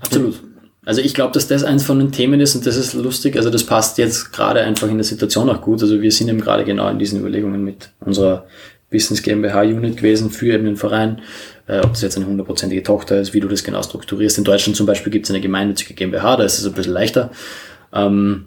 Absolut. 0.00 0.42
Also 0.88 1.02
ich 1.02 1.12
glaube, 1.12 1.34
dass 1.34 1.46
das 1.46 1.64
eins 1.64 1.84
von 1.84 1.98
den 1.98 2.12
Themen 2.12 2.40
ist 2.40 2.54
und 2.54 2.64
das 2.64 2.78
ist 2.78 2.94
lustig. 2.94 3.36
Also 3.36 3.50
das 3.50 3.64
passt 3.64 3.98
jetzt 3.98 4.32
gerade 4.32 4.62
einfach 4.62 4.88
in 4.88 4.96
der 4.96 5.04
Situation 5.04 5.50
auch 5.50 5.60
gut. 5.60 5.82
Also 5.82 6.00
wir 6.00 6.10
sind 6.10 6.30
eben 6.30 6.40
gerade 6.40 6.64
genau 6.64 6.88
in 6.88 6.98
diesen 6.98 7.20
Überlegungen 7.20 7.62
mit 7.62 7.90
unserer 8.00 8.46
Business 8.90 9.22
GmbH 9.22 9.60
Unit 9.64 9.98
gewesen 9.98 10.30
für 10.30 10.54
eben 10.54 10.64
den 10.64 10.78
Verein. 10.78 11.20
Äh, 11.66 11.80
ob 11.80 11.90
das 11.90 12.00
jetzt 12.00 12.16
eine 12.16 12.24
hundertprozentige 12.24 12.82
Tochter 12.82 13.20
ist, 13.20 13.34
wie 13.34 13.40
du 13.40 13.48
das 13.48 13.64
genau 13.64 13.82
strukturierst. 13.82 14.38
In 14.38 14.44
Deutschland 14.44 14.78
zum 14.78 14.86
Beispiel 14.86 15.12
gibt 15.12 15.26
es 15.26 15.30
eine 15.30 15.42
gemeinnützige 15.42 15.92
GmbH, 15.92 16.36
da 16.36 16.44
ist 16.44 16.58
es 16.58 16.64
ein 16.64 16.72
bisschen 16.72 16.94
leichter. 16.94 17.32
Ähm, 17.92 18.46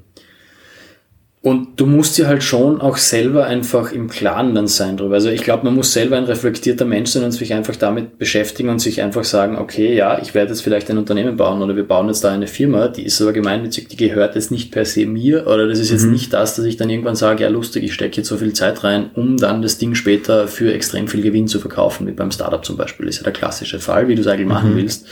und 1.43 1.80
du 1.80 1.88
musst 1.88 2.19
dir 2.19 2.27
halt 2.27 2.43
schon 2.43 2.80
auch 2.82 2.97
selber 2.97 3.47
einfach 3.47 3.91
im 3.91 4.10
Klaren 4.10 4.54
dann 4.54 4.67
sein 4.67 4.95
drüber. 4.95 5.15
Also 5.15 5.30
ich 5.30 5.41
glaube, 5.41 5.65
man 5.65 5.73
muss 5.73 5.91
selber 5.91 6.15
ein 6.15 6.25
reflektierter 6.25 6.86
Mensch 6.86 7.10
sein 7.10 7.23
und 7.23 7.32
sich 7.32 7.51
einfach 7.56 7.75
damit 7.75 8.19
beschäftigen 8.19 8.69
und 8.69 8.77
sich 8.77 9.01
einfach 9.01 9.23
sagen, 9.23 9.58
okay, 9.58 9.95
ja, 9.95 10.21
ich 10.21 10.36
werde 10.36 10.51
jetzt 10.51 10.62
vielleicht 10.62 10.91
ein 10.91 10.99
Unternehmen 10.99 11.38
bauen 11.38 11.63
oder 11.63 11.75
wir 11.75 11.88
bauen 11.88 12.10
jetzt 12.10 12.23
da 12.23 12.32
eine 12.32 12.45
Firma, 12.45 12.89
die 12.89 13.06
ist 13.06 13.19
aber 13.23 13.34
gemeinnützig, 13.34 13.88
die 13.88 13.97
gehört 13.97 14.36
jetzt 14.36 14.51
nicht 14.51 14.71
per 14.71 14.86
se 14.86 15.08
mir 15.08 15.47
oder 15.47 15.67
das 15.67 15.80
ist 15.80 15.89
jetzt 15.89 16.06
mhm. 16.06 16.12
nicht 16.12 16.32
das, 16.32 16.56
dass 16.58 16.65
ich 16.65 16.77
dann 16.77 16.91
irgendwann 16.91 17.15
sage, 17.15 17.41
ja 17.41 17.49
lustig, 17.49 17.86
ich 17.86 17.93
stecke 17.95 18.17
jetzt 18.17 18.27
so 18.27 18.38
viel 18.38 18.54
Zeit 18.54 18.84
rein, 18.84 19.10
um 19.15 19.38
dann 19.38 19.63
das 19.63 19.80
Ding 19.80 19.95
später 19.95 20.47
für 20.47 20.71
extrem 20.71 21.08
viel 21.08 21.23
Gewinn 21.23 21.47
zu 21.47 21.60
verkaufen, 21.60 22.06
wie 22.06 22.12
beim 22.12 22.30
Startup 22.30 22.63
zum 22.63 22.77
Beispiel. 22.77 23.08
Das 23.08 23.15
ist 23.15 23.21
ja 23.21 23.23
der 23.23 23.34
klassische 23.34 23.80
Fall, 23.80 24.08
wie 24.08 24.13
du 24.13 24.21
es 24.21 24.27
eigentlich 24.27 24.45
mhm. 24.45 24.54
machen 24.54 24.75
willst. 24.75 25.08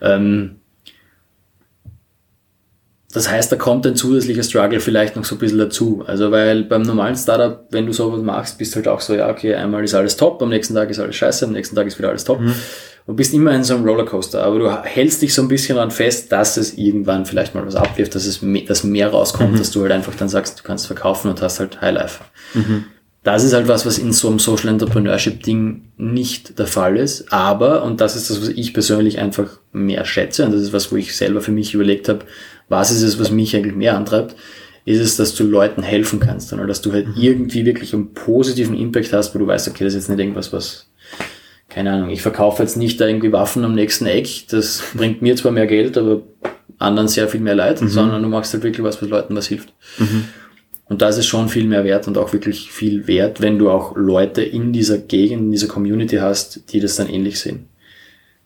Ähm, 0.00 0.52
das 3.16 3.30
heißt, 3.30 3.50
da 3.50 3.56
kommt 3.56 3.86
ein 3.86 3.96
zusätzlicher 3.96 4.42
Struggle 4.42 4.78
vielleicht 4.78 5.16
noch 5.16 5.24
so 5.24 5.36
ein 5.36 5.38
bisschen 5.38 5.56
dazu. 5.56 6.04
Also, 6.06 6.30
weil 6.32 6.64
beim 6.64 6.82
normalen 6.82 7.16
Startup, 7.16 7.64
wenn 7.70 7.86
du 7.86 7.94
sowas 7.94 8.20
machst, 8.20 8.58
bist 8.58 8.76
halt 8.76 8.86
auch 8.86 9.00
so, 9.00 9.14
ja, 9.14 9.30
okay, 9.30 9.54
einmal 9.54 9.82
ist 9.82 9.94
alles 9.94 10.18
top, 10.18 10.42
am 10.42 10.50
nächsten 10.50 10.74
Tag 10.74 10.90
ist 10.90 10.98
alles 10.98 11.16
scheiße, 11.16 11.46
am 11.46 11.52
nächsten 11.52 11.74
Tag 11.74 11.86
ist 11.86 11.96
wieder 11.98 12.10
alles 12.10 12.24
top. 12.24 12.40
Mhm. 12.40 12.52
Und 13.06 13.16
bist 13.16 13.32
immer 13.32 13.52
in 13.52 13.64
so 13.64 13.74
einem 13.74 13.86
Rollercoaster. 13.86 14.42
Aber 14.44 14.58
du 14.58 14.70
hältst 14.84 15.22
dich 15.22 15.32
so 15.32 15.40
ein 15.40 15.48
bisschen 15.48 15.76
daran 15.76 15.90
fest, 15.90 16.30
dass 16.30 16.58
es 16.58 16.76
irgendwann 16.76 17.24
vielleicht 17.24 17.54
mal 17.54 17.64
was 17.64 17.74
abwirft, 17.74 18.14
dass 18.14 18.26
es 18.26 18.42
mehr, 18.42 18.66
dass 18.66 18.84
mehr 18.84 19.08
rauskommt, 19.08 19.52
mhm. 19.52 19.56
dass 19.56 19.70
du 19.70 19.80
halt 19.80 19.92
einfach 19.92 20.14
dann 20.14 20.28
sagst, 20.28 20.58
du 20.58 20.62
kannst 20.62 20.86
verkaufen 20.86 21.30
und 21.30 21.40
hast 21.40 21.58
halt 21.58 21.80
Highlife. 21.80 22.22
Mhm. 22.52 22.84
Das 23.22 23.42
ist 23.42 23.54
halt 23.54 23.66
was, 23.66 23.86
was 23.86 23.98
in 23.98 24.12
so 24.12 24.28
einem 24.28 24.38
Social 24.38 24.68
Entrepreneurship 24.68 25.42
Ding 25.42 25.86
nicht 25.96 26.58
der 26.58 26.66
Fall 26.66 26.96
ist. 26.96 27.32
Aber, 27.32 27.82
und 27.82 28.00
das 28.00 28.14
ist 28.14 28.28
das, 28.30 28.40
was 28.40 28.50
ich 28.50 28.74
persönlich 28.74 29.18
einfach 29.18 29.58
mehr 29.72 30.04
schätze, 30.04 30.44
und 30.44 30.52
das 30.52 30.60
ist 30.60 30.72
was, 30.72 30.92
wo 30.92 30.96
ich 30.96 31.16
selber 31.16 31.40
für 31.40 31.50
mich 31.50 31.74
überlegt 31.74 32.08
habe, 32.08 32.20
was 32.68 32.90
ist 32.90 33.02
es, 33.02 33.18
was 33.18 33.30
mich 33.30 33.54
eigentlich 33.54 33.74
mehr 33.74 33.96
antreibt, 33.96 34.36
ist 34.84 35.00
es, 35.00 35.16
dass 35.16 35.34
du 35.34 35.44
Leuten 35.44 35.82
helfen 35.82 36.20
kannst, 36.20 36.52
oder 36.52 36.66
dass 36.66 36.80
du 36.80 36.92
halt 36.92 37.08
mhm. 37.08 37.14
irgendwie 37.16 37.66
wirklich 37.66 37.92
einen 37.92 38.14
positiven 38.14 38.76
Impact 38.76 39.12
hast, 39.12 39.34
wo 39.34 39.38
du 39.38 39.46
weißt, 39.46 39.68
okay, 39.68 39.84
das 39.84 39.94
ist 39.94 40.02
jetzt 40.02 40.08
nicht 40.08 40.20
irgendwas, 40.20 40.52
was, 40.52 40.88
keine 41.68 41.92
Ahnung, 41.92 42.10
ich 42.10 42.22
verkaufe 42.22 42.62
jetzt 42.62 42.76
nicht 42.76 43.00
da 43.00 43.06
irgendwie 43.06 43.32
Waffen 43.32 43.64
am 43.64 43.74
nächsten 43.74 44.06
Eck, 44.06 44.48
das 44.48 44.82
bringt 44.94 45.22
mir 45.22 45.34
zwar 45.36 45.52
mehr 45.52 45.66
Geld, 45.66 45.98
aber 45.98 46.22
anderen 46.78 47.08
sehr 47.08 47.28
viel 47.28 47.40
mehr 47.40 47.54
Leid, 47.54 47.80
mhm. 47.80 47.88
sondern 47.88 48.22
du 48.22 48.28
machst 48.28 48.52
halt 48.52 48.62
wirklich 48.62 48.84
was, 48.84 49.00
was 49.02 49.08
Leuten 49.08 49.34
was 49.34 49.48
hilft. 49.48 49.72
Mhm. 49.98 50.24
Und 50.88 51.02
da 51.02 51.08
ist 51.08 51.18
es 51.18 51.26
schon 51.26 51.48
viel 51.48 51.66
mehr 51.66 51.82
wert 51.82 52.06
und 52.06 52.16
auch 52.16 52.32
wirklich 52.32 52.70
viel 52.70 53.08
wert, 53.08 53.40
wenn 53.40 53.58
du 53.58 53.70
auch 53.70 53.96
Leute 53.96 54.42
in 54.42 54.72
dieser 54.72 54.98
Gegend, 54.98 55.42
in 55.42 55.50
dieser 55.50 55.66
Community 55.66 56.18
hast, 56.18 56.72
die 56.72 56.78
das 56.78 56.94
dann 56.94 57.08
ähnlich 57.08 57.40
sehen. 57.40 57.66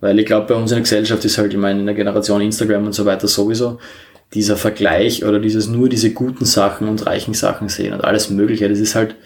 Weil 0.00 0.18
ich 0.18 0.24
glaube, 0.24 0.46
bei 0.46 0.54
uns 0.54 0.70
in 0.70 0.76
der 0.76 0.82
Gesellschaft 0.82 1.22
ist 1.26 1.36
halt, 1.36 1.52
ich 1.52 1.58
meine, 1.58 1.80
in 1.80 1.86
der 1.86 1.94
Generation 1.94 2.40
Instagram 2.40 2.86
und 2.86 2.94
so 2.94 3.04
weiter 3.04 3.28
sowieso, 3.28 3.78
dieser 4.34 4.56
Vergleich 4.56 5.24
oder 5.24 5.40
dieses 5.40 5.68
nur 5.68 5.88
diese 5.88 6.12
guten 6.12 6.44
Sachen 6.44 6.88
und 6.88 7.06
reichen 7.06 7.34
Sachen 7.34 7.68
sehen 7.68 7.92
und 7.92 8.04
alles 8.04 8.30
Mögliche, 8.30 8.68
das 8.68 8.78
ist 8.78 8.94
halt 8.94 9.16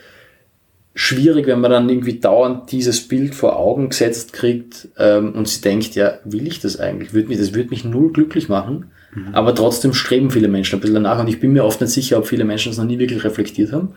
schwierig, 0.95 1.47
wenn 1.47 1.61
man 1.61 1.71
dann 1.71 1.89
irgendwie 1.89 2.21
dauernd 2.21 2.71
dieses 2.71 3.09
Bild 3.09 3.35
vor 3.35 3.57
Augen 3.57 3.91
gesetzt 3.91 4.33
kriegt 4.33 4.89
ähm, 4.97 5.33
und 5.33 5.49
sie 5.49 5.61
denkt, 5.61 5.95
ja, 5.95 6.19
will 6.25 6.47
ich 6.47 6.61
das 6.61 6.79
eigentlich? 6.79 7.13
Würde 7.13 7.29
mich, 7.29 7.39
das 7.39 7.53
würde 7.53 7.71
mich 7.71 7.85
null 7.85 8.13
glücklich 8.13 8.49
machen. 8.49 8.87
Mhm. 9.13 9.35
Aber 9.35 9.55
trotzdem 9.55 9.93
streben 9.93 10.31
viele 10.31 10.49
Menschen 10.49 10.77
ein 10.77 10.81
bisschen 10.81 10.95
danach 10.95 11.21
und 11.21 11.29
ich 11.29 11.41
bin 11.41 11.53
mir 11.53 11.65
oft 11.65 11.81
nicht 11.81 11.91
sicher, 11.91 12.19
ob 12.19 12.27
viele 12.27 12.45
Menschen 12.45 12.71
das 12.71 12.79
noch 12.79 12.85
nie 12.85 12.99
wirklich 12.99 13.25
reflektiert 13.25 13.73
haben 13.73 13.95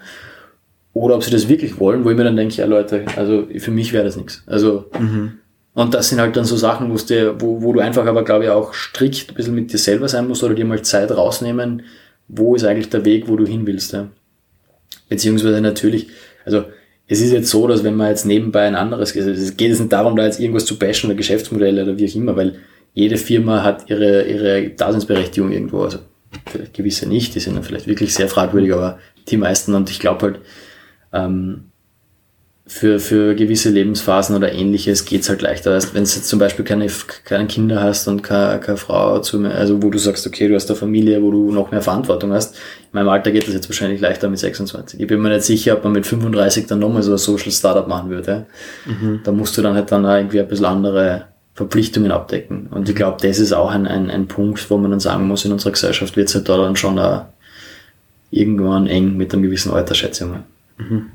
oder 0.93 1.15
ob 1.15 1.23
sie 1.23 1.31
das 1.31 1.47
wirklich 1.47 1.79
wollen, 1.79 2.03
wo 2.03 2.09
ich 2.09 2.17
mir 2.17 2.23
dann 2.23 2.35
denke, 2.35 2.55
ja 2.55 2.65
Leute, 2.65 3.05
also 3.15 3.47
für 3.57 3.71
mich 3.71 3.93
wäre 3.93 4.03
das 4.03 4.17
nichts. 4.17 4.43
Also 4.47 4.89
mhm. 4.99 5.33
Und 5.77 5.93
das 5.93 6.09
sind 6.09 6.19
halt 6.19 6.35
dann 6.35 6.43
so 6.43 6.57
Sachen, 6.57 6.89
wo, 6.89 7.61
wo 7.61 7.71
du 7.71 7.81
einfach 7.81 8.07
aber, 8.07 8.23
glaube 8.23 8.45
ich, 8.45 8.49
auch 8.49 8.73
strikt 8.73 9.29
ein 9.29 9.35
bisschen 9.35 9.53
mit 9.53 9.71
dir 9.71 9.77
selber 9.77 10.09
sein 10.09 10.27
musst 10.27 10.43
oder 10.43 10.55
dir 10.55 10.65
mal 10.65 10.81
Zeit 10.81 11.11
rausnehmen, 11.11 11.83
wo 12.27 12.55
ist 12.55 12.63
eigentlich 12.63 12.89
der 12.89 13.05
Weg, 13.05 13.27
wo 13.27 13.35
du 13.35 13.45
hin 13.45 13.67
willst. 13.67 13.93
Ja? 13.93 14.07
Beziehungsweise 15.07 15.61
natürlich, 15.61 16.07
also 16.45 16.63
es 17.07 17.21
ist 17.21 17.31
jetzt 17.31 17.51
so, 17.51 17.67
dass 17.67 17.83
wenn 17.83 17.95
man 17.95 18.09
jetzt 18.09 18.25
nebenbei 18.25 18.65
ein 18.65 18.73
anderes, 18.73 19.15
also 19.15 19.29
es 19.29 19.55
geht 19.55 19.71
es 19.71 19.79
nicht 19.79 19.93
darum, 19.93 20.15
da 20.15 20.25
jetzt 20.25 20.39
irgendwas 20.39 20.65
zu 20.65 20.79
bashen 20.79 21.11
oder 21.11 21.15
Geschäftsmodelle 21.15 21.83
oder 21.83 21.95
wie 21.99 22.09
auch 22.09 22.15
immer, 22.15 22.35
weil 22.35 22.55
jede 22.95 23.17
Firma 23.17 23.61
hat 23.61 23.87
ihre, 23.87 24.23
ihre 24.23 24.69
Daseinsberechtigung 24.69 25.51
irgendwo, 25.51 25.83
also 25.83 25.99
gewisse 26.73 27.07
nicht, 27.07 27.35
die 27.35 27.39
sind 27.39 27.53
dann 27.53 27.63
vielleicht 27.63 27.85
wirklich 27.85 28.15
sehr 28.15 28.29
fragwürdig, 28.29 28.73
aber 28.73 28.97
die 29.27 29.37
meisten 29.37 29.75
und 29.75 29.91
ich 29.91 29.99
glaube 29.99 30.25
halt, 30.25 30.39
ähm, 31.13 31.65
für, 32.67 32.99
für 32.99 33.33
gewisse 33.33 33.69
Lebensphasen 33.69 34.35
oder 34.35 34.51
ähnliches 34.51 35.05
geht's 35.05 35.29
halt 35.29 35.41
leichter. 35.41 35.73
Weißt, 35.73 35.93
wenn 35.93 36.03
du 36.03 36.09
jetzt 36.09 36.27
zum 36.27 36.37
Beispiel 36.37 36.65
keine, 36.65 36.87
keine 37.23 37.47
Kinder 37.47 37.81
hast 37.81 38.07
und 38.07 38.23
keine, 38.23 38.59
keine 38.59 38.77
Frau, 38.77 39.19
zu, 39.19 39.43
also 39.45 39.81
wo 39.81 39.89
du 39.89 39.97
sagst, 39.97 40.27
okay, 40.27 40.49
du 40.49 40.55
hast 40.55 40.69
eine 40.69 40.77
Familie, 40.77 41.23
wo 41.23 41.31
du 41.31 41.51
noch 41.51 41.71
mehr 41.71 41.81
Verantwortung 41.81 42.33
hast. 42.33 42.55
In 42.55 42.99
meinem 42.99 43.09
Alter 43.09 43.31
geht 43.31 43.47
das 43.47 43.53
jetzt 43.53 43.69
wahrscheinlich 43.69 44.01
leichter 44.01 44.29
mit 44.29 44.39
26. 44.39 44.99
Ich 44.99 45.07
bin 45.07 45.21
mir 45.21 45.29
nicht 45.29 45.43
sicher, 45.43 45.75
ob 45.75 45.83
man 45.85 45.93
mit 45.93 46.05
35 46.05 46.67
dann 46.67 46.79
nochmal 46.79 47.03
so 47.03 47.13
ein 47.13 47.17
Social 47.17 47.51
Startup 47.51 47.87
machen 47.87 48.09
würde. 48.09 48.45
Mhm. 48.85 49.21
Da 49.23 49.31
musst 49.31 49.57
du 49.57 49.61
dann 49.61 49.75
halt 49.75 49.91
dann 49.91 50.03
irgendwie 50.03 50.41
ein 50.41 50.47
bisschen 50.47 50.65
andere 50.65 51.27
Verpflichtungen 51.55 52.11
abdecken. 52.11 52.67
Und 52.69 52.89
ich 52.89 52.95
glaube, 52.95 53.17
das 53.21 53.39
ist 53.39 53.53
auch 53.53 53.71
ein, 53.71 53.87
ein, 53.87 54.11
ein 54.11 54.27
Punkt, 54.27 54.69
wo 54.69 54.77
man 54.77 54.91
dann 54.91 54.99
sagen 54.99 55.25
muss, 55.25 55.45
in 55.45 55.53
unserer 55.53 55.71
Gesellschaft 55.71 56.17
wird 56.17 56.27
es 56.27 56.35
halt 56.35 56.49
da 56.49 56.57
dann 56.57 56.75
schon 56.75 56.99
irgendwann 58.29 58.87
eng 58.87 59.15
mit 59.15 59.33
einem 59.33 59.43
gewissen 59.43 59.71
Alter, 59.71 59.95
schätze 59.95 60.25
ich 60.25 60.29
mal. 60.29 60.43
Mhm. 60.77 61.05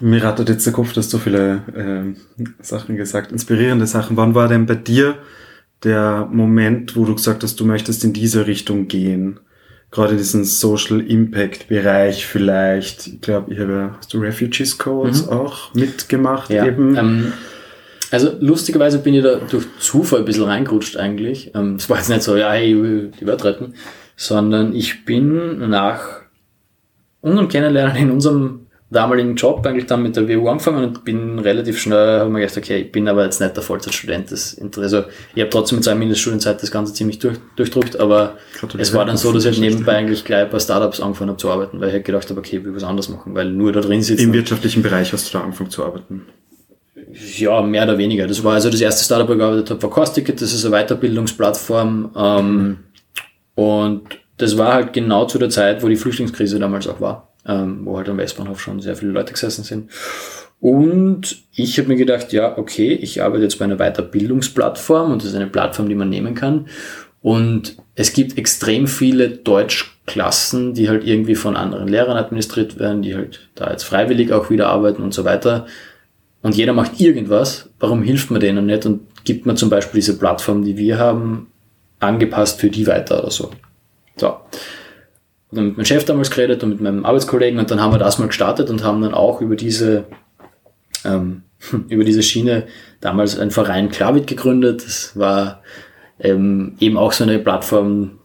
Mir 0.00 0.24
rattert 0.24 0.48
jetzt 0.48 0.66
der 0.66 0.72
Kopf, 0.72 0.92
dass 0.92 1.08
so 1.08 1.18
viele 1.18 1.62
äh, 1.74 2.62
Sachen 2.62 2.96
gesagt, 2.96 3.30
inspirierende 3.30 3.86
Sachen. 3.86 4.16
Wann 4.16 4.34
war 4.34 4.48
denn 4.48 4.66
bei 4.66 4.74
dir 4.74 5.18
der 5.84 6.28
Moment, 6.30 6.96
wo 6.96 7.04
du 7.04 7.14
gesagt 7.14 7.42
hast, 7.44 7.60
du 7.60 7.64
möchtest 7.64 8.02
in 8.02 8.12
diese 8.12 8.46
Richtung 8.46 8.88
gehen? 8.88 9.38
Gerade 9.92 10.16
diesen 10.16 10.44
Social 10.44 11.00
Impact 11.00 11.68
Bereich 11.68 12.26
vielleicht. 12.26 13.06
Ich 13.06 13.20
glaube, 13.20 13.52
ich 13.52 13.60
habe, 13.60 13.94
hast 13.96 14.12
du 14.12 14.18
Refugees 14.18 14.78
Codes 14.78 15.26
mhm. 15.26 15.32
auch 15.32 15.72
mitgemacht 15.74 16.50
ja, 16.50 16.66
eben? 16.66 16.96
Ähm, 16.96 17.32
also 18.10 18.36
lustigerweise 18.40 18.98
bin 18.98 19.14
ich 19.14 19.22
da 19.22 19.36
durch 19.36 19.66
Zufall 19.78 20.20
ein 20.20 20.24
bisschen 20.24 20.44
reingerutscht 20.44 20.96
eigentlich. 20.96 21.52
Ähm, 21.54 21.76
es 21.76 21.88
war 21.88 21.98
jetzt 21.98 22.08
nicht 22.08 22.22
so, 22.22 22.36
ja, 22.36 22.56
ich 22.56 22.74
will 22.74 23.12
die 23.20 23.26
Welt 23.26 23.44
retten, 23.44 23.74
sondern 24.16 24.74
ich 24.74 25.04
bin 25.04 25.68
nach 25.70 26.22
unserem 27.20 27.48
Kennenlernen 27.48 27.96
in 27.96 28.10
unserem 28.10 28.63
damaligen 28.94 29.34
Job 29.34 29.66
eigentlich 29.66 29.86
dann 29.86 30.02
mit 30.02 30.16
der 30.16 30.28
WU 30.28 30.48
angefangen 30.48 30.84
und 30.84 31.04
bin 31.04 31.38
relativ 31.38 31.78
schnell, 31.78 32.20
habe 32.20 32.30
mir 32.30 32.40
gedacht, 32.40 32.56
okay, 32.56 32.78
ich 32.78 32.92
bin 32.92 33.08
aber 33.08 33.24
jetzt 33.24 33.40
nicht 33.40 33.56
der 33.56 33.62
Vollzeitstudent. 33.62 34.32
Das 34.32 34.56
also 34.76 35.04
ich 35.34 35.40
habe 35.40 35.50
trotzdem 35.50 35.78
mit 35.78 35.84
seiner 35.84 35.98
Mindeststudienzeit 35.98 36.62
das 36.62 36.70
Ganze 36.70 36.94
ziemlich 36.94 37.18
durch, 37.18 37.38
durchdrückt, 37.56 37.98
aber 38.00 38.36
es 38.78 38.94
war 38.94 39.04
dann 39.04 39.16
so, 39.16 39.32
dass 39.32 39.44
ich 39.44 39.52
halt 39.52 39.60
nebenbei 39.60 39.96
eigentlich 39.96 40.24
gleich 40.24 40.48
bei 40.48 40.58
Startups 40.58 41.00
angefangen 41.00 41.30
habe 41.30 41.38
zu 41.38 41.50
arbeiten, 41.50 41.80
weil 41.80 41.88
ich 41.88 41.94
halt 41.94 42.04
gedacht 42.04 42.30
habe, 42.30 42.40
okay, 42.40 42.58
ich 42.58 42.64
will 42.64 42.74
was 42.74 42.84
anderes 42.84 43.08
machen, 43.08 43.34
weil 43.34 43.50
nur 43.50 43.72
da 43.72 43.80
drin 43.80 44.02
sitzen. 44.02 44.22
Im 44.22 44.32
wirtschaftlichen 44.32 44.82
Bereich 44.82 45.12
hast 45.12 45.32
du 45.32 45.38
da 45.38 45.44
angefangen 45.44 45.70
zu 45.70 45.84
arbeiten? 45.84 46.22
Ja, 47.36 47.62
mehr 47.62 47.84
oder 47.84 47.98
weniger. 47.98 48.26
Das 48.26 48.42
war 48.42 48.54
also 48.54 48.70
das 48.70 48.80
erste 48.80 49.04
Startup, 49.04 49.28
wo 49.28 49.32
ich 49.32 49.38
gearbeitet 49.38 49.70
habe, 49.70 49.82
war 49.82 49.90
Costicket, 49.90 50.40
das 50.40 50.52
ist 50.52 50.64
eine 50.64 50.74
Weiterbildungsplattform 50.74 52.10
ähm, 52.16 52.78
und 53.54 54.02
das 54.36 54.56
war 54.58 54.72
halt 54.72 54.92
genau 54.92 55.26
zu 55.26 55.38
der 55.38 55.50
Zeit, 55.50 55.82
wo 55.82 55.88
die 55.88 55.96
Flüchtlingskrise 55.96 56.58
damals 56.58 56.88
auch 56.88 57.00
war 57.00 57.33
ähm, 57.46 57.80
wo 57.84 57.96
halt 57.96 58.08
am 58.08 58.18
Westbahnhof 58.18 58.60
schon 58.60 58.80
sehr 58.80 58.96
viele 58.96 59.12
Leute 59.12 59.32
gesessen 59.32 59.64
sind. 59.64 59.90
Und 60.60 61.42
ich 61.54 61.78
habe 61.78 61.88
mir 61.88 61.96
gedacht, 61.96 62.32
ja, 62.32 62.56
okay, 62.56 62.92
ich 62.92 63.22
arbeite 63.22 63.42
jetzt 63.42 63.58
bei 63.58 63.66
einer 63.66 63.76
Weiterbildungsplattform 63.76 65.12
und 65.12 65.22
das 65.22 65.30
ist 65.30 65.36
eine 65.36 65.46
Plattform, 65.46 65.88
die 65.88 65.94
man 65.94 66.08
nehmen 66.08 66.34
kann. 66.34 66.68
Und 67.20 67.76
es 67.94 68.12
gibt 68.12 68.38
extrem 68.38 68.86
viele 68.86 69.30
Deutschklassen, 69.30 70.74
die 70.74 70.88
halt 70.88 71.06
irgendwie 71.06 71.34
von 71.34 71.56
anderen 71.56 71.88
Lehrern 71.88 72.16
administriert 72.16 72.78
werden, 72.78 73.02
die 73.02 73.14
halt 73.14 73.48
da 73.54 73.70
jetzt 73.70 73.84
freiwillig 73.84 74.32
auch 74.32 74.50
wieder 74.50 74.68
arbeiten 74.68 75.02
und 75.02 75.14
so 75.14 75.24
weiter. 75.24 75.66
Und 76.42 76.56
jeder 76.56 76.72
macht 76.74 77.00
irgendwas. 77.00 77.70
Warum 77.78 78.02
hilft 78.02 78.30
man 78.30 78.40
denen 78.40 78.66
nicht 78.66 78.84
und 78.86 79.02
gibt 79.24 79.46
man 79.46 79.56
zum 79.56 79.70
Beispiel 79.70 80.00
diese 80.00 80.18
Plattform, 80.18 80.64
die 80.64 80.76
wir 80.76 80.98
haben, 80.98 81.48
angepasst 82.00 82.60
für 82.60 82.70
die 82.70 82.86
weiter 82.86 83.20
oder 83.20 83.30
so. 83.30 83.50
So 84.16 84.36
dann 85.54 85.66
mit 85.66 85.76
meinem 85.76 85.84
Chef 85.84 86.04
damals 86.04 86.30
geredet 86.30 86.62
und 86.62 86.70
mit 86.70 86.80
meinem 86.80 87.04
Arbeitskollegen 87.04 87.58
und 87.58 87.70
dann 87.70 87.80
haben 87.80 87.92
wir 87.92 87.98
das 87.98 88.18
mal 88.18 88.26
gestartet 88.26 88.70
und 88.70 88.84
haben 88.84 89.02
dann 89.02 89.14
auch 89.14 89.40
über 89.40 89.56
diese 89.56 90.04
ähm, 91.04 91.42
über 91.88 92.04
diese 92.04 92.22
Schiene 92.22 92.64
damals 93.00 93.38
ein 93.38 93.50
Verein 93.50 93.88
Klavit 93.88 94.26
gegründet. 94.26 94.84
Das 94.84 95.16
war 95.16 95.62
ähm, 96.20 96.74
eben 96.80 96.96
auch 96.96 97.12
so 97.12 97.24
eine 97.24 97.38
Plattform 97.38 98.18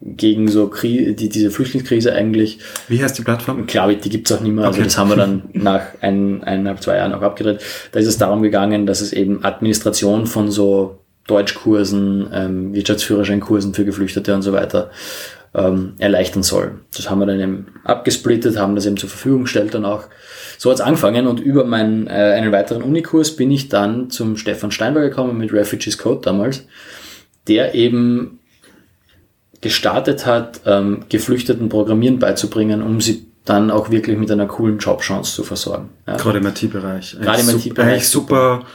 gegen 0.00 0.48
so 0.48 0.66
Kri 0.66 1.14
die, 1.14 1.28
diese 1.28 1.50
Flüchtlingskrise 1.50 2.12
eigentlich. 2.12 2.58
Wie 2.88 3.02
heißt 3.02 3.16
die 3.18 3.22
Plattform? 3.22 3.66
Klavit, 3.66 4.04
die 4.04 4.10
gibt's 4.10 4.32
auch 4.32 4.40
nicht 4.40 4.52
mehr. 4.52 4.64
Also 4.64 4.76
okay. 4.76 4.84
Also 4.84 4.88
das 4.88 4.98
haben 4.98 5.10
wir 5.10 5.16
dann 5.16 5.42
nach 5.52 5.82
ein, 6.00 6.42
eineinhalb, 6.42 6.82
zwei 6.82 6.96
Jahren 6.96 7.12
auch 7.12 7.22
abgedreht. 7.22 7.60
Da 7.92 8.00
ist 8.00 8.08
es 8.08 8.18
darum 8.18 8.42
gegangen, 8.42 8.86
dass 8.86 9.00
es 9.00 9.12
eben 9.12 9.44
Administration 9.44 10.26
von 10.26 10.50
so 10.50 10.98
Deutschkursen, 11.28 12.28
ähm, 12.32 12.74
Wirtschaftsführerscheinkursen 12.74 13.74
für 13.74 13.84
Geflüchtete 13.84 14.34
und 14.34 14.42
so 14.42 14.52
weiter 14.52 14.90
ähm, 15.54 15.94
erleichtern 15.98 16.42
soll. 16.42 16.80
Das 16.96 17.10
haben 17.10 17.18
wir 17.18 17.26
dann 17.26 17.40
eben 17.40 17.66
abgesplittet, 17.84 18.58
haben 18.58 18.74
das 18.74 18.86
eben 18.86 18.96
zur 18.96 19.08
Verfügung 19.08 19.42
gestellt 19.42 19.74
dann 19.74 19.84
auch. 19.84 20.04
So 20.58 20.70
hat's 20.70 20.80
angefangen 20.80 21.26
und 21.26 21.40
über 21.40 21.64
meinen, 21.64 22.06
äh, 22.06 22.10
einen 22.10 22.52
weiteren 22.52 22.82
Unikurs 22.82 23.36
bin 23.36 23.50
ich 23.50 23.68
dann 23.68 24.10
zum 24.10 24.36
Stefan 24.36 24.70
Steinberg 24.70 25.10
gekommen 25.10 25.36
mit 25.36 25.52
Refugees 25.52 25.98
Code 25.98 26.20
damals, 26.22 26.66
der 27.48 27.74
eben 27.74 28.38
gestartet 29.60 30.26
hat, 30.26 30.60
ähm, 30.66 31.04
Geflüchteten 31.08 31.68
Programmieren 31.68 32.18
beizubringen, 32.18 32.82
um 32.82 33.00
sie 33.00 33.26
dann 33.44 33.70
auch 33.70 33.90
wirklich 33.90 34.16
mit 34.16 34.30
einer 34.30 34.46
coolen 34.46 34.78
Jobchance 34.78 35.34
zu 35.34 35.42
versorgen. 35.42 35.90
Ja. 36.06 36.16
Gerade 36.16 36.38
im 36.38 36.46
IT-Bereich. 36.46 37.16
Gerade 37.20 37.42
im 37.42 37.48
IT-Bereich. 37.48 38.08
Super, 38.08 38.60
super 38.60 38.66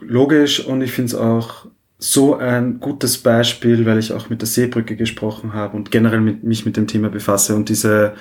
logisch 0.00 0.64
und 0.64 0.82
ich 0.82 0.92
finde 0.92 1.14
es 1.14 1.14
auch 1.14 1.66
so 2.00 2.34
ein 2.36 2.80
gutes 2.80 3.18
Beispiel, 3.18 3.84
weil 3.84 3.98
ich 3.98 4.12
auch 4.12 4.30
mit 4.30 4.40
der 4.40 4.48
Seebrücke 4.48 4.96
gesprochen 4.96 5.52
habe 5.52 5.76
und 5.76 5.90
generell 5.90 6.20
mit, 6.20 6.42
mich 6.42 6.64
mit 6.64 6.76
dem 6.76 6.86
Thema 6.86 7.10
befasse 7.10 7.54
und 7.54 7.68
diese 7.68 8.14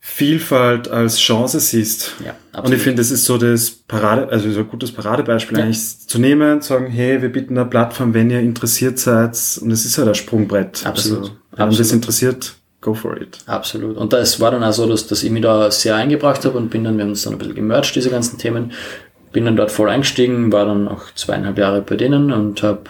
Vielfalt 0.00 0.88
als 0.88 1.18
Chance 1.18 1.60
siehst. 1.60 2.12
Ja, 2.24 2.34
absolut. 2.52 2.66
Und 2.66 2.76
ich 2.76 2.82
finde, 2.82 3.00
das 3.00 3.10
ist 3.10 3.24
so 3.24 3.38
das 3.38 3.70
Parade, 3.70 4.28
also 4.30 4.50
so 4.50 4.60
ein 4.60 4.68
gutes 4.68 4.92
Paradebeispiel 4.92 5.58
ja. 5.58 5.64
eigentlich 5.64 5.98
zu 6.06 6.18
nehmen, 6.18 6.60
zu 6.60 6.74
sagen, 6.74 6.88
hey, 6.88 7.22
wir 7.22 7.30
bieten 7.30 7.56
eine 7.56 7.68
Plattform, 7.68 8.12
wenn 8.12 8.30
ihr 8.30 8.40
interessiert 8.40 8.98
seid. 8.98 9.30
Und 9.62 9.70
es 9.70 9.84
ist 9.84 9.96
halt 9.96 10.08
ein 10.08 10.14
Sprungbrett. 10.14 10.84
Absolut. 10.84 11.20
Also, 11.20 11.32
wenn 11.52 11.60
absolut. 11.60 11.80
das 11.80 11.92
interessiert, 11.92 12.54
go 12.82 12.92
for 12.92 13.16
it. 13.16 13.38
Absolut. 13.46 13.96
Und 13.96 14.12
das 14.12 14.38
war 14.40 14.50
dann 14.50 14.62
auch 14.62 14.72
so, 14.72 14.86
dass, 14.86 15.06
dass 15.06 15.22
ich 15.22 15.30
mich 15.30 15.42
da 15.42 15.70
sehr 15.70 15.96
eingebracht 15.96 16.44
habe 16.44 16.58
und 16.58 16.68
bin 16.68 16.84
dann, 16.84 16.96
wir 16.96 17.04
haben 17.04 17.10
uns 17.10 17.22
dann 17.22 17.32
ein 17.32 17.38
bisschen 17.38 17.54
gemercht, 17.54 17.96
diese 17.96 18.10
ganzen 18.10 18.38
Themen 18.38 18.72
bin 19.34 19.44
dann 19.44 19.56
dort 19.56 19.70
voll 19.70 19.90
eingestiegen, 19.90 20.52
war 20.52 20.64
dann 20.64 20.88
auch 20.88 21.02
zweieinhalb 21.14 21.58
Jahre 21.58 21.82
bei 21.82 21.96
denen 21.96 22.32
und 22.32 22.62
habe 22.62 22.84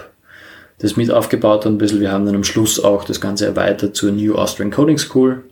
das 0.79 0.97
mit 0.97 1.11
aufgebaut 1.11 1.67
ein 1.67 1.79
bisschen. 1.79 2.01
Wir 2.01 2.13
haben 2.13 2.27
dann 2.27 2.37
am 2.37 2.45
Schluss 2.45 2.83
auch 2.83 3.05
das 3.05 3.21
Ganze 3.21 3.47
erweitert 3.47 3.97
zur 3.97 4.13
New 4.13 4.35
Austrian 4.37 4.71
Coding 4.71 4.99
School. 4.99 5.45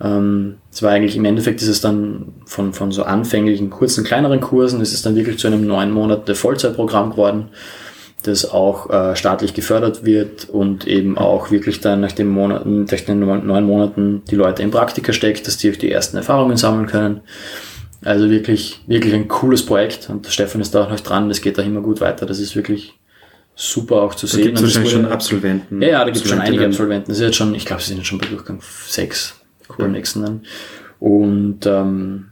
Ähm, 0.00 0.56
es 0.70 0.82
war 0.82 0.92
eigentlich 0.92 1.16
im 1.16 1.24
Endeffekt 1.24 1.62
ist 1.62 1.68
es 1.68 1.80
dann 1.80 2.34
von, 2.44 2.74
von 2.74 2.92
so 2.92 3.02
anfänglichen 3.02 3.70
kurzen, 3.70 4.04
kleineren 4.04 4.40
Kursen, 4.40 4.80
ist 4.82 4.92
es 4.92 5.02
dann 5.02 5.16
wirklich 5.16 5.38
zu 5.38 5.46
einem 5.46 5.66
neun 5.66 5.90
Monate 5.90 6.34
Vollzeitprogramm 6.34 7.12
geworden, 7.12 7.48
das 8.22 8.50
auch 8.50 8.90
äh, 8.90 9.16
staatlich 9.16 9.54
gefördert 9.54 10.04
wird 10.04 10.50
und 10.50 10.86
eben 10.86 11.16
auch 11.16 11.50
wirklich 11.50 11.80
dann 11.80 12.02
nach 12.02 12.12
den 12.12 12.28
Monaten, 12.28 12.84
nach 12.84 13.00
den 13.00 13.20
neun 13.20 13.64
Monaten 13.64 14.22
die 14.30 14.36
Leute 14.36 14.62
in 14.62 14.70
Praktika 14.70 15.14
steckt, 15.14 15.46
dass 15.46 15.56
die 15.56 15.70
auch 15.70 15.76
die 15.76 15.90
ersten 15.90 16.18
Erfahrungen 16.18 16.58
sammeln 16.58 16.86
können. 16.86 17.22
Also 18.02 18.30
wirklich, 18.30 18.80
wirklich 18.86 19.12
ein 19.14 19.28
cooles 19.28 19.64
Projekt 19.64 20.08
und 20.08 20.24
der 20.24 20.30
Stefan 20.30 20.60
ist 20.60 20.74
da 20.74 20.84
auch 20.84 20.90
noch 20.90 21.00
dran, 21.00 21.28
das 21.28 21.42
geht 21.42 21.58
auch 21.60 21.64
immer 21.64 21.82
gut 21.82 22.00
weiter. 22.00 22.24
Das 22.24 22.38
ist 22.38 22.56
wirklich 22.56 22.94
super 23.54 23.96
auch 24.02 24.14
zu 24.14 24.26
da 24.26 24.32
sehen. 24.32 24.44
Gibt 24.46 24.62
wahrscheinlich 24.62 24.92
schon 24.92 25.04
Absolventen. 25.06 25.82
Ja, 25.82 25.88
ja, 25.88 25.98
da 25.98 26.10
gibt 26.10 26.24
es 26.24 26.30
schon 26.30 26.40
einige 26.40 26.64
Absolventen. 26.64 27.08
Das 27.08 27.18
ist 27.18 27.24
jetzt 27.24 27.36
schon, 27.36 27.54
ich 27.54 27.66
glaube, 27.66 27.82
sie 27.82 27.88
sind 27.88 27.98
jetzt 27.98 28.06
schon 28.06 28.18
bei 28.18 28.26
Durchgang 28.26 28.60
sechs 28.86 29.38
cool. 29.68 29.76
beim 29.78 29.92
nächsten 29.92 30.22
dann. 30.22 30.40
Und 30.98 31.66
ähm, 31.66 32.28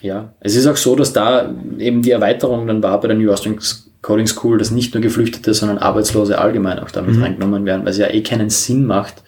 ja, 0.00 0.32
es 0.40 0.56
ist 0.56 0.66
auch 0.66 0.76
so, 0.76 0.96
dass 0.96 1.12
da 1.12 1.54
eben 1.78 2.00
die 2.00 2.10
Erweiterung 2.10 2.66
dann 2.66 2.82
war 2.82 2.98
bei 3.00 3.08
der 3.08 3.16
New 3.16 3.30
Austrian 3.30 3.58
Coding 4.02 4.26
School, 4.26 4.56
dass 4.56 4.70
nicht 4.70 4.94
nur 4.94 5.02
Geflüchtete, 5.02 5.52
sondern 5.52 5.76
Arbeitslose 5.76 6.38
allgemein 6.38 6.78
auch 6.78 6.90
damit 6.90 7.16
mhm. 7.16 7.22
reingenommen 7.22 7.66
werden, 7.66 7.84
weil 7.84 7.92
es 7.92 7.98
ja 7.98 8.08
eh 8.08 8.22
keinen 8.22 8.48
Sinn 8.48 8.86
macht. 8.86 9.22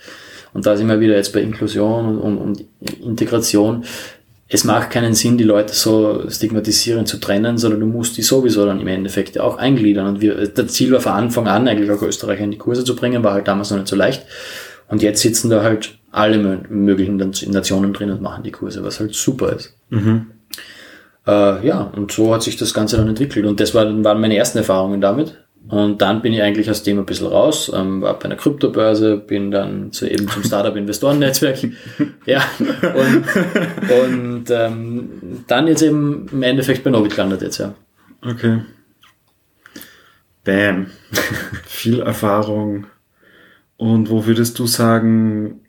Und 0.55 0.65
da 0.67 0.77
sind 0.77 0.89
wir 0.89 1.01
wieder 1.01 1.17
jetzt 1.17 1.33
bei 1.33 1.41
Inklusion 1.41 2.19
und, 2.19 2.19
und, 2.19 2.39
und 2.39 2.65
Integration 3.03 3.85
es 4.55 4.65
macht 4.65 4.91
keinen 4.91 5.15
Sinn, 5.15 5.39
die 5.39 5.45
Leute 5.45 5.73
so 5.73 6.29
stigmatisieren 6.29 7.07
zu 7.07 7.17
trennen, 7.17 7.57
sondern 7.57 7.81
du 7.81 7.87
musst 7.87 8.19
die 8.19 8.23
sowieso 8.23 8.67
dann 8.67 8.81
im 8.81 8.87
Endeffekt 8.87 9.41
auch 9.41 9.57
eingliedern. 9.57 10.07
Und 10.07 10.21
wir, 10.21 10.47
der 10.47 10.69
Ziel 10.69 10.93
war 10.93 11.01
von 11.01 11.13
Anfang 11.13 11.49
an 11.49 11.67
eigentlich 11.67 11.91
auch 11.91 12.03
Österreicher 12.03 12.45
in 12.45 12.51
die 12.51 12.59
Kurse 12.59 12.85
zu 12.85 12.95
bringen, 12.95 13.25
war 13.25 13.33
halt 13.33 13.49
damals 13.49 13.71
noch 13.71 13.79
nicht 13.79 13.89
so 13.89 13.97
leicht. 13.97 14.27
Und 14.89 15.01
jetzt 15.01 15.23
sitzen 15.23 15.49
da 15.49 15.63
halt 15.63 15.97
alle 16.11 16.61
möglichen 16.69 17.17
Nationen 17.17 17.95
drin 17.95 18.11
und 18.11 18.21
machen 18.21 18.45
die 18.45 18.51
Kurse, 18.51 18.85
was 18.85 19.01
halt 19.01 19.15
super 19.15 19.55
ist. 19.55 19.75
Mhm. 19.89 20.27
Äh, 21.27 21.67
ja, 21.67 21.91
und 21.97 22.13
so 22.13 22.35
hat 22.35 22.43
sich 22.43 22.59
das 22.59 22.75
Ganze 22.75 22.99
dann 22.99 23.09
entwickelt. 23.09 23.47
Und 23.47 23.59
das 23.59 23.75
waren, 23.75 24.05
waren 24.05 24.21
meine 24.21 24.37
ersten 24.37 24.59
Erfahrungen 24.59 25.01
damit. 25.01 25.43
Und 25.69 26.03
dann 26.03 26.21
bin 26.21 26.33
ich 26.33 26.43
eigentlich 26.43 26.69
aus 26.69 26.83
dem 26.83 26.99
ein 26.99 27.07
bisschen 27.07 27.29
raus, 27.29 27.71
ähm, 27.75 28.03
war 28.03 28.19
bei 28.19 28.27
einer 28.27 28.37
Kryptobörse, 28.37 29.17
bin 29.17 29.51
dann 29.51 29.93
zu, 29.93 30.11
eben 30.11 30.29
zum 30.29 30.43
Startup-Investoren-Netzwerk. 30.43 31.59
ja, 32.27 32.45
und, 32.59 33.25
und 34.05 34.45
ähm, 34.51 35.45
dann 35.47 35.67
jetzt 35.69 35.83
eben 35.83 36.27
im 36.31 36.43
Endeffekt 36.43 36.85
bei 36.85 36.91
Novit 36.91 37.13
gelandet 37.13 37.43
jetzt, 37.43 37.59
ja. 37.59 37.75
Okay. 38.21 38.61
Bam. 40.45 40.89
Viel 41.65 42.01
Erfahrung. 42.01 42.87
Und 43.77 44.11
wo 44.11 44.27
würdest 44.27 44.59
du 44.59 44.67
sagen, 44.67 45.61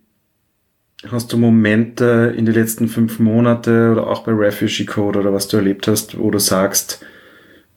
hast 1.09 1.31
du 1.33 1.37
Momente 1.37 2.33
in 2.35 2.45
den 2.45 2.55
letzten 2.55 2.87
fünf 2.87 3.19
Monate 3.19 3.91
oder 3.91 4.07
auch 4.07 4.23
bei 4.23 4.31
Refugee 4.31 4.85
Code 4.85 5.19
oder 5.19 5.33
was 5.33 5.47
du 5.47 5.57
erlebt 5.57 5.87
hast, 5.87 6.17
wo 6.17 6.31
du 6.31 6.39
sagst, 6.39 7.05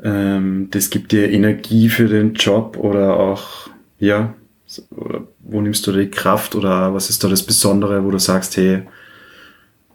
ähm, 0.03 0.69
das 0.71 0.91
gibt 0.91 1.13
dir 1.13 1.31
Energie 1.31 1.89
für 1.89 2.09
den 2.09 2.35
Job 2.35 2.77
oder 2.77 3.19
auch, 3.19 3.69
ja, 3.99 4.35
oder 4.91 5.27
wo 5.41 5.61
nimmst 5.61 5.87
du 5.87 5.93
die 5.93 6.11
Kraft 6.11 6.55
oder 6.55 6.93
was 6.93 7.09
ist 7.09 7.23
da 7.23 7.29
das 7.29 7.43
Besondere, 7.43 8.05
wo 8.05 8.11
du 8.11 8.19
sagst, 8.19 8.57
hey, 8.57 8.83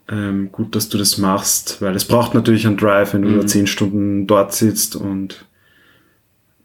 ähm, 0.09 0.51
gut, 0.51 0.75
dass 0.75 0.89
du 0.89 0.97
das 0.97 1.17
machst, 1.17 1.81
weil 1.81 1.95
es 1.95 2.05
braucht 2.05 2.33
natürlich 2.33 2.65
einen 2.65 2.77
Drive, 2.77 3.13
wenn 3.13 3.21
du 3.21 3.29
mhm. 3.29 3.47
zehn 3.47 3.67
Stunden 3.67 4.27
dort 4.27 4.53
sitzt 4.53 4.95
und 4.95 5.45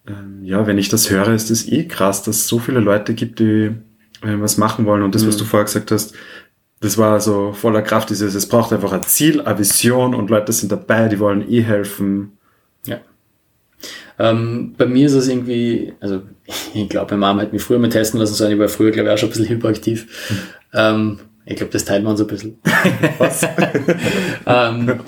ähm, 0.06 0.44
ja, 0.44 0.66
wenn 0.66 0.78
ich 0.78 0.88
das 0.88 1.10
höre, 1.10 1.28
ist 1.28 1.50
das 1.50 1.66
eh 1.66 1.86
krass, 1.86 2.22
dass 2.22 2.36
es 2.36 2.48
so 2.48 2.58
viele 2.58 2.80
Leute 2.80 3.14
gibt, 3.14 3.40
die 3.40 3.72
äh, 4.22 4.40
was 4.40 4.56
machen 4.56 4.86
wollen 4.86 5.02
und 5.02 5.14
das, 5.14 5.24
mhm. 5.24 5.28
was 5.28 5.36
du 5.36 5.44
vorher 5.44 5.64
gesagt 5.64 5.90
hast, 5.90 6.14
das 6.80 6.98
war 6.98 7.20
so 7.20 7.52
voller 7.52 7.82
Kraft, 7.82 8.10
dieses, 8.10 8.34
es 8.34 8.48
braucht 8.48 8.72
einfach 8.72 8.92
ein 8.92 9.02
Ziel, 9.02 9.40
eine 9.40 9.58
Vision 9.58 10.14
und 10.14 10.30
Leute 10.30 10.52
sind 10.52 10.70
dabei, 10.70 11.08
die 11.08 11.18
wollen 11.18 11.50
eh 11.50 11.62
helfen. 11.62 12.38
Ja. 12.84 13.00
Ähm, 14.18 14.74
bei 14.76 14.86
mir 14.86 15.06
ist 15.06 15.14
es 15.14 15.28
irgendwie, 15.28 15.92
also 16.00 16.22
ich 16.74 16.88
glaube, 16.88 17.16
meine 17.16 17.20
Mama 17.20 17.42
hat 17.42 17.52
mich 17.52 17.62
früher 17.62 17.78
mal 17.78 17.88
testen 17.88 18.20
lassen 18.20 18.34
sollen, 18.34 18.52
ich 18.52 18.58
war 18.58 18.68
früher, 18.68 18.90
glaube 18.90 19.08
ich, 19.08 19.14
auch 19.14 19.18
schon 19.18 19.28
ein 19.28 19.32
bisschen 19.32 19.48
hyperaktiv. 19.48 20.06
Hm. 20.28 20.38
Ähm, 20.74 21.18
ich 21.48 21.56
glaube, 21.56 21.72
das 21.72 21.84
teilt 21.84 22.02
man 22.02 22.16
so 22.16 22.24
ein 22.24 22.28
bisschen. 22.28 22.58
Was? 23.18 23.46
ähm, 24.46 25.00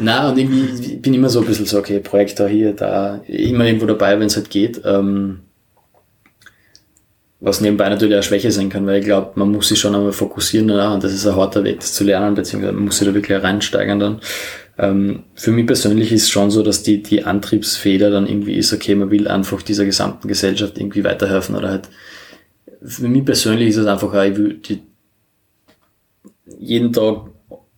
na 0.00 0.28
und 0.28 0.38
irgendwie 0.38 0.96
bin 0.96 1.12
ich 1.12 1.18
immer 1.18 1.28
so 1.28 1.40
ein 1.40 1.46
bisschen 1.46 1.66
so, 1.66 1.78
okay, 1.78 2.00
Projekt 2.00 2.40
da, 2.40 2.46
hier, 2.46 2.72
da, 2.72 3.20
immer 3.26 3.64
irgendwo 3.64 3.86
dabei, 3.86 4.18
wenn 4.18 4.26
es 4.26 4.36
halt 4.36 4.50
geht. 4.50 4.82
Ähm, 4.84 5.40
was 7.40 7.60
nebenbei 7.60 7.88
natürlich 7.88 8.14
eine 8.14 8.22
Schwäche 8.22 8.50
sein 8.50 8.68
kann, 8.68 8.86
weil 8.86 8.98
ich 8.98 9.04
glaube, 9.04 9.32
man 9.36 9.52
muss 9.52 9.68
sich 9.68 9.78
schon 9.78 9.94
einmal 9.94 10.12
fokussieren 10.12 10.66
danach 10.66 10.94
und 10.94 11.04
das 11.04 11.12
ist 11.12 11.26
ein 11.26 11.36
harter 11.36 11.62
Weg, 11.62 11.78
das 11.78 11.92
zu 11.92 12.02
lernen, 12.02 12.34
beziehungsweise 12.34 12.74
man 12.74 12.86
muss 12.86 12.98
sich 12.98 13.06
da 13.06 13.14
wirklich 13.14 13.40
reinsteigern 13.40 14.00
dann. 14.00 14.20
Ähm, 14.78 15.24
für 15.34 15.50
mich 15.50 15.66
persönlich 15.66 16.12
ist 16.12 16.30
schon 16.30 16.50
so, 16.50 16.62
dass 16.62 16.84
die, 16.84 17.02
die 17.02 17.24
Antriebsfeder 17.24 18.10
dann 18.10 18.28
irgendwie 18.28 18.54
ist, 18.54 18.72
okay, 18.72 18.94
man 18.94 19.10
will 19.10 19.26
einfach 19.26 19.60
dieser 19.62 19.84
gesamten 19.84 20.28
Gesellschaft 20.28 20.78
irgendwie 20.78 21.02
weiterhelfen 21.02 21.56
oder 21.56 21.70
halt, 21.70 21.88
für 22.80 23.08
mich 23.08 23.24
persönlich 23.24 23.70
ist 23.70 23.76
es 23.76 23.86
einfach, 23.86 24.14
ich 24.24 24.36
will 24.36 24.54
die, 24.54 24.82
jeden 26.60 26.92
Tag 26.92 27.30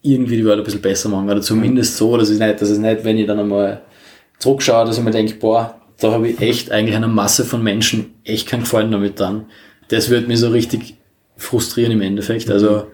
irgendwie 0.02 0.36
die 0.36 0.44
Welt 0.44 0.58
ein 0.58 0.64
bisschen 0.64 0.82
besser 0.82 1.08
machen 1.08 1.30
oder 1.30 1.40
zumindest 1.40 1.96
so, 1.96 2.16
dass 2.16 2.28
es 2.28 2.38
nicht, 2.38 2.60
dass 2.60 2.68
es 2.68 2.78
nicht, 2.78 3.04
wenn 3.04 3.18
ich 3.18 3.26
dann 3.26 3.38
einmal 3.38 3.82
zurückschaue, 4.38 4.84
dass 4.84 4.98
ich 4.98 5.04
mir 5.04 5.10
denke, 5.10 5.34
boah, 5.34 5.80
da 5.98 6.12
habe 6.12 6.28
ich 6.28 6.40
echt 6.40 6.70
eigentlich 6.70 6.96
einer 6.96 7.08
Masse 7.08 7.44
von 7.44 7.62
Menschen 7.62 8.14
echt 8.24 8.46
keinen 8.46 8.60
Gefallen 8.60 8.90
damit 8.90 9.20
dann. 9.20 9.46
Das 9.88 10.10
wird 10.10 10.28
mir 10.28 10.36
so 10.36 10.48
richtig 10.48 10.96
frustrieren 11.36 11.92
im 11.92 12.00
Endeffekt. 12.00 12.50
Also, 12.50 12.86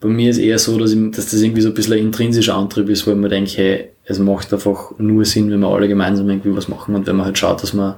bei 0.00 0.08
mir 0.08 0.30
ist 0.30 0.38
eher 0.38 0.58
so, 0.58 0.78
dass, 0.78 0.92
ich, 0.92 1.10
dass 1.10 1.30
das 1.30 1.40
irgendwie 1.40 1.60
so 1.60 1.68
ein 1.68 1.74
bisschen 1.74 1.94
ein 1.94 2.06
intrinsischer 2.06 2.54
Antrieb 2.54 2.88
ist, 2.88 3.06
wo 3.06 3.10
ich 3.10 3.16
mir 3.16 3.28
denke, 3.28 3.50
hey, 3.56 3.90
es 4.04 4.18
macht 4.18 4.52
einfach 4.52 4.92
nur 4.98 5.24
Sinn, 5.24 5.50
wenn 5.50 5.60
wir 5.60 5.68
alle 5.68 5.88
gemeinsam 5.88 6.28
irgendwie 6.28 6.56
was 6.56 6.68
machen 6.68 6.94
und 6.94 7.06
wenn 7.06 7.16
man 7.16 7.26
halt 7.26 7.38
schaut, 7.38 7.62
dass 7.62 7.74
man 7.74 7.96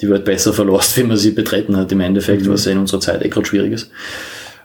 die 0.00 0.08
Welt 0.08 0.24
besser 0.24 0.52
verlässt, 0.52 0.96
wie 0.98 1.02
man 1.02 1.16
sie 1.16 1.30
betreten 1.30 1.76
hat 1.76 1.90
im 1.92 2.00
Endeffekt, 2.00 2.46
mhm. 2.46 2.50
was 2.50 2.66
ja 2.66 2.72
in 2.72 2.78
unserer 2.78 3.00
Zeit 3.00 3.24
eh 3.24 3.28
gerade 3.28 3.46
schwierig 3.46 3.72
ist. 3.72 3.90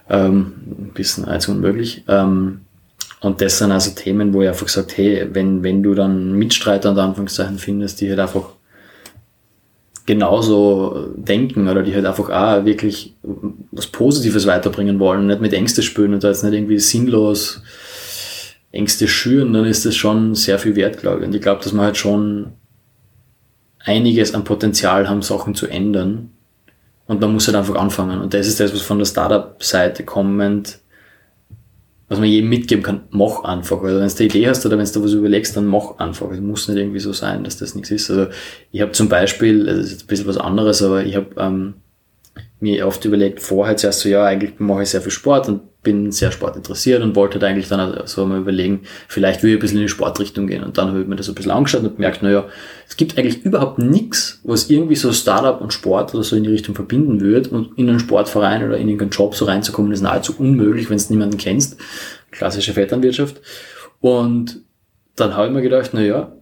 Ähm, 0.08 0.52
ein 0.66 0.92
bisschen 0.94 1.24
als 1.24 1.48
unmöglich. 1.48 2.04
Ähm, 2.06 2.60
und 3.20 3.40
das 3.40 3.58
sind 3.58 3.72
also 3.72 3.90
Themen, 3.92 4.34
wo 4.34 4.42
ich 4.42 4.48
einfach 4.48 4.66
gesagt, 4.66 4.96
hey, 4.98 5.26
wenn, 5.32 5.62
wenn 5.62 5.82
du 5.82 5.94
dann 5.94 6.32
Mitstreiter 6.34 6.90
und 6.90 6.98
Anführungszeichen 6.98 7.58
findest, 7.58 8.00
die 8.00 8.10
halt 8.10 8.20
einfach 8.20 8.50
genauso 10.06 11.08
denken 11.16 11.68
oder 11.68 11.82
die 11.82 11.94
halt 11.94 12.06
einfach 12.06 12.30
auch 12.30 12.64
wirklich 12.64 13.14
was 13.72 13.88
Positives 13.88 14.46
weiterbringen 14.46 14.98
wollen, 14.98 15.26
nicht 15.26 15.40
mit 15.40 15.52
Ängste 15.52 15.82
spüren 15.82 16.14
und 16.14 16.24
da 16.24 16.28
jetzt 16.28 16.44
nicht 16.44 16.54
irgendwie 16.54 16.78
sinnlos 16.78 17.62
Ängste 18.72 19.08
schüren, 19.08 19.52
dann 19.52 19.64
ist 19.64 19.84
das 19.84 19.96
schon 19.96 20.34
sehr 20.34 20.58
viel 20.58 20.76
wert, 20.76 20.98
glaube 20.98 21.20
ich. 21.20 21.26
Und 21.26 21.34
ich 21.34 21.42
glaube, 21.42 21.62
dass 21.62 21.72
man 21.72 21.86
halt 21.86 21.96
schon 21.96 22.52
einiges 23.80 24.34
an 24.34 24.44
Potenzial 24.44 25.08
haben, 25.08 25.22
Sachen 25.22 25.54
zu 25.54 25.66
ändern. 25.66 26.30
Und 27.06 27.20
man 27.20 27.32
muss 27.32 27.46
halt 27.46 27.56
einfach 27.56 27.76
anfangen. 27.76 28.20
Und 28.20 28.34
das 28.34 28.46
ist 28.46 28.60
das, 28.60 28.74
was 28.74 28.82
von 28.82 28.98
der 28.98 29.06
Startup-Seite 29.06 30.04
kommend, 30.04 30.80
was 32.08 32.18
man 32.18 32.28
jedem 32.28 32.48
mitgeben 32.48 32.84
kann, 32.84 33.04
mach 33.10 33.42
einfach. 33.42 33.82
Also 33.82 34.00
wenn 34.00 34.08
du 34.08 34.14
eine 34.14 34.24
Idee 34.24 34.48
hast 34.48 34.64
oder 34.64 34.78
wenn 34.78 34.86
du 34.86 35.04
was 35.04 35.12
überlegst, 35.12 35.56
dann 35.56 35.66
mach 35.66 35.98
einfach. 35.98 36.30
Es 36.30 36.40
muss 36.40 36.68
nicht 36.68 36.78
irgendwie 36.78 37.00
so 37.00 37.12
sein, 37.12 37.42
dass 37.42 37.58
das 37.58 37.74
nichts 37.74 37.90
ist. 37.90 38.10
Also 38.10 38.28
ich 38.70 38.80
habe 38.80 38.92
zum 38.92 39.08
Beispiel, 39.08 39.68
also 39.68 39.80
das 39.80 39.86
ist 39.86 39.92
jetzt 39.92 40.04
ein 40.04 40.06
bisschen 40.08 40.26
was 40.28 40.38
anderes, 40.38 40.82
aber 40.82 41.04
ich 41.04 41.16
habe 41.16 41.28
ähm, 41.36 41.74
mir 42.60 42.86
oft 42.86 43.04
überlegt, 43.04 43.40
vorher 43.40 43.76
zuerst 43.76 44.00
so, 44.00 44.08
ja, 44.08 44.24
eigentlich 44.24 44.58
mache 44.58 44.82
ich 44.82 44.90
sehr 44.90 45.02
viel 45.02 45.10
Sport 45.10 45.48
und 45.48 45.62
bin 45.86 46.10
sehr 46.10 46.32
sportinteressiert 46.32 47.00
und 47.00 47.14
wollte 47.14 47.34
halt 47.34 47.44
eigentlich 47.44 47.68
dann 47.68 48.02
so 48.06 48.26
mal 48.26 48.40
überlegen, 48.40 48.80
vielleicht 49.06 49.44
will 49.44 49.50
ich 49.50 49.56
ein 49.56 49.60
bisschen 49.60 49.78
in 49.78 49.84
die 49.84 49.88
Sportrichtung 49.88 50.48
gehen. 50.48 50.64
Und 50.64 50.76
dann 50.76 50.88
habe 50.88 51.00
ich 51.00 51.06
mir 51.06 51.14
das 51.14 51.28
ein 51.28 51.36
bisschen 51.36 51.52
angeschaut 51.52 51.84
und 51.84 51.94
gemerkt, 51.94 52.24
naja, 52.24 52.44
es 52.88 52.96
gibt 52.96 53.16
eigentlich 53.16 53.44
überhaupt 53.44 53.78
nichts, 53.78 54.40
was 54.42 54.68
irgendwie 54.68 54.96
so 54.96 55.12
Startup 55.12 55.60
und 55.60 55.72
Sport 55.72 56.12
oder 56.12 56.24
so 56.24 56.34
in 56.34 56.42
die 56.42 56.50
Richtung 56.50 56.74
verbinden 56.74 57.20
würde. 57.20 57.50
Und 57.50 57.78
in 57.78 57.88
einen 57.88 58.00
Sportverein 58.00 58.64
oder 58.66 58.78
in 58.78 58.88
irgendeinen 58.88 59.12
Job 59.12 59.36
so 59.36 59.44
reinzukommen, 59.44 59.92
ist 59.92 60.00
nahezu 60.00 60.34
unmöglich, 60.36 60.90
wenn 60.90 60.98
du 60.98 61.04
niemanden 61.10 61.38
kennst. 61.38 61.76
Klassische 62.32 62.72
Vetternwirtschaft. 62.72 63.40
Und 64.00 64.62
dann 65.14 65.36
habe 65.36 65.46
ich 65.46 65.52
mir 65.52 65.62
gedacht, 65.62 65.94
naja, 65.94 66.32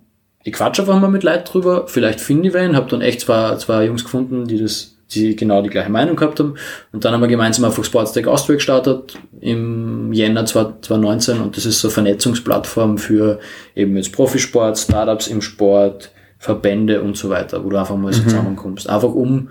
ich 0.42 0.54
quatsche 0.54 0.82
einfach 0.82 0.98
mal 0.98 1.10
mit 1.10 1.22
Leuten 1.22 1.44
drüber, 1.44 1.84
vielleicht 1.86 2.20
finde 2.20 2.48
ich 2.48 2.54
wen, 2.54 2.76
habe 2.76 2.88
dann 2.90 3.02
echt 3.02 3.20
zwei, 3.20 3.56
zwei 3.56 3.84
Jungs 3.84 4.04
gefunden, 4.04 4.46
die 4.46 4.58
das 4.58 4.93
die 5.10 5.36
genau 5.36 5.62
die 5.62 5.70
gleiche 5.70 5.90
Meinung 5.90 6.16
gehabt 6.16 6.40
haben. 6.40 6.54
Und 6.92 7.04
dann 7.04 7.12
haben 7.12 7.20
wir 7.20 7.28
gemeinsam 7.28 7.64
einfach 7.64 7.84
Sportstech 7.84 8.26
Austria 8.26 8.56
gestartet 8.56 9.18
im 9.40 10.12
Jänner 10.12 10.46
2019 10.46 11.40
und 11.40 11.56
das 11.56 11.66
ist 11.66 11.80
so 11.80 11.88
eine 11.88 11.94
Vernetzungsplattform 11.94 12.98
für 12.98 13.40
eben 13.74 13.96
jetzt 13.96 14.12
Profisport, 14.12 14.78
Startups 14.78 15.26
im 15.26 15.42
Sport, 15.42 16.10
Verbände 16.38 17.02
und 17.02 17.16
so 17.16 17.30
weiter, 17.30 17.64
wo 17.64 17.70
du 17.70 17.76
einfach 17.76 17.96
mal 17.96 18.12
so 18.12 18.22
mhm. 18.22 18.28
zusammenkommst. 18.28 18.88
Einfach 18.88 19.14
um 19.14 19.50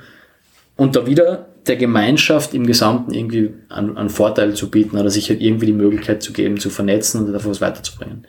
und 0.75 0.95
da 0.95 1.05
wieder 1.05 1.47
der 1.67 1.75
Gemeinschaft 1.77 2.53
im 2.53 2.65
Gesamten 2.65 3.13
irgendwie 3.13 3.53
einen, 3.69 3.97
einen 3.97 4.09
Vorteil 4.09 4.53
zu 4.53 4.69
bieten 4.69 4.97
oder 4.97 5.09
sich 5.09 5.29
halt 5.29 5.41
irgendwie 5.41 5.67
die 5.67 5.73
Möglichkeit 5.73 6.21
zu 6.21 6.33
geben, 6.33 6.59
zu 6.59 6.69
vernetzen 6.69 7.23
und 7.23 7.33
einfach 7.33 7.49
was 7.49 7.61
weiterzubringen. 7.61 8.25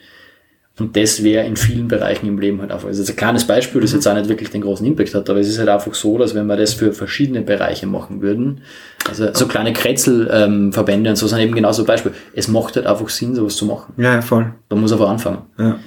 Und 0.77 0.97
das 0.97 1.23
wäre 1.23 1.47
in 1.47 1.57
vielen 1.57 1.87
Bereichen 1.87 2.27
im 2.27 2.39
Leben 2.39 2.61
halt 2.61 2.73
einfach. 2.73 2.89
Also 2.89 3.05
ein 3.05 3.17
kleines 3.17 3.47
Beispiel, 3.47 3.81
das 3.81 3.93
jetzt 3.93 4.09
auch 4.09 4.15
nicht 4.15 4.29
wirklich 4.29 4.51
den 4.51 4.63
großen 4.63 4.85
Impact 4.85 5.15
hat, 5.15 5.31
aber 5.31 5.39
es 5.39 5.49
ist 5.49 5.61
halt 5.61 5.69
einfach 5.69 5.95
so, 5.95 6.19
dass 6.19 6.35
wenn 6.35 6.47
wir 6.47 6.57
das 6.57 6.75
für 6.75 6.93
verschiedene 6.93 7.43
Bereiche 7.43 7.87
machen 7.87 8.23
würden, 8.23 8.63
also 9.09 9.33
so 9.35 9.47
kleine 9.47 9.73
Kretzelverbände 9.73 11.09
ähm, 11.09 11.13
und 11.13 11.17
so 11.17 11.29
sind 11.29 11.39
eben 11.39 11.55
genauso 11.55 11.85
Beispiel. 11.85 12.13
Es 12.35 12.49
macht 12.49 12.75
halt 12.75 12.87
einfach 12.87 13.09
Sinn, 13.09 13.37
sowas 13.37 13.55
zu 13.55 13.67
machen. 13.67 13.93
Ja, 13.99 14.21
voll. 14.21 14.53
Da 14.69 14.75
muss 14.75 14.91
aber 14.91 15.09
anfangen. 15.09 15.43
Ja. 15.59 15.79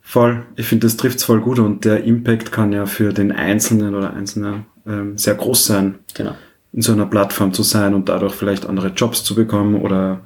Voll. 0.00 0.44
Ich 0.56 0.66
finde, 0.66 0.86
das 0.86 0.96
trifft 0.96 1.20
voll 1.20 1.42
gut 1.42 1.58
und 1.58 1.84
der 1.84 2.04
Impact 2.04 2.52
kann 2.52 2.72
ja 2.72 2.86
für 2.86 3.12
den 3.12 3.30
Einzelnen 3.30 3.94
oder 3.94 4.14
Einzelne 4.14 4.64
ähm, 4.86 5.18
sehr 5.18 5.34
groß 5.34 5.66
sein. 5.66 5.96
Genau. 6.14 6.34
In 6.72 6.80
so 6.80 6.92
einer 6.92 7.06
Plattform 7.06 7.52
zu 7.52 7.62
sein 7.62 7.92
und 7.92 8.08
dadurch 8.08 8.34
vielleicht 8.34 8.64
andere 8.64 8.88
Jobs 8.88 9.22
zu 9.22 9.34
bekommen 9.34 9.74
oder 9.74 10.20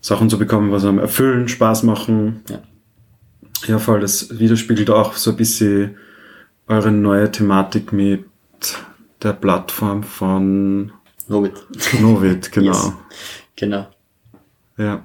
Sachen 0.00 0.30
zu 0.30 0.38
bekommen, 0.38 0.70
was 0.70 0.84
einem 0.84 1.00
erfüllen, 1.00 1.48
Spaß 1.48 1.82
machen. 1.82 2.42
Ja. 2.48 2.60
Ja, 3.66 3.78
voll, 3.78 4.00
das 4.00 4.38
widerspiegelt 4.38 4.90
auch 4.90 5.14
so 5.14 5.30
ein 5.30 5.36
bisschen 5.36 5.96
eure 6.66 6.90
neue 6.90 7.30
Thematik 7.30 7.92
mit 7.92 8.24
der 9.22 9.32
Plattform 9.32 10.02
von 10.02 10.92
Novit. 11.28 11.54
Novit, 12.00 12.52
genau. 12.52 12.72
Yes. 12.72 12.92
Genau. 13.56 13.88
Ja. 14.76 15.04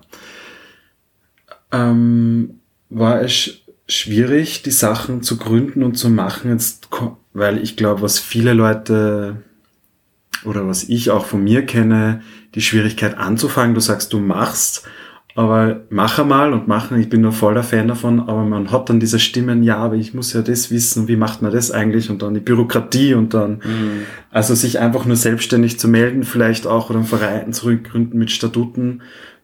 Ähm, 1.72 2.60
war 2.90 3.22
es 3.22 3.62
schwierig, 3.88 4.64
die 4.64 4.72
Sachen 4.72 5.24
zu 5.24 5.38
gründen 5.38 5.84
und 5.84 5.96
zu 5.96 6.10
machen, 6.10 6.52
jetzt, 6.52 6.90
weil 7.34 7.58
ich 7.58 7.78
glaube, 7.78 8.02
was 8.02 8.20
viele 8.20 8.54
Leute 8.54 9.42
oder 10.44 10.68
was 10.68 10.84
ich 10.84 11.12
auch 11.12 11.26
von 11.26 11.44
mir 11.44 11.66
kenne, 11.66 12.22
die 12.56 12.62
Schwierigkeit 12.62 13.18
anzufangen, 13.18 13.76
du 13.76 13.82
sagst, 13.82 14.12
du 14.14 14.20
machst 14.20 14.84
aber 15.34 15.82
mach 15.90 16.20
einmal 16.20 16.52
und 16.52 16.68
machen, 16.68 17.00
ich 17.00 17.10
bin 17.10 17.22
nur 17.22 17.32
voller 17.32 17.64
Fan 17.64 17.88
davon, 17.88 18.20
aber 18.20 18.44
man 18.44 18.72
hat 18.72 18.90
dann 18.90 19.00
diese 19.00 19.20
Stimmen, 19.20 19.64
ja, 19.64 19.78
aber 19.78 19.96
ich 19.96 20.14
muss 20.14 20.34
ja 20.34 20.42
das 20.42 20.72
wissen, 20.72 21.08
wie 21.08 21.16
macht 21.16 21.42
man 21.42 21.52
das 21.52 21.72
eigentlich 21.72 22.10
und 22.10 22.22
dann 22.22 22.34
die 22.34 22.42
Bürokratie 22.42 23.14
und 23.14 23.34
dann, 23.34 23.54
mhm. 23.64 24.04
also 24.30 24.56
sich 24.56 24.80
einfach 24.80 25.06
nur 25.06 25.16
selbstständig 25.16 25.80
zu 25.80 25.88
melden, 25.88 26.24
vielleicht 26.24 26.68
auch 26.68 26.90
oder 26.90 27.00
einen 27.00 27.08
Verein 27.08 27.54
zurückgründen 27.54 28.20
mit 28.20 28.32
Statuten. 28.32 29.02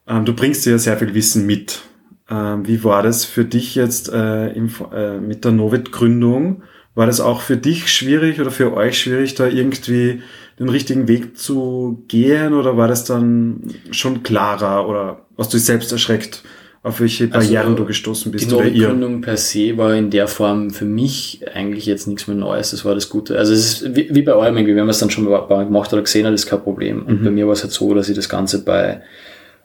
Ähm, 0.07 0.25
du 0.25 0.33
bringst 0.33 0.65
dir 0.65 0.71
ja 0.71 0.77
sehr 0.77 0.97
viel 0.97 1.13
Wissen 1.13 1.45
mit. 1.45 1.81
Ähm, 2.29 2.67
wie 2.67 2.83
war 2.83 3.01
das 3.01 3.23
für 3.23 3.45
dich 3.45 3.75
jetzt 3.75 4.11
äh, 4.11 4.49
im, 4.49 4.69
äh, 4.93 5.19
mit 5.19 5.45
der 5.45 5.53
Novit-Gründung? 5.53 6.63
War 6.95 7.05
das 7.05 7.21
auch 7.21 7.41
für 7.41 7.55
dich 7.55 7.87
schwierig 7.93 8.41
oder 8.41 8.51
für 8.51 8.73
euch 8.73 8.99
schwierig, 8.99 9.35
da 9.35 9.47
irgendwie 9.47 10.21
den 10.59 10.67
richtigen 10.67 11.07
Weg 11.07 11.37
zu 11.37 12.03
gehen 12.07 12.53
oder 12.53 12.75
war 12.75 12.87
das 12.87 13.05
dann 13.05 13.61
schon 13.91 14.23
klarer 14.23 14.89
oder 14.89 15.26
hast 15.37 15.53
du 15.53 15.57
dich 15.57 15.65
selbst 15.65 15.91
erschreckt, 15.91 16.43
auf 16.83 16.99
welche 16.99 17.25
also, 17.25 17.33
Barrieren 17.33 17.65
also, 17.65 17.75
du 17.75 17.85
gestoßen 17.85 18.31
bist? 18.31 18.49
Die 18.49 18.53
Neugründung 18.53 19.21
per 19.21 19.37
se 19.37 19.77
war 19.77 19.95
in 19.95 20.09
der 20.09 20.27
Form 20.27 20.69
für 20.69 20.85
mich 20.85 21.41
eigentlich 21.53 21.85
jetzt 21.85 22.07
nichts 22.07 22.27
mehr 22.27 22.37
Neues, 22.37 22.71
das 22.71 22.85
war 22.85 22.95
das 22.95 23.09
Gute. 23.09 23.37
Also 23.37 23.53
es 23.53 23.81
ist 23.81 23.95
wie, 23.95 24.13
wie 24.13 24.21
bei 24.21 24.33
eurem 24.33 24.57
irgendwie, 24.57 24.75
wenn 24.75 24.85
man 24.85 24.91
es 24.91 24.99
dann 24.99 25.09
schon 25.09 25.25
mal 25.25 25.65
gemacht 25.65 25.91
oder 25.91 26.01
gesehen 26.01 26.25
hat, 26.25 26.33
ist 26.33 26.47
kein 26.47 26.61
Problem. 26.61 27.03
Und 27.03 27.21
mhm. 27.21 27.25
bei 27.25 27.31
mir 27.31 27.45
war 27.45 27.53
es 27.53 27.63
halt 27.63 27.73
so, 27.73 27.93
dass 27.93 28.09
ich 28.09 28.15
das 28.15 28.29
Ganze 28.29 28.63
bei 28.63 29.01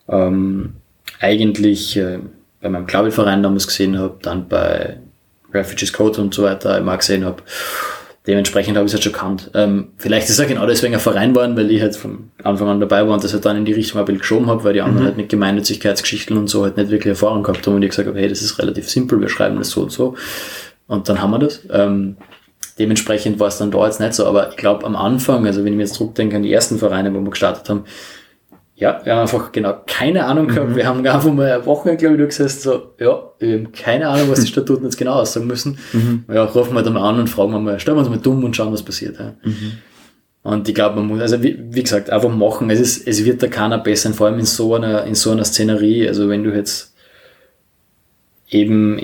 ähm, 0.09 0.75
eigentlich 1.21 1.97
äh, 1.97 2.19
bei 2.61 2.69
meinem 2.69 2.87
Klaviverein 2.87 3.43
damals 3.43 3.67
gesehen 3.67 3.99
habe, 3.99 4.19
dann 4.23 4.49
bei 4.49 4.99
Refugees 5.53 5.93
Code 5.93 6.21
und 6.21 6.33
so 6.33 6.45
weiter 6.45 6.79
immer 6.79 6.97
gesehen 6.97 7.25
habe. 7.25 7.43
Dementsprechend 8.27 8.77
habe 8.77 8.87
ich 8.87 8.91
es 8.91 8.95
halt 8.95 9.03
schon 9.03 9.13
gekannt. 9.13 9.51
Ähm, 9.55 9.89
vielleicht 9.97 10.29
ist 10.29 10.41
auch 10.41 10.47
genau 10.47 10.65
deswegen 10.65 10.95
ein 10.95 11.01
Verein 11.01 11.35
geworden, 11.35 11.57
weil 11.57 11.71
ich 11.73 11.83
halt 11.83 11.97
von 11.97 12.31
Anfang 12.45 12.69
an 12.69 12.79
dabei 12.79 13.05
war 13.05 13.15
und 13.15 13.25
das 13.25 13.33
halt 13.33 13.45
dann 13.45 13.57
in 13.57 13.65
die 13.65 13.73
Richtung 13.73 13.99
ein 13.99 14.05
bisschen 14.05 14.21
geschoben 14.21 14.47
habe, 14.47 14.63
weil 14.63 14.75
die 14.75 14.81
anderen 14.81 15.03
mhm. 15.03 15.07
halt 15.07 15.17
mit 15.17 15.29
Gemeinnützigkeitsgeschichten 15.29 16.37
und 16.37 16.49
so 16.49 16.63
halt 16.63 16.77
nicht 16.77 16.91
wirklich 16.91 17.11
Erfahrung 17.11 17.43
gehabt 17.43 17.67
haben 17.67 17.75
und 17.75 17.83
ich 17.83 17.91
gesagt 17.91 18.07
habe, 18.07 18.19
hey, 18.19 18.29
das 18.29 18.41
ist 18.41 18.61
relativ 18.61 18.89
simpel, 18.89 19.21
wir 19.21 19.29
schreiben 19.29 19.59
das 19.59 19.71
so 19.71 19.83
und 19.83 19.91
so. 19.91 20.15
Und 20.87 21.09
dann 21.09 21.21
haben 21.21 21.33
wir 21.33 21.41
das. 21.41 21.63
Ähm, 21.71 22.17
dementsprechend 22.79 23.41
war 23.41 23.49
es 23.49 23.59
dann 23.59 23.73
da 23.73 23.85
jetzt 23.87 23.99
nicht 23.99 24.15
so, 24.15 24.25
aber 24.25 24.51
ich 24.51 24.57
glaube 24.57 24.87
am 24.87 24.95
Anfang, 24.95 25.45
also 25.47 25.65
wenn 25.65 25.73
ich 25.73 25.77
mir 25.77 25.85
jetzt 25.85 25.95
zurückdenke 25.95 26.37
an 26.37 26.43
die 26.45 26.53
ersten 26.53 26.79
Vereine, 26.79 27.13
wo 27.13 27.21
wir 27.21 27.31
gestartet 27.31 27.69
haben, 27.69 27.85
ja, 28.75 29.01
wir 29.05 29.13
haben 29.13 29.21
einfach 29.21 29.53
genau 29.53 29.75
keine 29.87 30.25
Ahnung 30.25 30.49
gehabt. 30.49 30.71
Mhm. 30.71 30.77
Wir 30.77 30.87
haben 30.87 31.07
einfach 31.07 31.33
mal 31.33 31.53
eine 31.53 31.67
Woche, 31.67 31.97
glaube 31.97 32.15
ich, 32.15 32.21
durchgesessen, 32.21 32.61
so, 32.63 32.95
ja, 32.99 33.23
wir 33.39 33.59
haben 33.59 33.73
keine 33.73 34.09
Ahnung, 34.09 34.31
was 34.31 34.41
die 34.41 34.47
Statuten 34.53 34.85
jetzt 34.85 34.97
genau 34.97 35.15
aussagen 35.15 35.47
müssen. 35.47 35.79
Mhm. 35.93 36.25
Ja, 36.33 36.45
rufen 36.45 36.75
wir 36.75 36.83
dann 36.83 36.95
mal 36.95 37.09
an 37.09 37.21
und 37.21 37.29
fragen 37.29 37.53
wir 37.53 37.61
mal, 37.61 37.79
stellen 37.79 37.97
wir 37.97 38.01
uns 38.01 38.09
mal 38.09 38.19
dumm 38.19 38.43
und 38.45 38.57
schauen, 38.57 38.73
was 38.73 38.83
passiert. 38.83 39.19
Ja. 39.19 39.35
Mhm. 39.43 39.73
Und 40.43 40.69
ich 40.69 40.75
glaube, 40.75 40.97
man 40.97 41.07
muss, 41.07 41.21
also 41.21 41.43
wie, 41.43 41.57
wie, 41.71 41.83
gesagt, 41.83 42.11
einfach 42.11 42.35
machen. 42.35 42.69
Es 42.71 42.81
ist, 42.81 43.07
es 43.07 43.25
wird 43.25 43.43
da 43.43 43.47
keiner 43.47 43.79
besser, 43.79 44.13
vor 44.13 44.27
allem 44.27 44.41
in 44.41 44.47
so 44.47 44.75
einer, 44.75 45.05
in 45.05 45.15
so 45.15 45.31
einer 45.31 45.45
Szenerie. 45.45 46.09
Also 46.09 46.29
wenn 46.29 46.43
du 46.43 46.51
jetzt 46.51 46.95
eben 48.51 48.99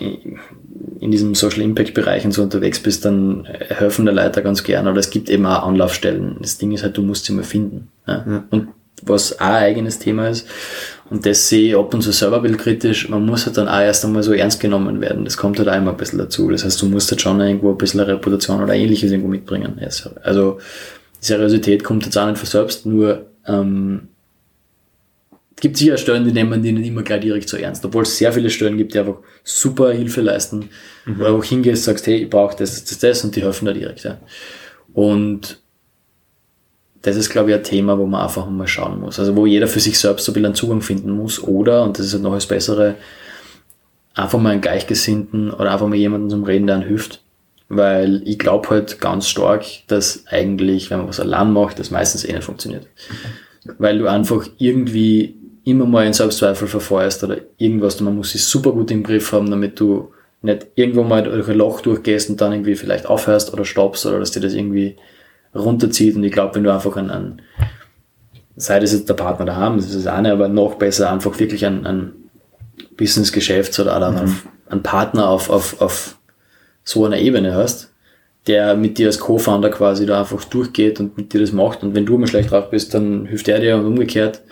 in 1.00 1.10
diesem 1.12 1.36
Social 1.36 1.62
Impact 1.62 1.94
Bereich 1.94 2.24
und 2.24 2.32
so 2.32 2.42
unterwegs 2.42 2.80
bist, 2.80 3.04
dann 3.04 3.46
helfen 3.68 4.04
der 4.04 4.14
Leiter 4.14 4.42
ganz 4.42 4.64
gern. 4.64 4.88
Aber 4.88 4.98
es 4.98 5.10
gibt 5.10 5.30
eben 5.30 5.46
auch 5.46 5.64
Anlaufstellen. 5.64 6.36
Das 6.40 6.58
Ding 6.58 6.72
ist 6.72 6.82
halt, 6.82 6.96
du 6.96 7.02
musst 7.02 7.26
sie 7.26 7.32
mal 7.32 7.44
finden. 7.44 7.88
Ja. 8.06 8.44
Und 8.50 8.68
was 9.02 9.38
auch 9.40 9.46
ein 9.46 9.62
eigenes 9.62 9.98
Thema 9.98 10.28
ist. 10.28 10.46
Und 11.10 11.24
das 11.24 11.48
sehe 11.48 11.70
ich 11.70 11.76
ab 11.76 11.92
und 11.94 12.02
zu 12.02 12.12
selber 12.12 12.40
bildkritisch. 12.40 13.08
Man 13.08 13.24
muss 13.24 13.46
halt 13.46 13.56
dann 13.56 13.68
auch 13.68 13.80
erst 13.80 14.04
einmal 14.04 14.22
so 14.22 14.32
ernst 14.32 14.60
genommen 14.60 15.00
werden. 15.00 15.24
Das 15.24 15.36
kommt 15.36 15.58
halt 15.58 15.68
auch 15.68 15.76
immer 15.76 15.92
ein 15.92 15.96
bisschen 15.96 16.18
dazu. 16.18 16.50
Das 16.50 16.64
heißt, 16.64 16.80
du 16.82 16.86
musst 16.86 17.10
halt 17.10 17.20
schon 17.20 17.40
irgendwo 17.40 17.70
ein 17.70 17.78
bisschen 17.78 18.00
eine 18.00 18.12
Reputation 18.12 18.62
oder 18.62 18.74
ähnliches 18.74 19.10
irgendwo 19.10 19.30
mitbringen. 19.30 19.80
Also, 20.22 20.58
Seriosität 21.20 21.82
kommt 21.82 22.04
jetzt 22.04 22.16
auch 22.16 22.26
nicht 22.26 22.38
von 22.38 22.46
selbst, 22.46 22.86
nur, 22.86 23.26
ähm, 23.46 24.08
es 25.56 25.62
gibt 25.62 25.76
sicher 25.76 25.96
Stellen, 25.96 26.24
die 26.24 26.30
nehmen 26.30 26.62
die 26.62 26.70
nicht 26.70 26.86
immer 26.86 27.02
gleich 27.02 27.20
direkt 27.22 27.48
so 27.48 27.56
ernst. 27.56 27.84
Obwohl 27.84 28.02
es 28.02 28.16
sehr 28.16 28.32
viele 28.32 28.48
Stellen 28.48 28.76
gibt, 28.76 28.94
die 28.94 29.00
einfach 29.00 29.16
super 29.42 29.90
Hilfe 29.90 30.20
leisten. 30.20 30.68
Mhm. 31.04 31.18
Wo 31.18 31.24
du 31.24 31.36
auch 31.38 31.44
hingehst, 31.44 31.82
sagst, 31.82 32.06
hey, 32.06 32.22
ich 32.22 32.30
brauche 32.30 32.56
das, 32.56 32.84
das, 32.84 32.98
das 32.98 33.24
und 33.24 33.34
die 33.34 33.42
helfen 33.42 33.66
da 33.66 33.72
direkt. 33.72 34.04
Ja. 34.04 34.18
Und 34.92 35.58
das 37.08 37.16
ist, 37.16 37.30
glaube 37.30 37.50
ich, 37.50 37.56
ein 37.56 37.62
Thema, 37.62 37.98
wo 37.98 38.06
man 38.06 38.22
einfach 38.22 38.48
mal 38.48 38.66
schauen 38.66 39.00
muss. 39.00 39.18
Also 39.18 39.36
wo 39.36 39.46
jeder 39.46 39.66
für 39.66 39.80
sich 39.80 39.98
selbst 39.98 40.24
so 40.24 40.32
ein 40.32 40.34
bisschen 40.34 40.54
Zugang 40.54 40.80
finden 40.80 41.10
muss. 41.10 41.42
Oder, 41.42 41.82
und 41.82 41.98
das 41.98 42.06
ist 42.06 42.12
halt 42.12 42.22
noch 42.22 42.34
das 42.34 42.46
Bessere, 42.46 42.94
einfach 44.14 44.38
mal 44.38 44.50
einen 44.50 44.60
Gleichgesinnten 44.60 45.50
oder 45.50 45.72
einfach 45.72 45.86
mal 45.86 45.96
jemanden 45.96 46.30
zum 46.30 46.44
Reden, 46.44 46.66
der 46.66 46.76
einen 46.76 46.86
hilft. 46.86 47.20
Weil 47.68 48.22
ich 48.24 48.38
glaube 48.38 48.70
halt 48.70 49.00
ganz 49.00 49.28
stark, 49.28 49.64
dass 49.88 50.24
eigentlich, 50.26 50.90
wenn 50.90 50.98
man 50.98 51.08
was 51.08 51.20
allein 51.20 51.52
macht, 51.52 51.78
das 51.78 51.90
meistens 51.90 52.24
eh 52.24 52.32
nicht 52.32 52.44
funktioniert. 52.44 52.86
Weil 53.78 53.98
du 53.98 54.06
einfach 54.06 54.46
irgendwie 54.58 55.34
immer 55.64 55.84
mal 55.84 56.06
in 56.06 56.14
Selbstzweifel 56.14 56.66
verfeuerst 56.66 57.22
oder 57.24 57.38
irgendwas, 57.58 58.00
man 58.00 58.16
muss 58.16 58.30
sich 58.30 58.44
super 58.44 58.72
gut 58.72 58.90
im 58.90 59.02
Griff 59.02 59.32
haben, 59.32 59.50
damit 59.50 59.78
du 59.78 60.12
nicht 60.40 60.66
irgendwo 60.76 61.02
mal 61.02 61.22
durch 61.22 61.48
ein 61.48 61.56
Loch 61.56 61.80
durchgehst 61.82 62.30
und 62.30 62.40
dann 62.40 62.52
irgendwie 62.52 62.76
vielleicht 62.76 63.06
aufhörst 63.06 63.52
oder 63.52 63.64
stoppst 63.64 64.06
oder 64.06 64.18
dass 64.18 64.30
dir 64.30 64.40
das 64.40 64.54
irgendwie 64.54 64.96
runterzieht. 65.54 66.16
Und 66.16 66.24
ich 66.24 66.32
glaube, 66.32 66.54
wenn 66.54 66.64
du 66.64 66.72
einfach 66.72 66.96
einen, 66.96 67.10
einen 67.10 67.42
sei 68.56 68.80
das 68.80 68.92
jetzt 68.92 69.08
der 69.08 69.14
Partner 69.14 69.46
daheim, 69.46 69.76
das 69.76 69.86
ist 69.86 69.96
das 69.96 70.06
eine, 70.06 70.32
aber 70.32 70.48
noch 70.48 70.74
besser 70.74 71.10
einfach 71.10 71.38
wirklich 71.38 71.64
einen, 71.64 71.86
einen 71.86 72.30
Business, 72.96 73.32
Geschäfts 73.32 73.78
oder 73.78 73.96
auch 73.96 74.12
mhm. 74.12 74.36
einen 74.68 74.82
Partner 74.82 75.28
auf, 75.28 75.50
auf, 75.50 75.80
auf 75.80 76.18
so 76.84 77.04
einer 77.04 77.18
Ebene 77.18 77.54
hast, 77.54 77.92
der 78.46 78.76
mit 78.76 78.98
dir 78.98 79.06
als 79.06 79.20
Co-Founder 79.20 79.70
quasi 79.70 80.06
da 80.06 80.20
einfach 80.20 80.44
durchgeht 80.44 81.00
und 81.00 81.16
mit 81.16 81.32
dir 81.32 81.40
das 81.40 81.52
macht. 81.52 81.82
Und 81.82 81.94
wenn 81.94 82.06
du 82.06 82.18
mal 82.18 82.26
schlecht 82.26 82.50
drauf 82.50 82.70
bist, 82.70 82.94
dann 82.94 83.26
hilft 83.26 83.48
er 83.48 83.60
dir 83.60 83.76
und 83.76 83.86
umgekehrt. 83.86 84.42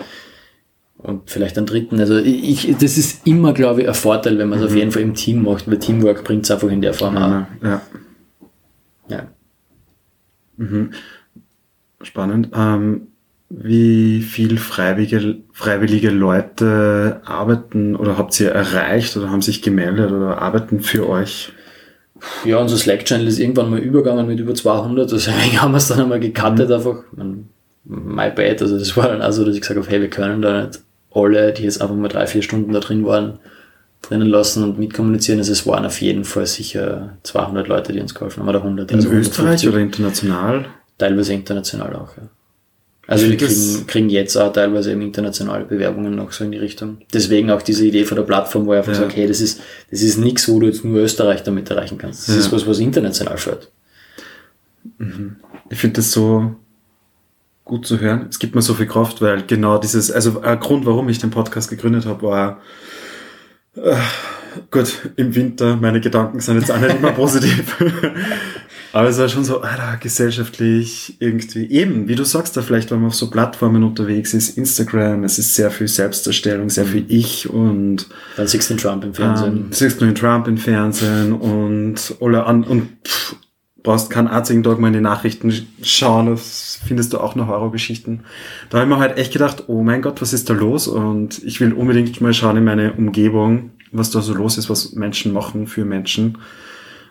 Und 0.98 1.30
vielleicht 1.30 1.56
einen 1.56 1.66
dritten. 1.66 2.00
Also 2.00 2.16
ich, 2.16 2.74
das 2.78 2.96
ist 2.96 3.26
immer, 3.26 3.52
glaube 3.52 3.82
ich, 3.82 3.88
ein 3.88 3.94
Vorteil, 3.94 4.38
wenn 4.38 4.48
man 4.48 4.58
es 4.58 4.64
mhm. 4.64 4.70
auf 4.70 4.76
jeden 4.76 4.92
Fall 4.92 5.02
im 5.02 5.14
Team 5.14 5.42
macht, 5.42 5.68
weil 5.68 5.78
Teamwork 5.78 6.24
bringt 6.24 6.44
es 6.44 6.50
einfach 6.50 6.68
in 6.68 6.80
der 6.80 6.94
Form 6.94 7.14
ja, 7.14 7.48
Ja. 7.62 7.82
ja. 9.08 9.26
Mhm. 10.56 10.90
Spannend. 12.02 12.50
Ähm, 12.54 13.08
wie 13.48 14.22
viel 14.22 14.58
freiwillige, 14.58 15.36
freiwillige 15.52 16.10
Leute 16.10 17.20
arbeiten 17.24 17.94
oder 17.94 18.18
habt 18.18 18.38
ihr 18.40 18.50
erreicht 18.50 19.16
oder 19.16 19.30
haben 19.30 19.42
sich 19.42 19.62
gemeldet 19.62 20.10
oder 20.10 20.42
arbeiten 20.42 20.80
für 20.80 21.08
euch? 21.08 21.52
Ja, 22.44 22.58
unser 22.58 22.76
Slack-Channel 22.76 23.26
ist 23.26 23.38
irgendwann 23.38 23.70
mal 23.70 23.78
übergegangen 23.78 24.26
mit 24.26 24.40
über 24.40 24.54
200, 24.54 25.12
deswegen 25.12 25.36
haben 25.62 25.72
wir 25.72 25.78
es 25.78 25.88
dann 25.88 26.00
einmal 26.00 26.20
gecuttet 26.20 26.68
mhm. 26.68 26.74
einfach. 26.74 26.96
My 27.84 28.30
bad, 28.30 28.62
also 28.62 28.78
das 28.78 28.96
war 28.96 29.08
dann 29.08 29.22
also, 29.22 29.44
dass 29.44 29.54
ich 29.54 29.60
gesagt 29.60 29.78
habe, 29.78 29.88
hey, 29.88 30.00
wir 30.00 30.10
können 30.10 30.42
da 30.42 30.66
nicht 30.66 30.80
alle, 31.12 31.52
die 31.52 31.62
jetzt 31.62 31.80
einfach 31.80 31.94
mal 31.94 32.08
drei, 32.08 32.26
vier 32.26 32.42
Stunden 32.42 32.72
da 32.72 32.80
drin 32.80 33.06
waren, 33.06 33.38
drinnen 34.08 34.28
lassen 34.28 34.62
und 34.62 34.78
mitkommunizieren. 34.78 35.38
Also 35.38 35.52
es 35.52 35.66
waren 35.66 35.84
auf 35.84 36.00
jeden 36.00 36.24
Fall 36.24 36.46
sicher 36.46 37.16
200 37.22 37.68
Leute, 37.68 37.92
die 37.92 38.00
uns 38.00 38.14
geholfen 38.14 38.40
haben, 38.40 38.48
oder 38.48 38.62
100. 38.62 38.90
In 38.90 38.96
also 38.96 39.10
Österreich 39.10 39.66
oder 39.68 39.78
international? 39.78 40.66
Teilweise 40.98 41.34
international 41.34 41.94
auch, 41.96 42.16
ja. 42.16 42.28
Also 43.08 43.28
wir 43.28 43.36
kriegen, 43.36 43.86
kriegen 43.86 44.08
jetzt 44.10 44.36
auch 44.36 44.52
teilweise 44.52 44.90
eben 44.90 45.02
internationale 45.02 45.64
Bewerbungen 45.64 46.16
noch 46.16 46.32
so 46.32 46.42
in 46.44 46.50
die 46.50 46.58
Richtung. 46.58 46.98
Deswegen 47.12 47.50
auch 47.50 47.62
diese 47.62 47.86
Idee 47.86 48.04
von 48.04 48.16
der 48.16 48.24
Plattform, 48.24 48.66
wo 48.66 48.72
ich 48.72 48.78
einfach 48.78 48.94
ja. 48.94 48.98
sage, 48.98 49.14
hey, 49.14 49.28
das 49.28 49.40
ist, 49.40 49.60
das 49.92 50.02
ist 50.02 50.18
nichts, 50.18 50.48
wo 50.48 50.58
du 50.58 50.66
jetzt 50.66 50.84
nur 50.84 51.00
Österreich 51.00 51.44
damit 51.44 51.70
erreichen 51.70 51.98
kannst. 51.98 52.26
Das 52.26 52.34
ja. 52.34 52.40
ist 52.40 52.52
was, 52.52 52.66
was 52.66 52.80
international 52.80 53.38
führt. 53.38 53.70
Mhm. 54.98 55.36
Ich 55.70 55.78
finde 55.78 55.96
das 55.96 56.10
so 56.10 56.56
gut 57.64 57.86
zu 57.86 58.00
hören. 58.00 58.26
Es 58.28 58.40
gibt 58.40 58.56
mir 58.56 58.62
so 58.62 58.74
viel 58.74 58.86
Kraft, 58.86 59.22
weil 59.22 59.42
genau 59.46 59.78
dieses, 59.78 60.10
also 60.10 60.40
ein 60.40 60.58
Grund, 60.58 60.84
warum 60.84 61.08
ich 61.08 61.18
den 61.18 61.30
Podcast 61.30 61.70
gegründet 61.70 62.06
habe, 62.06 62.22
war, 62.22 62.60
äh, 63.76 63.96
gut, 64.70 65.10
im 65.16 65.34
Winter, 65.34 65.76
meine 65.76 66.00
Gedanken 66.00 66.40
sind 66.40 66.58
jetzt 66.58 66.70
auch 66.70 66.80
nicht 66.80 66.96
immer 66.96 67.12
positiv. 67.12 67.76
Aber 68.92 69.08
es 69.08 69.18
war 69.18 69.28
schon 69.28 69.44
so, 69.44 69.60
Alter, 69.60 69.98
gesellschaftlich 70.00 71.16
irgendwie 71.18 71.70
eben, 71.70 72.08
wie 72.08 72.14
du 72.14 72.24
sagst, 72.24 72.56
da 72.56 72.62
vielleicht, 72.62 72.90
wenn 72.90 73.00
man 73.00 73.08
auf 73.08 73.14
so 73.14 73.28
Plattformen 73.28 73.82
unterwegs 73.82 74.32
ist, 74.32 74.56
Instagram, 74.56 75.24
es 75.24 75.38
ist 75.38 75.54
sehr 75.54 75.70
viel 75.70 75.88
Selbstdarstellung, 75.88 76.70
sehr 76.70 76.86
viel 76.86 77.04
Ich 77.08 77.50
und. 77.50 78.06
Dann 78.36 78.46
siehst 78.46 78.70
du 78.70 78.74
den 78.74 78.80
Trump 78.80 79.04
im 79.04 79.12
Fernsehen. 79.12 79.56
Ähm, 79.56 79.66
siehst 79.70 80.00
du 80.00 80.06
den 80.06 80.14
Trump 80.14 80.48
im 80.48 80.56
Fernsehen 80.56 81.34
und, 81.34 82.14
oder 82.20 82.46
an, 82.46 82.64
und 82.64 82.88
pff, 83.06 83.36
brauchst 83.86 84.10
keinen 84.10 84.26
einzigen 84.26 84.64
Tag 84.64 84.80
mal 84.80 84.88
in 84.88 84.94
die 84.94 85.00
Nachrichten 85.00 85.52
schauen, 85.80 86.26
das 86.26 86.80
findest 86.84 87.12
du 87.12 87.18
auch 87.18 87.36
noch 87.36 87.46
Horrorgeschichten. 87.46 88.24
Da 88.68 88.78
habe 88.78 88.90
ich 88.90 88.94
mir 88.96 89.00
halt 89.00 89.16
echt 89.16 89.32
gedacht, 89.32 89.64
oh 89.68 89.84
mein 89.84 90.02
Gott, 90.02 90.20
was 90.20 90.32
ist 90.32 90.50
da 90.50 90.54
los? 90.54 90.88
Und 90.88 91.42
ich 91.44 91.60
will 91.60 91.72
unbedingt 91.72 92.20
mal 92.20 92.34
schauen 92.34 92.56
in 92.56 92.64
meine 92.64 92.94
Umgebung, 92.94 93.70
was 93.92 94.10
da 94.10 94.20
so 94.20 94.34
los 94.34 94.58
ist, 94.58 94.68
was 94.68 94.94
Menschen 94.94 95.32
machen 95.32 95.68
für 95.68 95.84
Menschen. 95.84 96.38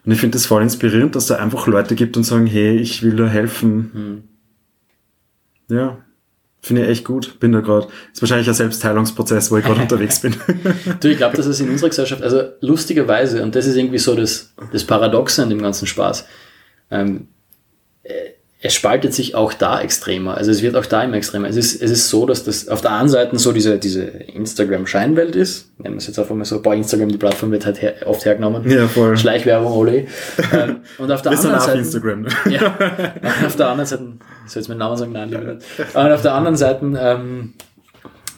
Und 0.05 0.11
ich 0.11 0.19
finde 0.19 0.35
das 0.35 0.47
voll 0.47 0.63
inspirierend, 0.63 1.15
dass 1.15 1.27
da 1.27 1.35
einfach 1.35 1.65
Leute 1.65 1.95
gibt 1.95 2.17
und 2.17 2.23
sagen, 2.23 2.45
hey, 2.45 2.75
ich 2.75 3.01
will 3.03 3.15
da 3.15 3.25
helfen. 3.25 3.91
Hm. 5.69 5.77
Ja, 5.77 5.97
finde 6.59 6.83
ich 6.83 6.89
echt 6.89 7.05
gut. 7.05 7.39
Bin 7.39 7.53
da 7.53 7.61
gerade. 7.61 7.87
Ist 8.11 8.21
wahrscheinlich 8.21 8.49
ein 8.49 8.53
Selbstheilungsprozess, 8.53 9.49
wo 9.49 9.57
ich 9.57 9.63
gerade 9.63 9.81
unterwegs 9.83 10.19
bin. 10.19 10.35
du, 10.99 11.07
ich 11.07 11.15
glaube, 11.15 11.37
dass 11.37 11.45
es 11.45 11.61
in 11.61 11.69
unserer 11.69 11.87
Gesellschaft, 11.87 12.21
also 12.21 12.43
lustigerweise, 12.59 13.41
und 13.43 13.55
das 13.55 13.65
ist 13.65 13.77
irgendwie 13.77 13.97
so 13.97 14.13
das, 14.13 14.53
das 14.73 14.83
Paradoxe 14.83 15.41
an 15.41 15.49
dem 15.49 15.61
ganzen 15.61 15.87
Spaß, 15.87 16.25
ähm, 16.91 17.27
äh, 18.03 18.11
es 18.65 18.73
spaltet 18.73 19.13
sich 19.13 19.35
auch 19.35 19.53
da 19.53 19.79
extremer. 19.79 20.37
Also 20.37 20.49
es 20.49 20.63
wird 20.63 20.75
auch 20.75 20.87
da 20.87 21.03
immer 21.03 21.17
extremer. 21.17 21.47
Es 21.47 21.55
ist, 21.55 21.79
es 21.83 21.91
ist 21.91 22.09
so, 22.09 22.25
dass 22.25 22.45
das 22.45 22.67
auf 22.67 22.81
der 22.81 22.93
einen 22.93 23.09
Seite 23.09 23.37
so 23.37 23.51
diese, 23.51 23.77
diese 23.77 24.05
Instagram-Scheinwelt 24.05 25.35
ist. 25.35 25.77
Nennen 25.77 25.93
wir 25.93 25.99
es 25.99 26.07
jetzt 26.07 26.17
einfach 26.17 26.33
mal 26.33 26.45
so, 26.45 26.63
boah, 26.63 26.73
Instagram, 26.73 27.09
die 27.09 27.17
Plattform 27.17 27.51
wird 27.51 27.63
halt 27.63 27.79
her, 27.83 27.93
oft 28.05 28.25
hergenommen. 28.25 28.67
Ja, 28.67 28.87
voll. 28.87 29.15
Schleichwerbung, 29.17 29.71
Ole. 29.71 30.07
Ähm, 30.51 30.77
und 30.97 31.11
auf 31.11 31.21
der 31.21 31.33
Wir 31.33 31.39
anderen 31.39 31.59
Seite. 31.59 31.77
Instagram. 31.77 32.21
Ne? 32.23 32.29
Ja. 32.49 32.75
Auf 33.45 33.55
der 33.55 33.67
anderen 33.67 33.85
Seite, 33.85 34.03
soll 34.47 34.61
jetzt 34.61 34.67
meinen 34.67 34.79
Namen 34.79 34.97
sagen? 34.97 35.11
Nein, 35.11 35.29
lieber 35.29 35.53
nicht. 35.53 35.65
Und 35.93 36.11
auf 36.11 36.21
der 36.23 36.33
anderen 36.33 36.55
Seite 36.55 36.85
ähm, 36.99 37.53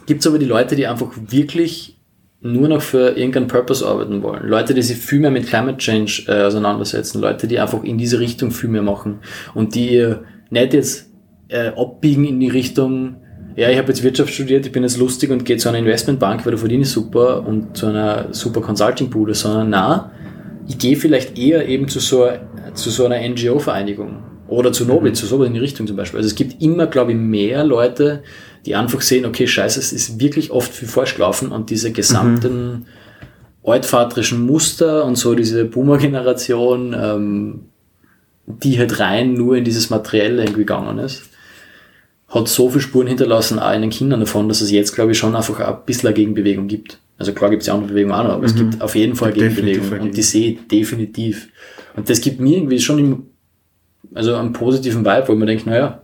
gibt 0.07 0.21
es 0.21 0.27
aber 0.27 0.39
die 0.39 0.45
Leute, 0.45 0.75
die 0.75 0.87
einfach 0.87 1.11
wirklich 1.15 1.96
nur 2.41 2.67
noch 2.67 2.81
für 2.81 3.17
irgendeinen 3.17 3.47
Purpose 3.47 3.85
arbeiten 3.85 4.21
wollen. 4.21 4.47
Leute, 4.47 4.73
die 4.73 4.81
sich 4.81 4.97
viel 4.97 5.19
mehr 5.19 5.31
mit 5.31 5.47
Climate 5.47 5.77
Change 5.77 6.23
äh, 6.27 6.43
auseinandersetzen. 6.43 7.19
Leute, 7.19 7.47
die 7.47 7.59
einfach 7.59 7.83
in 7.83 7.97
diese 7.97 8.19
Richtung 8.19 8.51
viel 8.51 8.69
mehr 8.69 8.83
machen. 8.83 9.19
Und 9.55 9.75
die 9.75 10.13
nicht 10.49 10.73
jetzt 10.73 11.09
äh, 11.49 11.69
abbiegen 11.69 12.25
in 12.25 12.39
die 12.39 12.49
Richtung, 12.49 13.17
ja, 13.55 13.69
ich 13.69 13.77
habe 13.79 13.87
jetzt 13.87 14.03
Wirtschaft 14.03 14.31
studiert, 14.31 14.67
ich 14.67 14.71
bin 14.71 14.83
jetzt 14.83 14.97
lustig 14.97 15.31
und 15.31 15.43
gehe 15.43 15.57
zu 15.57 15.67
einer 15.69 15.79
Investmentbank, 15.79 16.45
weil 16.45 16.51
da 16.51 16.57
verdiene 16.59 16.83
ich 16.83 16.91
super 16.91 17.45
und 17.45 17.75
zu 17.75 17.87
einer 17.87 18.31
super 18.31 18.61
Consulting-Bude, 18.61 19.33
sondern 19.33 19.69
na, 19.71 20.11
ich 20.67 20.77
gehe 20.77 20.95
vielleicht 20.95 21.39
eher 21.39 21.67
eben 21.67 21.87
zu 21.87 21.99
so, 21.99 22.29
zu 22.75 22.91
so 22.91 23.05
einer 23.05 23.27
NGO-Vereinigung 23.27 24.23
oder 24.47 24.71
zu 24.71 24.85
Nobel, 24.85 25.09
mhm. 25.09 25.15
zu 25.15 25.25
sowas 25.25 25.47
in 25.47 25.53
die 25.53 25.59
Richtung 25.59 25.87
zum 25.87 25.95
Beispiel. 25.95 26.17
Also 26.17 26.27
es 26.27 26.35
gibt 26.35 26.61
immer, 26.61 26.85
glaube 26.85 27.13
ich, 27.13 27.17
mehr 27.17 27.63
Leute, 27.63 28.21
die 28.67 28.75
einfach 28.75 28.99
sehen, 28.99 29.25
okay, 29.25 29.47
scheiße, 29.47 29.79
es 29.79 29.93
ist 29.93 30.19
wirklich 30.19 30.51
oft 30.51 30.73
viel 30.73 30.89
falsch 30.89 31.15
gelaufen 31.15 31.53
und 31.53 31.69
diese 31.69 31.93
gesamten 31.93 32.71
mhm. 32.71 32.85
altvaterischen 33.63 34.45
Muster 34.45 35.05
und 35.05 35.15
so 35.15 35.35
diese 35.35 35.63
Boomer-Generation, 35.63 36.93
ähm, 36.93 37.59
die 38.45 38.77
halt 38.77 38.99
rein 38.99 39.35
nur 39.35 39.55
in 39.55 39.63
dieses 39.63 39.89
Materielle 39.89 40.43
irgendwie 40.43 40.59
gegangen 40.59 40.99
ist, 40.99 41.23
hat 42.27 42.49
so 42.49 42.69
viele 42.69 42.81
Spuren 42.81 43.07
hinterlassen, 43.07 43.57
auch 43.57 43.73
in 43.73 43.81
den 43.83 43.89
Kindern 43.89 44.19
davon, 44.19 44.49
dass 44.49 44.59
es 44.59 44.69
jetzt, 44.69 44.93
glaube 44.93 45.13
ich, 45.13 45.17
schon 45.17 45.33
einfach 45.33 45.61
ein 45.61 45.77
bisschen 45.85 46.07
eine 46.07 46.15
Gegenbewegung 46.15 46.67
gibt. 46.67 46.99
Also 47.17 47.31
klar 47.31 47.49
gibt 47.49 47.61
es 47.61 47.67
ja 47.67 47.73
andere 47.73 47.91
Bewegungen 47.91 48.15
auch 48.15 48.23
noch, 48.23 48.31
aber 48.31 48.39
mhm. 48.39 48.45
es 48.45 48.55
gibt 48.55 48.81
auf 48.81 48.95
jeden 48.95 49.15
Fall 49.15 49.31
Gegenbewegung 49.31 49.97
und 50.01 50.17
die 50.17 50.21
sehe 50.21 50.51
ich 50.51 50.67
definitiv. 50.67 51.47
Und 51.95 52.09
das 52.09 52.19
gibt 52.19 52.41
mir 52.41 52.57
irgendwie 52.57 52.81
schon 52.81 52.99
im, 52.99 53.23
also 54.13 54.35
einen 54.35 54.51
positiven 54.51 55.05
Vibe, 55.05 55.29
wo 55.29 55.35
man 55.35 55.47
denkt, 55.47 55.65
naja, 55.65 56.01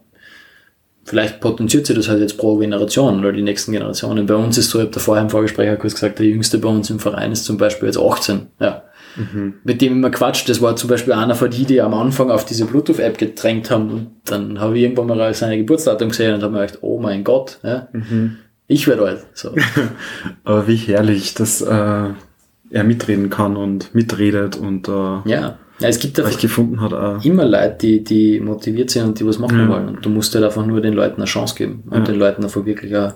vielleicht 1.06 1.42
potenziert 1.42 1.86
sich 1.86 1.96
das 1.96 2.08
halt 2.08 2.22
jetzt 2.22 2.38
pro 2.38 2.58
Generation 2.58 3.20
oder 3.20 3.32
die 3.32 3.42
nächsten 3.42 3.72
Generationen. 3.72 4.26
Bei 4.26 4.36
uns 4.36 4.58
ist 4.58 4.70
so, 4.70 4.80
ich 4.80 4.86
habe 4.86 4.94
da 4.94 5.00
vorher 5.00 5.24
im 5.24 5.30
Vorgespräch 5.30 5.78
kurz 5.80 5.94
gesagt, 5.94 6.20
der 6.20 6.26
jüngste 6.26 6.58
bei 6.58 6.70
uns 6.70 6.90
im 6.90 7.00
Verein 7.00 7.32
ist 7.32 7.46
zum 7.46 7.58
Beispiel 7.58 7.88
jetzt 7.88 8.00
18. 8.00 8.48
Ja. 8.60 8.84
Mhm. 9.16 9.56
Mit 9.64 9.82
dem 9.82 9.94
immer 9.94 10.10
quatscht. 10.10 10.50
Das 10.50 10.62
war 10.62 10.76
zum 10.76 10.90
Beispiel 10.90 11.14
einer 11.14 11.36
von 11.36 11.50
die, 11.50 11.66
die 11.66 11.82
am 11.82 11.94
Anfang 11.94 12.32
auf 12.32 12.46
diese 12.46 12.66
Bluetooth-App 12.66 13.18
gedrängt 13.18 13.70
haben. 13.70 13.92
Und 13.92 14.12
dann 14.26 14.60
habe 14.60 14.78
ich 14.78 14.84
irgendwann 14.84 15.08
mal 15.08 15.34
seine 15.34 15.58
Geburtsdatum 15.58 16.10
gesehen 16.10 16.36
und 16.36 16.44
habe 16.44 16.54
mir 16.54 16.62
gedacht, 16.62 16.80
oh 16.82 17.00
mein 17.00 17.24
Gott, 17.24 17.60
ja, 17.64 17.88
mhm. 17.92 18.38
ich 18.68 18.88
werde 18.88 19.06
alt. 19.06 19.26
So. 19.34 19.54
Aber 20.44 20.68
wie 20.68 20.76
herrlich, 20.76 21.34
dass 21.34 21.62
äh, 21.62 22.10
er 22.70 22.84
mitreden 22.84 23.30
kann 23.30 23.56
und 23.56 23.94
mitredet 23.94 24.56
und 24.56 24.88
äh, 24.88 25.30
ja. 25.30 25.60
Ja, 25.84 25.90
es 25.90 26.00
gibt 26.00 26.18
einfach 26.18 26.40
gefunden 26.40 26.80
hat 26.80 26.94
auch. 26.94 27.24
immer 27.26 27.44
Leute, 27.44 27.76
die, 27.82 28.04
die 28.04 28.40
motiviert 28.40 28.90
sind 28.90 29.04
und 29.04 29.20
die 29.20 29.26
was 29.26 29.38
machen 29.38 29.60
ja. 29.60 29.68
wollen. 29.68 29.90
Und 29.90 30.06
du 30.06 30.10
musst 30.10 30.34
halt 30.34 30.46
einfach 30.46 30.66
nur 30.66 30.80
den 30.80 30.94
Leuten 30.94 31.18
eine 31.18 31.26
Chance 31.26 31.56
geben 31.56 31.84
und 31.90 32.00
ja. 32.00 32.04
den 32.06 32.16
Leuten 32.16 32.42
einfach 32.42 32.66
wirklich 32.66 32.96
ein 32.96 33.12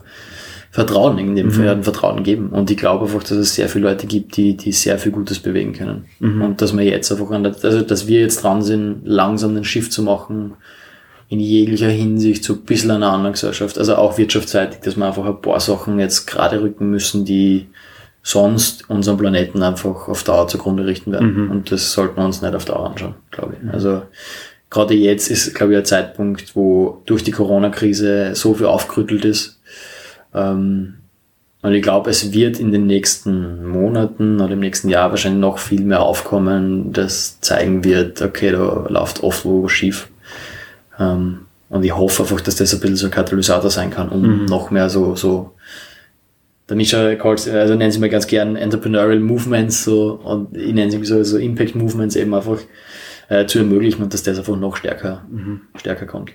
Vertrauen, 0.69 1.17
in 1.17 1.33
dem 1.37 1.45
mhm. 1.45 1.51
Fall 1.51 1.69
ein 1.69 1.83
Vertrauen 1.83 2.23
geben. 2.23 2.49
Und 2.49 2.69
ich 2.69 2.75
glaube 2.75 3.05
einfach, 3.05 3.21
dass 3.21 3.31
es 3.31 3.55
sehr 3.55 3.69
viele 3.69 3.87
Leute 3.89 4.05
gibt, 4.05 4.35
die, 4.35 4.57
die 4.57 4.73
sehr 4.73 4.99
viel 4.99 5.13
Gutes 5.13 5.39
bewegen 5.39 5.71
können. 5.71 6.05
Mhm. 6.19 6.41
Und 6.41 6.61
dass 6.61 6.75
wir 6.75 6.83
jetzt 6.83 7.09
einfach 7.09 7.31
an 7.31 7.43
der, 7.43 7.55
also 7.63 7.81
dass 7.81 8.05
wir 8.07 8.19
jetzt 8.19 8.43
dran 8.43 8.61
sind, 8.61 9.03
langsam 9.05 9.55
den 9.55 9.63
Schiff 9.63 9.89
zu 9.89 10.03
machen, 10.03 10.55
in 11.29 11.39
jeglicher 11.39 11.89
Hinsicht 11.89 12.43
zu 12.43 12.53
ein 12.53 12.65
bisschen 12.65 12.91
einer 12.91 13.11
anderen 13.13 13.33
Gesellschaft, 13.33 13.77
also 13.77 13.95
auch 13.95 14.17
wirtschaftsseitig, 14.17 14.79
dass 14.81 14.97
wir 14.97 15.05
einfach 15.05 15.25
ein 15.25 15.41
paar 15.41 15.61
Sachen 15.61 15.99
jetzt 15.99 16.25
gerade 16.25 16.61
rücken 16.61 16.89
müssen, 16.89 17.23
die, 17.23 17.67
sonst 18.27 18.89
unseren 18.89 19.17
Planeten 19.17 19.63
einfach 19.63 20.09
auf 20.09 20.23
Dauer 20.23 20.49
zugrunde 20.49 20.85
richten 20.85 21.13
werden. 21.13 21.45
Mhm. 21.45 21.51
Und 21.51 21.71
das 21.71 21.93
sollten 21.93 22.17
wir 22.17 22.25
uns 22.25 22.41
nicht 22.41 22.53
auf 22.53 22.65
Dauer 22.65 22.89
anschauen, 22.89 23.15
glaube 23.31 23.55
ich. 23.55 23.73
Also 23.73 24.01
gerade 24.69 24.95
jetzt 24.95 25.31
ist, 25.31 25.55
glaube 25.55 25.71
ich, 25.71 25.77
ein 25.77 25.85
Zeitpunkt, 25.85 26.53
wo 26.53 27.01
durch 27.05 27.23
die 27.23 27.31
Corona-Krise 27.31 28.35
so 28.35 28.53
viel 28.53 28.65
aufgerüttelt 28.65 29.23
ist. 29.23 29.61
Ähm, 30.33 30.95
und 31.61 31.73
ich 31.73 31.81
glaube, 31.81 32.09
es 32.09 32.33
wird 32.33 32.59
in 32.59 32.73
den 32.73 32.85
nächsten 32.85 33.65
Monaten 33.65 34.41
oder 34.41 34.51
im 34.51 34.59
nächsten 34.59 34.89
Jahr 34.89 35.09
wahrscheinlich 35.09 35.39
noch 35.39 35.57
viel 35.57 35.81
mehr 35.81 36.01
aufkommen, 36.01 36.91
das 36.91 37.39
zeigen 37.39 37.85
wird, 37.85 38.21
okay, 38.21 38.51
da 38.51 38.87
läuft 38.89 39.23
oft 39.23 39.45
wo 39.45 39.69
schief. 39.69 40.09
Ähm, 40.99 41.45
und 41.69 41.83
ich 41.85 41.95
hoffe 41.95 42.23
einfach, 42.23 42.41
dass 42.41 42.57
das 42.57 42.73
ein 42.73 42.81
bisschen 42.81 42.97
so 42.97 43.07
ein 43.07 43.11
Katalysator 43.11 43.69
sein 43.69 43.89
kann, 43.89 44.09
um 44.09 44.41
mhm. 44.41 44.45
noch 44.45 44.69
mehr 44.69 44.89
so, 44.89 45.15
so 45.15 45.53
der 46.69 46.75
Mischa 46.75 47.15
calls, 47.15 47.47
also 47.47 47.75
nennen 47.75 47.91
sie 47.91 47.99
mal 47.99 48.09
ganz 48.09 48.27
gern 48.27 48.55
Entrepreneurial 48.55 49.19
Movements 49.19 49.83
so, 49.83 50.19
und 50.23 50.55
ich 50.55 50.73
nenne 50.73 50.91
sie 50.91 51.03
so, 51.05 51.23
so 51.23 51.37
Impact 51.37 51.75
Movements 51.75 52.15
eben 52.15 52.33
einfach 52.33 52.59
äh, 53.29 53.45
zu 53.45 53.59
ermöglichen 53.59 54.03
und 54.03 54.13
dass 54.13 54.23
das 54.23 54.37
einfach 54.37 54.57
noch 54.57 54.75
stärker, 54.75 55.25
mhm. 55.29 55.61
stärker 55.75 56.05
kommt. 56.05 56.31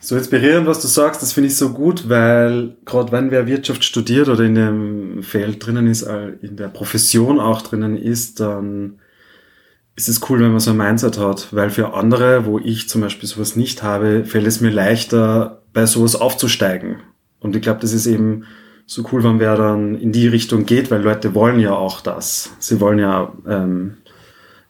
So 0.00 0.16
inspirierend, 0.16 0.68
was 0.68 0.80
du 0.80 0.86
sagst, 0.86 1.20
das 1.20 1.32
finde 1.32 1.48
ich 1.48 1.56
so 1.56 1.70
gut, 1.70 2.08
weil 2.08 2.76
gerade 2.84 3.10
wenn 3.10 3.30
wer 3.32 3.46
Wirtschaft 3.46 3.82
studiert 3.82 4.28
oder 4.28 4.44
in 4.44 4.54
dem 4.54 5.22
Feld 5.22 5.66
drinnen 5.66 5.88
ist, 5.88 6.02
äh, 6.02 6.28
in 6.42 6.56
der 6.56 6.68
Profession 6.68 7.40
auch 7.40 7.62
drinnen 7.62 7.96
ist, 7.96 8.38
dann 8.40 9.00
ist 9.96 10.08
es 10.08 10.20
cool, 10.28 10.40
wenn 10.40 10.50
man 10.50 10.60
so 10.60 10.70
ein 10.70 10.76
Mindset 10.76 11.18
hat, 11.18 11.48
weil 11.52 11.70
für 11.70 11.94
andere, 11.94 12.44
wo 12.44 12.58
ich 12.58 12.88
zum 12.88 13.00
Beispiel 13.00 13.28
sowas 13.28 13.56
nicht 13.56 13.82
habe, 13.82 14.24
fällt 14.26 14.46
es 14.46 14.60
mir 14.60 14.70
leichter, 14.70 15.62
bei 15.72 15.86
sowas 15.86 16.14
aufzusteigen. 16.14 16.98
Und 17.40 17.56
ich 17.56 17.62
glaube, 17.62 17.80
das 17.80 17.92
ist 17.92 18.06
eben 18.06 18.44
so 18.86 19.04
cool, 19.10 19.24
wenn 19.24 19.40
wer 19.40 19.56
dann 19.56 19.96
in 19.96 20.12
die 20.12 20.28
Richtung 20.28 20.64
geht, 20.64 20.90
weil 20.90 21.02
Leute 21.02 21.34
wollen 21.34 21.58
ja 21.58 21.74
auch 21.74 22.00
das. 22.00 22.54
Sie 22.60 22.80
wollen 22.80 23.00
ja 23.00 23.32
ähm, 23.46 23.96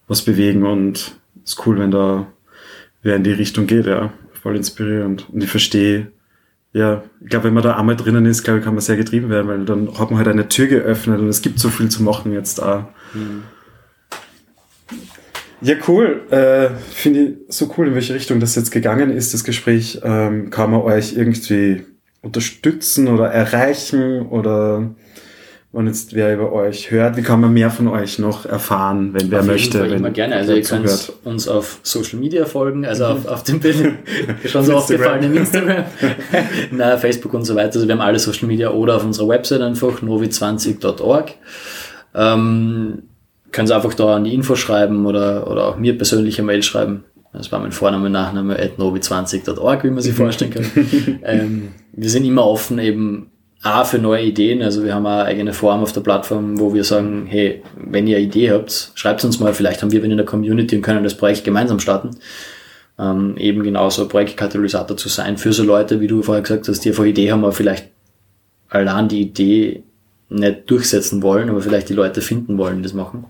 was 0.09 0.23
bewegen 0.23 0.65
und 0.65 1.17
ist 1.45 1.67
cool, 1.67 1.79
wenn 1.79 1.91
da 1.91 2.27
wer 3.03 3.17
in 3.17 3.25
die 3.25 3.33
Richtung 3.33 3.67
geht, 3.67 3.87
ja 3.87 4.13
voll 4.47 4.57
inspirierend. 4.57 5.29
Und 5.33 5.43
ich 5.43 5.51
verstehe, 5.51 6.13
ja, 6.73 7.03
ich 7.21 7.31
glaube, 7.31 7.47
wenn 7.47 7.55
man 7.55 7.65
da 7.65 7.77
einmal 7.77 7.97
drinnen 7.97 8.27
ist, 8.27 8.45
glaube 8.45 8.61
ich, 8.61 8.65
kann 8.65 8.75
man 8.75 8.81
sehr 8.81 8.97
getrieben 8.97 9.29
werden, 9.29 9.49
weil 9.49 9.65
dann 9.65 9.99
hat 9.99 10.11
man 10.11 10.19
halt 10.19 10.29
eine 10.29 10.47
Tür 10.47 10.69
geöffnet 10.69 11.19
und 11.19 11.29
es 11.29 11.43
gibt 11.43 11.59
so 11.59 11.69
viel 11.69 11.89
zu 11.89 12.05
machen 12.05 12.33
jetzt. 12.33 12.63
Mhm. 13.13 13.43
Ja, 15.63 15.75
cool. 15.89 16.23
Äh, 16.31 16.69
Finde 16.93 17.21
ich 17.21 17.35
so 17.49 17.75
cool, 17.77 17.89
in 17.89 17.95
welche 17.95 18.15
Richtung 18.15 18.39
das 18.39 18.55
jetzt 18.55 18.71
gegangen 18.71 19.11
ist, 19.11 19.35
das 19.35 19.43
Gespräch. 19.43 20.01
Ähm, 20.05 20.51
kann 20.51 20.71
man 20.71 20.83
euch 20.83 21.17
irgendwie 21.17 21.85
unterstützen 22.23 23.09
oder 23.09 23.27
erreichen 23.27 24.27
oder 24.27 24.91
und 25.77 25.89
jetzt 25.89 26.15
wer 26.15 26.33
über 26.33 26.53
euch 26.53 26.91
hört, 26.91 27.19
wie 27.19 27.23
kann 27.23 27.39
man 27.39 27.53
mehr 27.53 27.71
von 27.71 27.87
euch 27.89 28.19
noch 28.19 28.47
erfahren, 28.47 29.13
wenn 29.13 29.31
wer 29.31 29.41
auf 29.41 29.47
möchte? 29.47 29.79
Fall 29.79 29.91
wenn 29.91 29.99
immer 29.99 30.11
gerne. 30.11 30.37
Also 30.37 30.55
ihr 30.55 30.63
könnt 30.63 31.13
uns 31.23 31.49
auf 31.49 31.81
Social 31.83 32.19
Media 32.19 32.47
folgen, 32.47 32.87
also 32.87 33.05
auf, 33.05 33.27
auf 33.27 33.43
dem 33.43 33.61
Bild 33.61 33.93
schon 34.47 34.65
so 34.65 34.77
aufgefallen 34.77 35.25
im 35.25 35.37
Instagram, 35.37 35.85
na, 36.71 36.97
Facebook 36.97 37.35
und 37.35 37.45
so 37.45 37.55
weiter. 37.57 37.75
Also 37.75 37.87
wir 37.87 37.95
haben 37.95 38.01
alle 38.01 38.19
Social 38.19 38.49
Media 38.49 38.71
oder 38.71 38.97
auf 38.97 39.05
unserer 39.05 39.29
Website 39.29 39.61
einfach 39.61 40.01
novi20.org. 40.01 41.35
Ähm, 42.15 43.03
können 43.53 43.67
Sie 43.67 43.75
einfach 43.75 43.93
da 43.93 44.17
an 44.17 44.25
die 44.25 44.33
Info 44.33 44.55
schreiben 44.55 45.05
oder, 45.05 45.51
oder 45.51 45.67
auch 45.67 45.77
mir 45.77 45.99
persönliche 45.99 46.43
Mail 46.43 46.63
schreiben. 46.63 47.05
Das 47.37 47.53
war 47.53 47.59
mein 47.59 47.73
Vorname, 47.73 48.11
Nachname 48.11 48.59
at 48.59 48.79
novi20.org, 48.79 49.85
wie 49.85 49.91
man 49.91 50.03
sich 50.03 50.15
vorstellen 50.17 50.53
kann. 50.53 51.21
ähm, 51.25 51.69
wir 51.93 52.11
sind 52.11 52.25
immer 52.25 52.47
offen, 52.47 52.79
eben 52.79 53.31
A 53.63 53.85
für 53.85 53.99
neue 53.99 54.25
Ideen. 54.25 54.63
Also 54.63 54.85
wir 54.85 54.95
haben 54.95 55.07
eine 55.07 55.25
eigene 55.25 55.53
Form 55.53 55.83
auf 55.83 55.93
der 55.93 56.01
Plattform, 56.01 56.59
wo 56.61 56.73
wir 56.75 56.85
sagen, 56.85 57.27
hey, 57.27 57.63
wenn 57.77 58.07
ihr 58.07 58.17
eine 58.17 58.27
Idee 58.27 58.53
habt, 58.53 58.93
schreibt 58.95 59.25
uns 59.25 59.41
mal, 59.41 59.55
vielleicht 59.55 59.83
haben 59.83 59.93
wir 59.93 60.03
wen 60.03 60.11
in 60.11 60.17
der 60.17 60.27
Community 60.27 60.77
und 60.77 60.83
können 60.83 61.03
das 61.03 61.17
Projekt 61.17 61.45
gemeinsam 61.45 61.81
starten. 61.81 62.11
Ähm, 62.99 63.37
eben 63.37 63.63
genauso 63.63 64.03
ein 64.03 64.09
Projektkatalysator 64.09 64.97
zu 64.97 65.09
sein 65.09 65.37
für 65.37 65.53
so 65.53 65.65
Leute, 65.65 66.01
wie 66.01 66.07
du 66.07 66.23
vorher 66.23 66.43
gesagt 66.43 66.69
hast, 66.69 66.85
die 66.85 66.91
einfach 66.91 67.05
Idee 67.05 67.31
haben, 67.31 67.45
aber 67.45 67.53
vielleicht 67.53 67.89
allein 68.69 69.09
die 69.09 69.21
Idee 69.21 69.83
nicht 70.29 70.71
durchsetzen 70.71 71.23
wollen, 71.23 71.51
aber 71.51 71.61
vielleicht 71.61 71.89
die 71.89 71.95
Leute 71.95 72.21
finden 72.21 72.59
wollen, 72.59 72.83
das 72.83 72.95
machen. 72.95 73.27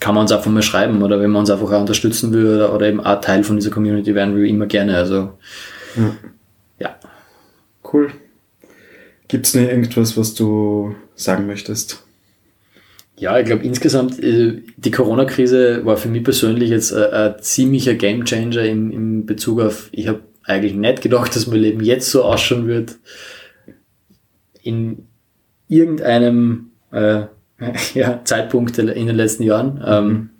Kann 0.00 0.14
man 0.14 0.22
uns 0.22 0.32
einfach 0.32 0.50
mal 0.50 0.62
schreiben 0.62 1.02
oder 1.02 1.20
wenn 1.20 1.30
man 1.30 1.40
uns 1.40 1.50
einfach 1.50 1.72
auch 1.72 1.80
unterstützen 1.80 2.32
will 2.32 2.46
oder, 2.46 2.74
oder 2.74 2.86
eben 2.86 3.00
ein 3.00 3.20
Teil 3.20 3.42
von 3.42 3.56
dieser 3.56 3.70
Community 3.70 4.14
werden 4.14 4.36
wir 4.36 4.44
immer 4.44 4.66
gerne. 4.66 4.96
Also 4.96 5.38
ja. 5.96 6.16
ja. 6.78 6.96
Cool. 7.92 8.12
Gibt 9.26 9.46
es 9.46 9.54
noch 9.54 9.62
irgendwas, 9.62 10.16
was 10.16 10.34
du 10.34 10.94
sagen 11.14 11.46
möchtest? 11.46 12.04
Ja, 13.18 13.38
ich 13.38 13.46
glaube 13.46 13.64
insgesamt, 13.64 14.22
äh, 14.22 14.62
die 14.76 14.90
Corona-Krise 14.90 15.84
war 15.84 15.96
für 15.96 16.08
mich 16.08 16.22
persönlich 16.22 16.70
jetzt 16.70 16.92
ein, 16.92 17.12
ein 17.12 17.34
ziemlicher 17.40 17.94
Gamechanger 17.94 18.62
im, 18.62 18.92
im 18.92 19.26
Bezug 19.26 19.60
auf, 19.60 19.88
ich 19.90 20.06
habe 20.06 20.20
eigentlich 20.44 20.74
nicht 20.74 21.02
gedacht, 21.02 21.34
dass 21.34 21.46
mein 21.46 21.60
Leben 21.60 21.82
jetzt 21.82 22.10
so 22.10 22.24
ausschauen 22.24 22.68
wird. 22.68 22.96
In 24.62 25.06
irgendeinem 25.68 26.70
äh, 26.90 27.24
ja, 27.94 28.20
Zeitpunkt 28.24 28.78
in 28.78 28.86
den 28.86 29.16
letzten 29.16 29.42
Jahren. 29.42 29.82
Ähm, 29.84 30.30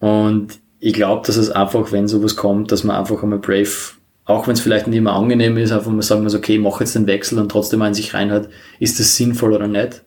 mhm. 0.00 0.08
und 0.08 0.58
ich 0.80 0.94
glaube, 0.94 1.26
dass 1.26 1.36
es 1.36 1.50
einfach, 1.50 1.90
wenn 1.90 2.06
sowas 2.06 2.36
kommt, 2.36 2.70
dass 2.70 2.84
man 2.84 2.96
einfach 2.96 3.22
einmal 3.22 3.40
brave 3.40 3.98
auch 4.28 4.46
wenn 4.46 4.52
es 4.52 4.60
vielleicht 4.60 4.86
nicht 4.86 4.98
immer 4.98 5.14
angenehm 5.14 5.56
ist, 5.56 5.72
einfach 5.72 5.90
mal 5.90 6.02
sagen 6.02 6.22
muss, 6.22 6.34
okay, 6.34 6.56
ich 6.56 6.60
mache 6.60 6.84
jetzt 6.84 6.94
den 6.94 7.06
Wechsel 7.06 7.38
und 7.38 7.50
trotzdem 7.50 7.80
an 7.80 7.94
sich 7.94 8.12
rein 8.12 8.30
hat, 8.30 8.50
ist 8.78 9.00
das 9.00 9.16
sinnvoll 9.16 9.54
oder 9.54 9.66
nicht? 9.66 10.02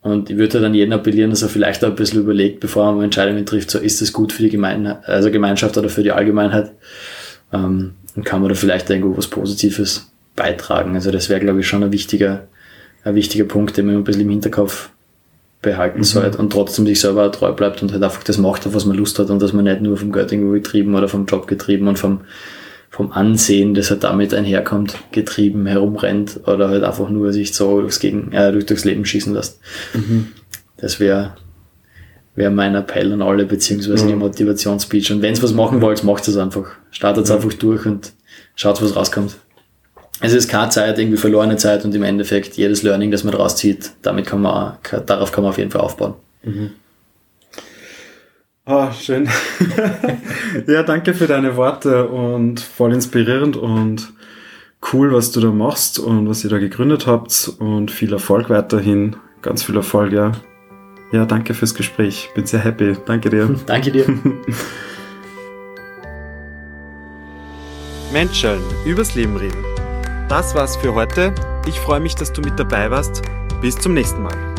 Und 0.00 0.30
ich 0.30 0.38
würde 0.38 0.58
dann 0.58 0.72
jeden 0.72 0.94
appellieren, 0.94 1.30
dass 1.30 1.42
er 1.42 1.50
vielleicht 1.50 1.84
auch 1.84 1.90
ein 1.90 1.96
bisschen 1.96 2.22
überlegt, 2.22 2.60
bevor 2.60 2.96
er 2.96 3.02
Entscheidungen 3.02 3.44
trifft, 3.44 3.70
so 3.70 3.78
ist 3.78 4.00
das 4.00 4.14
gut 4.14 4.32
für 4.32 4.42
die 4.42 4.48
Gemein 4.48 4.86
also 4.86 5.30
Gemeinschaft 5.30 5.76
oder 5.76 5.90
für 5.90 6.02
die 6.02 6.12
Allgemeinheit. 6.12 6.72
Ähm, 7.52 7.92
und 8.14 8.24
kann 8.24 8.40
man 8.40 8.48
da 8.48 8.54
vielleicht 8.54 8.88
irgendwo 8.88 9.18
was 9.18 9.26
Positives 9.26 10.10
beitragen. 10.34 10.94
Also 10.94 11.10
das 11.10 11.28
wäre, 11.28 11.40
glaube 11.40 11.60
ich, 11.60 11.68
schon 11.68 11.84
ein 11.84 11.92
wichtiger, 11.92 12.48
ein 13.04 13.16
wichtiger 13.16 13.44
Punkt, 13.44 13.76
den 13.76 13.84
man 13.84 13.96
ein 13.96 14.04
bisschen 14.04 14.22
im 14.22 14.30
Hinterkopf 14.30 14.88
behalten 15.66 15.98
mhm. 15.98 16.04
sollte 16.04 16.38
und 16.38 16.50
trotzdem 16.50 16.86
sich 16.86 17.00
selber 17.00 17.30
treu 17.30 17.52
bleibt 17.52 17.82
und 17.82 17.92
halt 17.92 18.02
einfach 18.02 18.22
das 18.22 18.38
macht, 18.38 18.66
auf 18.66 18.74
was 18.74 18.86
man 18.86 18.96
Lust 18.96 19.18
hat 19.18 19.28
und 19.28 19.42
dass 19.42 19.52
man 19.52 19.64
nicht 19.64 19.82
nur 19.82 19.96
vom 19.96 20.12
Geld 20.12 20.32
irgendwo 20.32 20.52
getrieben 20.52 20.94
oder 20.94 21.08
vom 21.08 21.26
Job 21.26 21.46
getrieben 21.46 21.88
und 21.88 21.98
vom 21.98 22.20
vom 22.88 23.12
Ansehen, 23.12 23.74
das 23.74 23.90
halt 23.90 24.04
damit 24.04 24.32
einherkommt, 24.32 24.96
getrieben 25.12 25.66
herumrennt 25.66 26.40
oder 26.46 26.70
halt 26.70 26.82
einfach 26.82 27.10
nur 27.10 27.30
sich 27.30 27.52
so 27.52 27.82
durchs, 27.82 28.00
Gegen 28.00 28.32
äh, 28.32 28.50
durchs 28.52 28.86
Leben 28.86 29.04
schießen 29.04 29.34
lässt. 29.34 29.60
Mhm. 29.92 30.28
Das 30.78 30.98
wäre 30.98 31.36
wär 32.36 32.50
mein 32.50 32.74
Appell 32.74 33.12
an 33.12 33.20
alle, 33.20 33.44
beziehungsweise 33.44 34.04
mhm. 34.04 34.08
die 34.08 34.14
Motivationsspeech. 34.14 35.12
Und 35.12 35.20
wenn 35.20 35.34
ihr 35.34 35.42
was 35.42 35.52
machen 35.52 35.82
wollt, 35.82 36.04
macht 36.04 36.26
es 36.28 36.38
einfach. 36.38 36.68
Startet 36.90 37.24
es 37.24 37.30
mhm. 37.30 37.36
einfach 37.36 37.52
durch 37.54 37.84
und 37.84 38.12
schaut, 38.54 38.80
was 38.80 38.96
rauskommt. 38.96 39.36
Es 40.20 40.32
ist 40.32 40.48
keine 40.48 40.70
Zeit, 40.70 40.98
irgendwie 40.98 41.18
verlorene 41.18 41.56
Zeit 41.56 41.84
und 41.84 41.94
im 41.94 42.02
Endeffekt 42.02 42.56
jedes 42.56 42.82
Learning, 42.82 43.10
das 43.10 43.22
man 43.24 43.34
rauszieht, 43.34 43.92
damit 44.02 44.26
kann 44.26 44.40
man, 44.40 44.78
darauf 45.06 45.30
kann 45.30 45.44
man 45.44 45.50
auf 45.50 45.58
jeden 45.58 45.70
Fall 45.70 45.82
aufbauen. 45.82 46.14
Mhm. 46.42 46.70
Ah, 48.64 48.88
oh, 48.88 48.92
schön. 48.92 49.28
ja, 50.66 50.82
danke 50.82 51.14
für 51.14 51.28
deine 51.28 51.56
Worte 51.56 52.08
und 52.08 52.58
voll 52.58 52.92
inspirierend 52.92 53.56
und 53.56 54.12
cool, 54.92 55.12
was 55.12 55.30
du 55.30 55.40
da 55.40 55.52
machst 55.52 56.00
und 56.00 56.28
was 56.28 56.42
ihr 56.42 56.50
da 56.50 56.58
gegründet 56.58 57.06
habt 57.06 57.52
und 57.60 57.92
viel 57.92 58.12
Erfolg 58.12 58.50
weiterhin. 58.50 59.16
Ganz 59.42 59.62
viel 59.62 59.76
Erfolg, 59.76 60.12
ja. 60.12 60.32
Ja, 61.12 61.24
danke 61.24 61.54
fürs 61.54 61.74
Gespräch. 61.74 62.28
Bin 62.34 62.46
sehr 62.46 62.60
happy. 62.60 62.96
Danke 63.06 63.30
dir. 63.30 63.54
danke 63.66 63.92
dir. 63.92 64.06
Menschen, 68.12 68.58
übers 68.84 69.14
Leben 69.14 69.36
reden. 69.36 69.75
Das 70.28 70.56
war's 70.56 70.76
für 70.76 70.92
heute. 70.94 71.32
Ich 71.66 71.78
freue 71.78 72.00
mich, 72.00 72.16
dass 72.16 72.32
du 72.32 72.40
mit 72.40 72.58
dabei 72.58 72.90
warst. 72.90 73.22
Bis 73.60 73.76
zum 73.76 73.94
nächsten 73.94 74.22
Mal. 74.22 74.55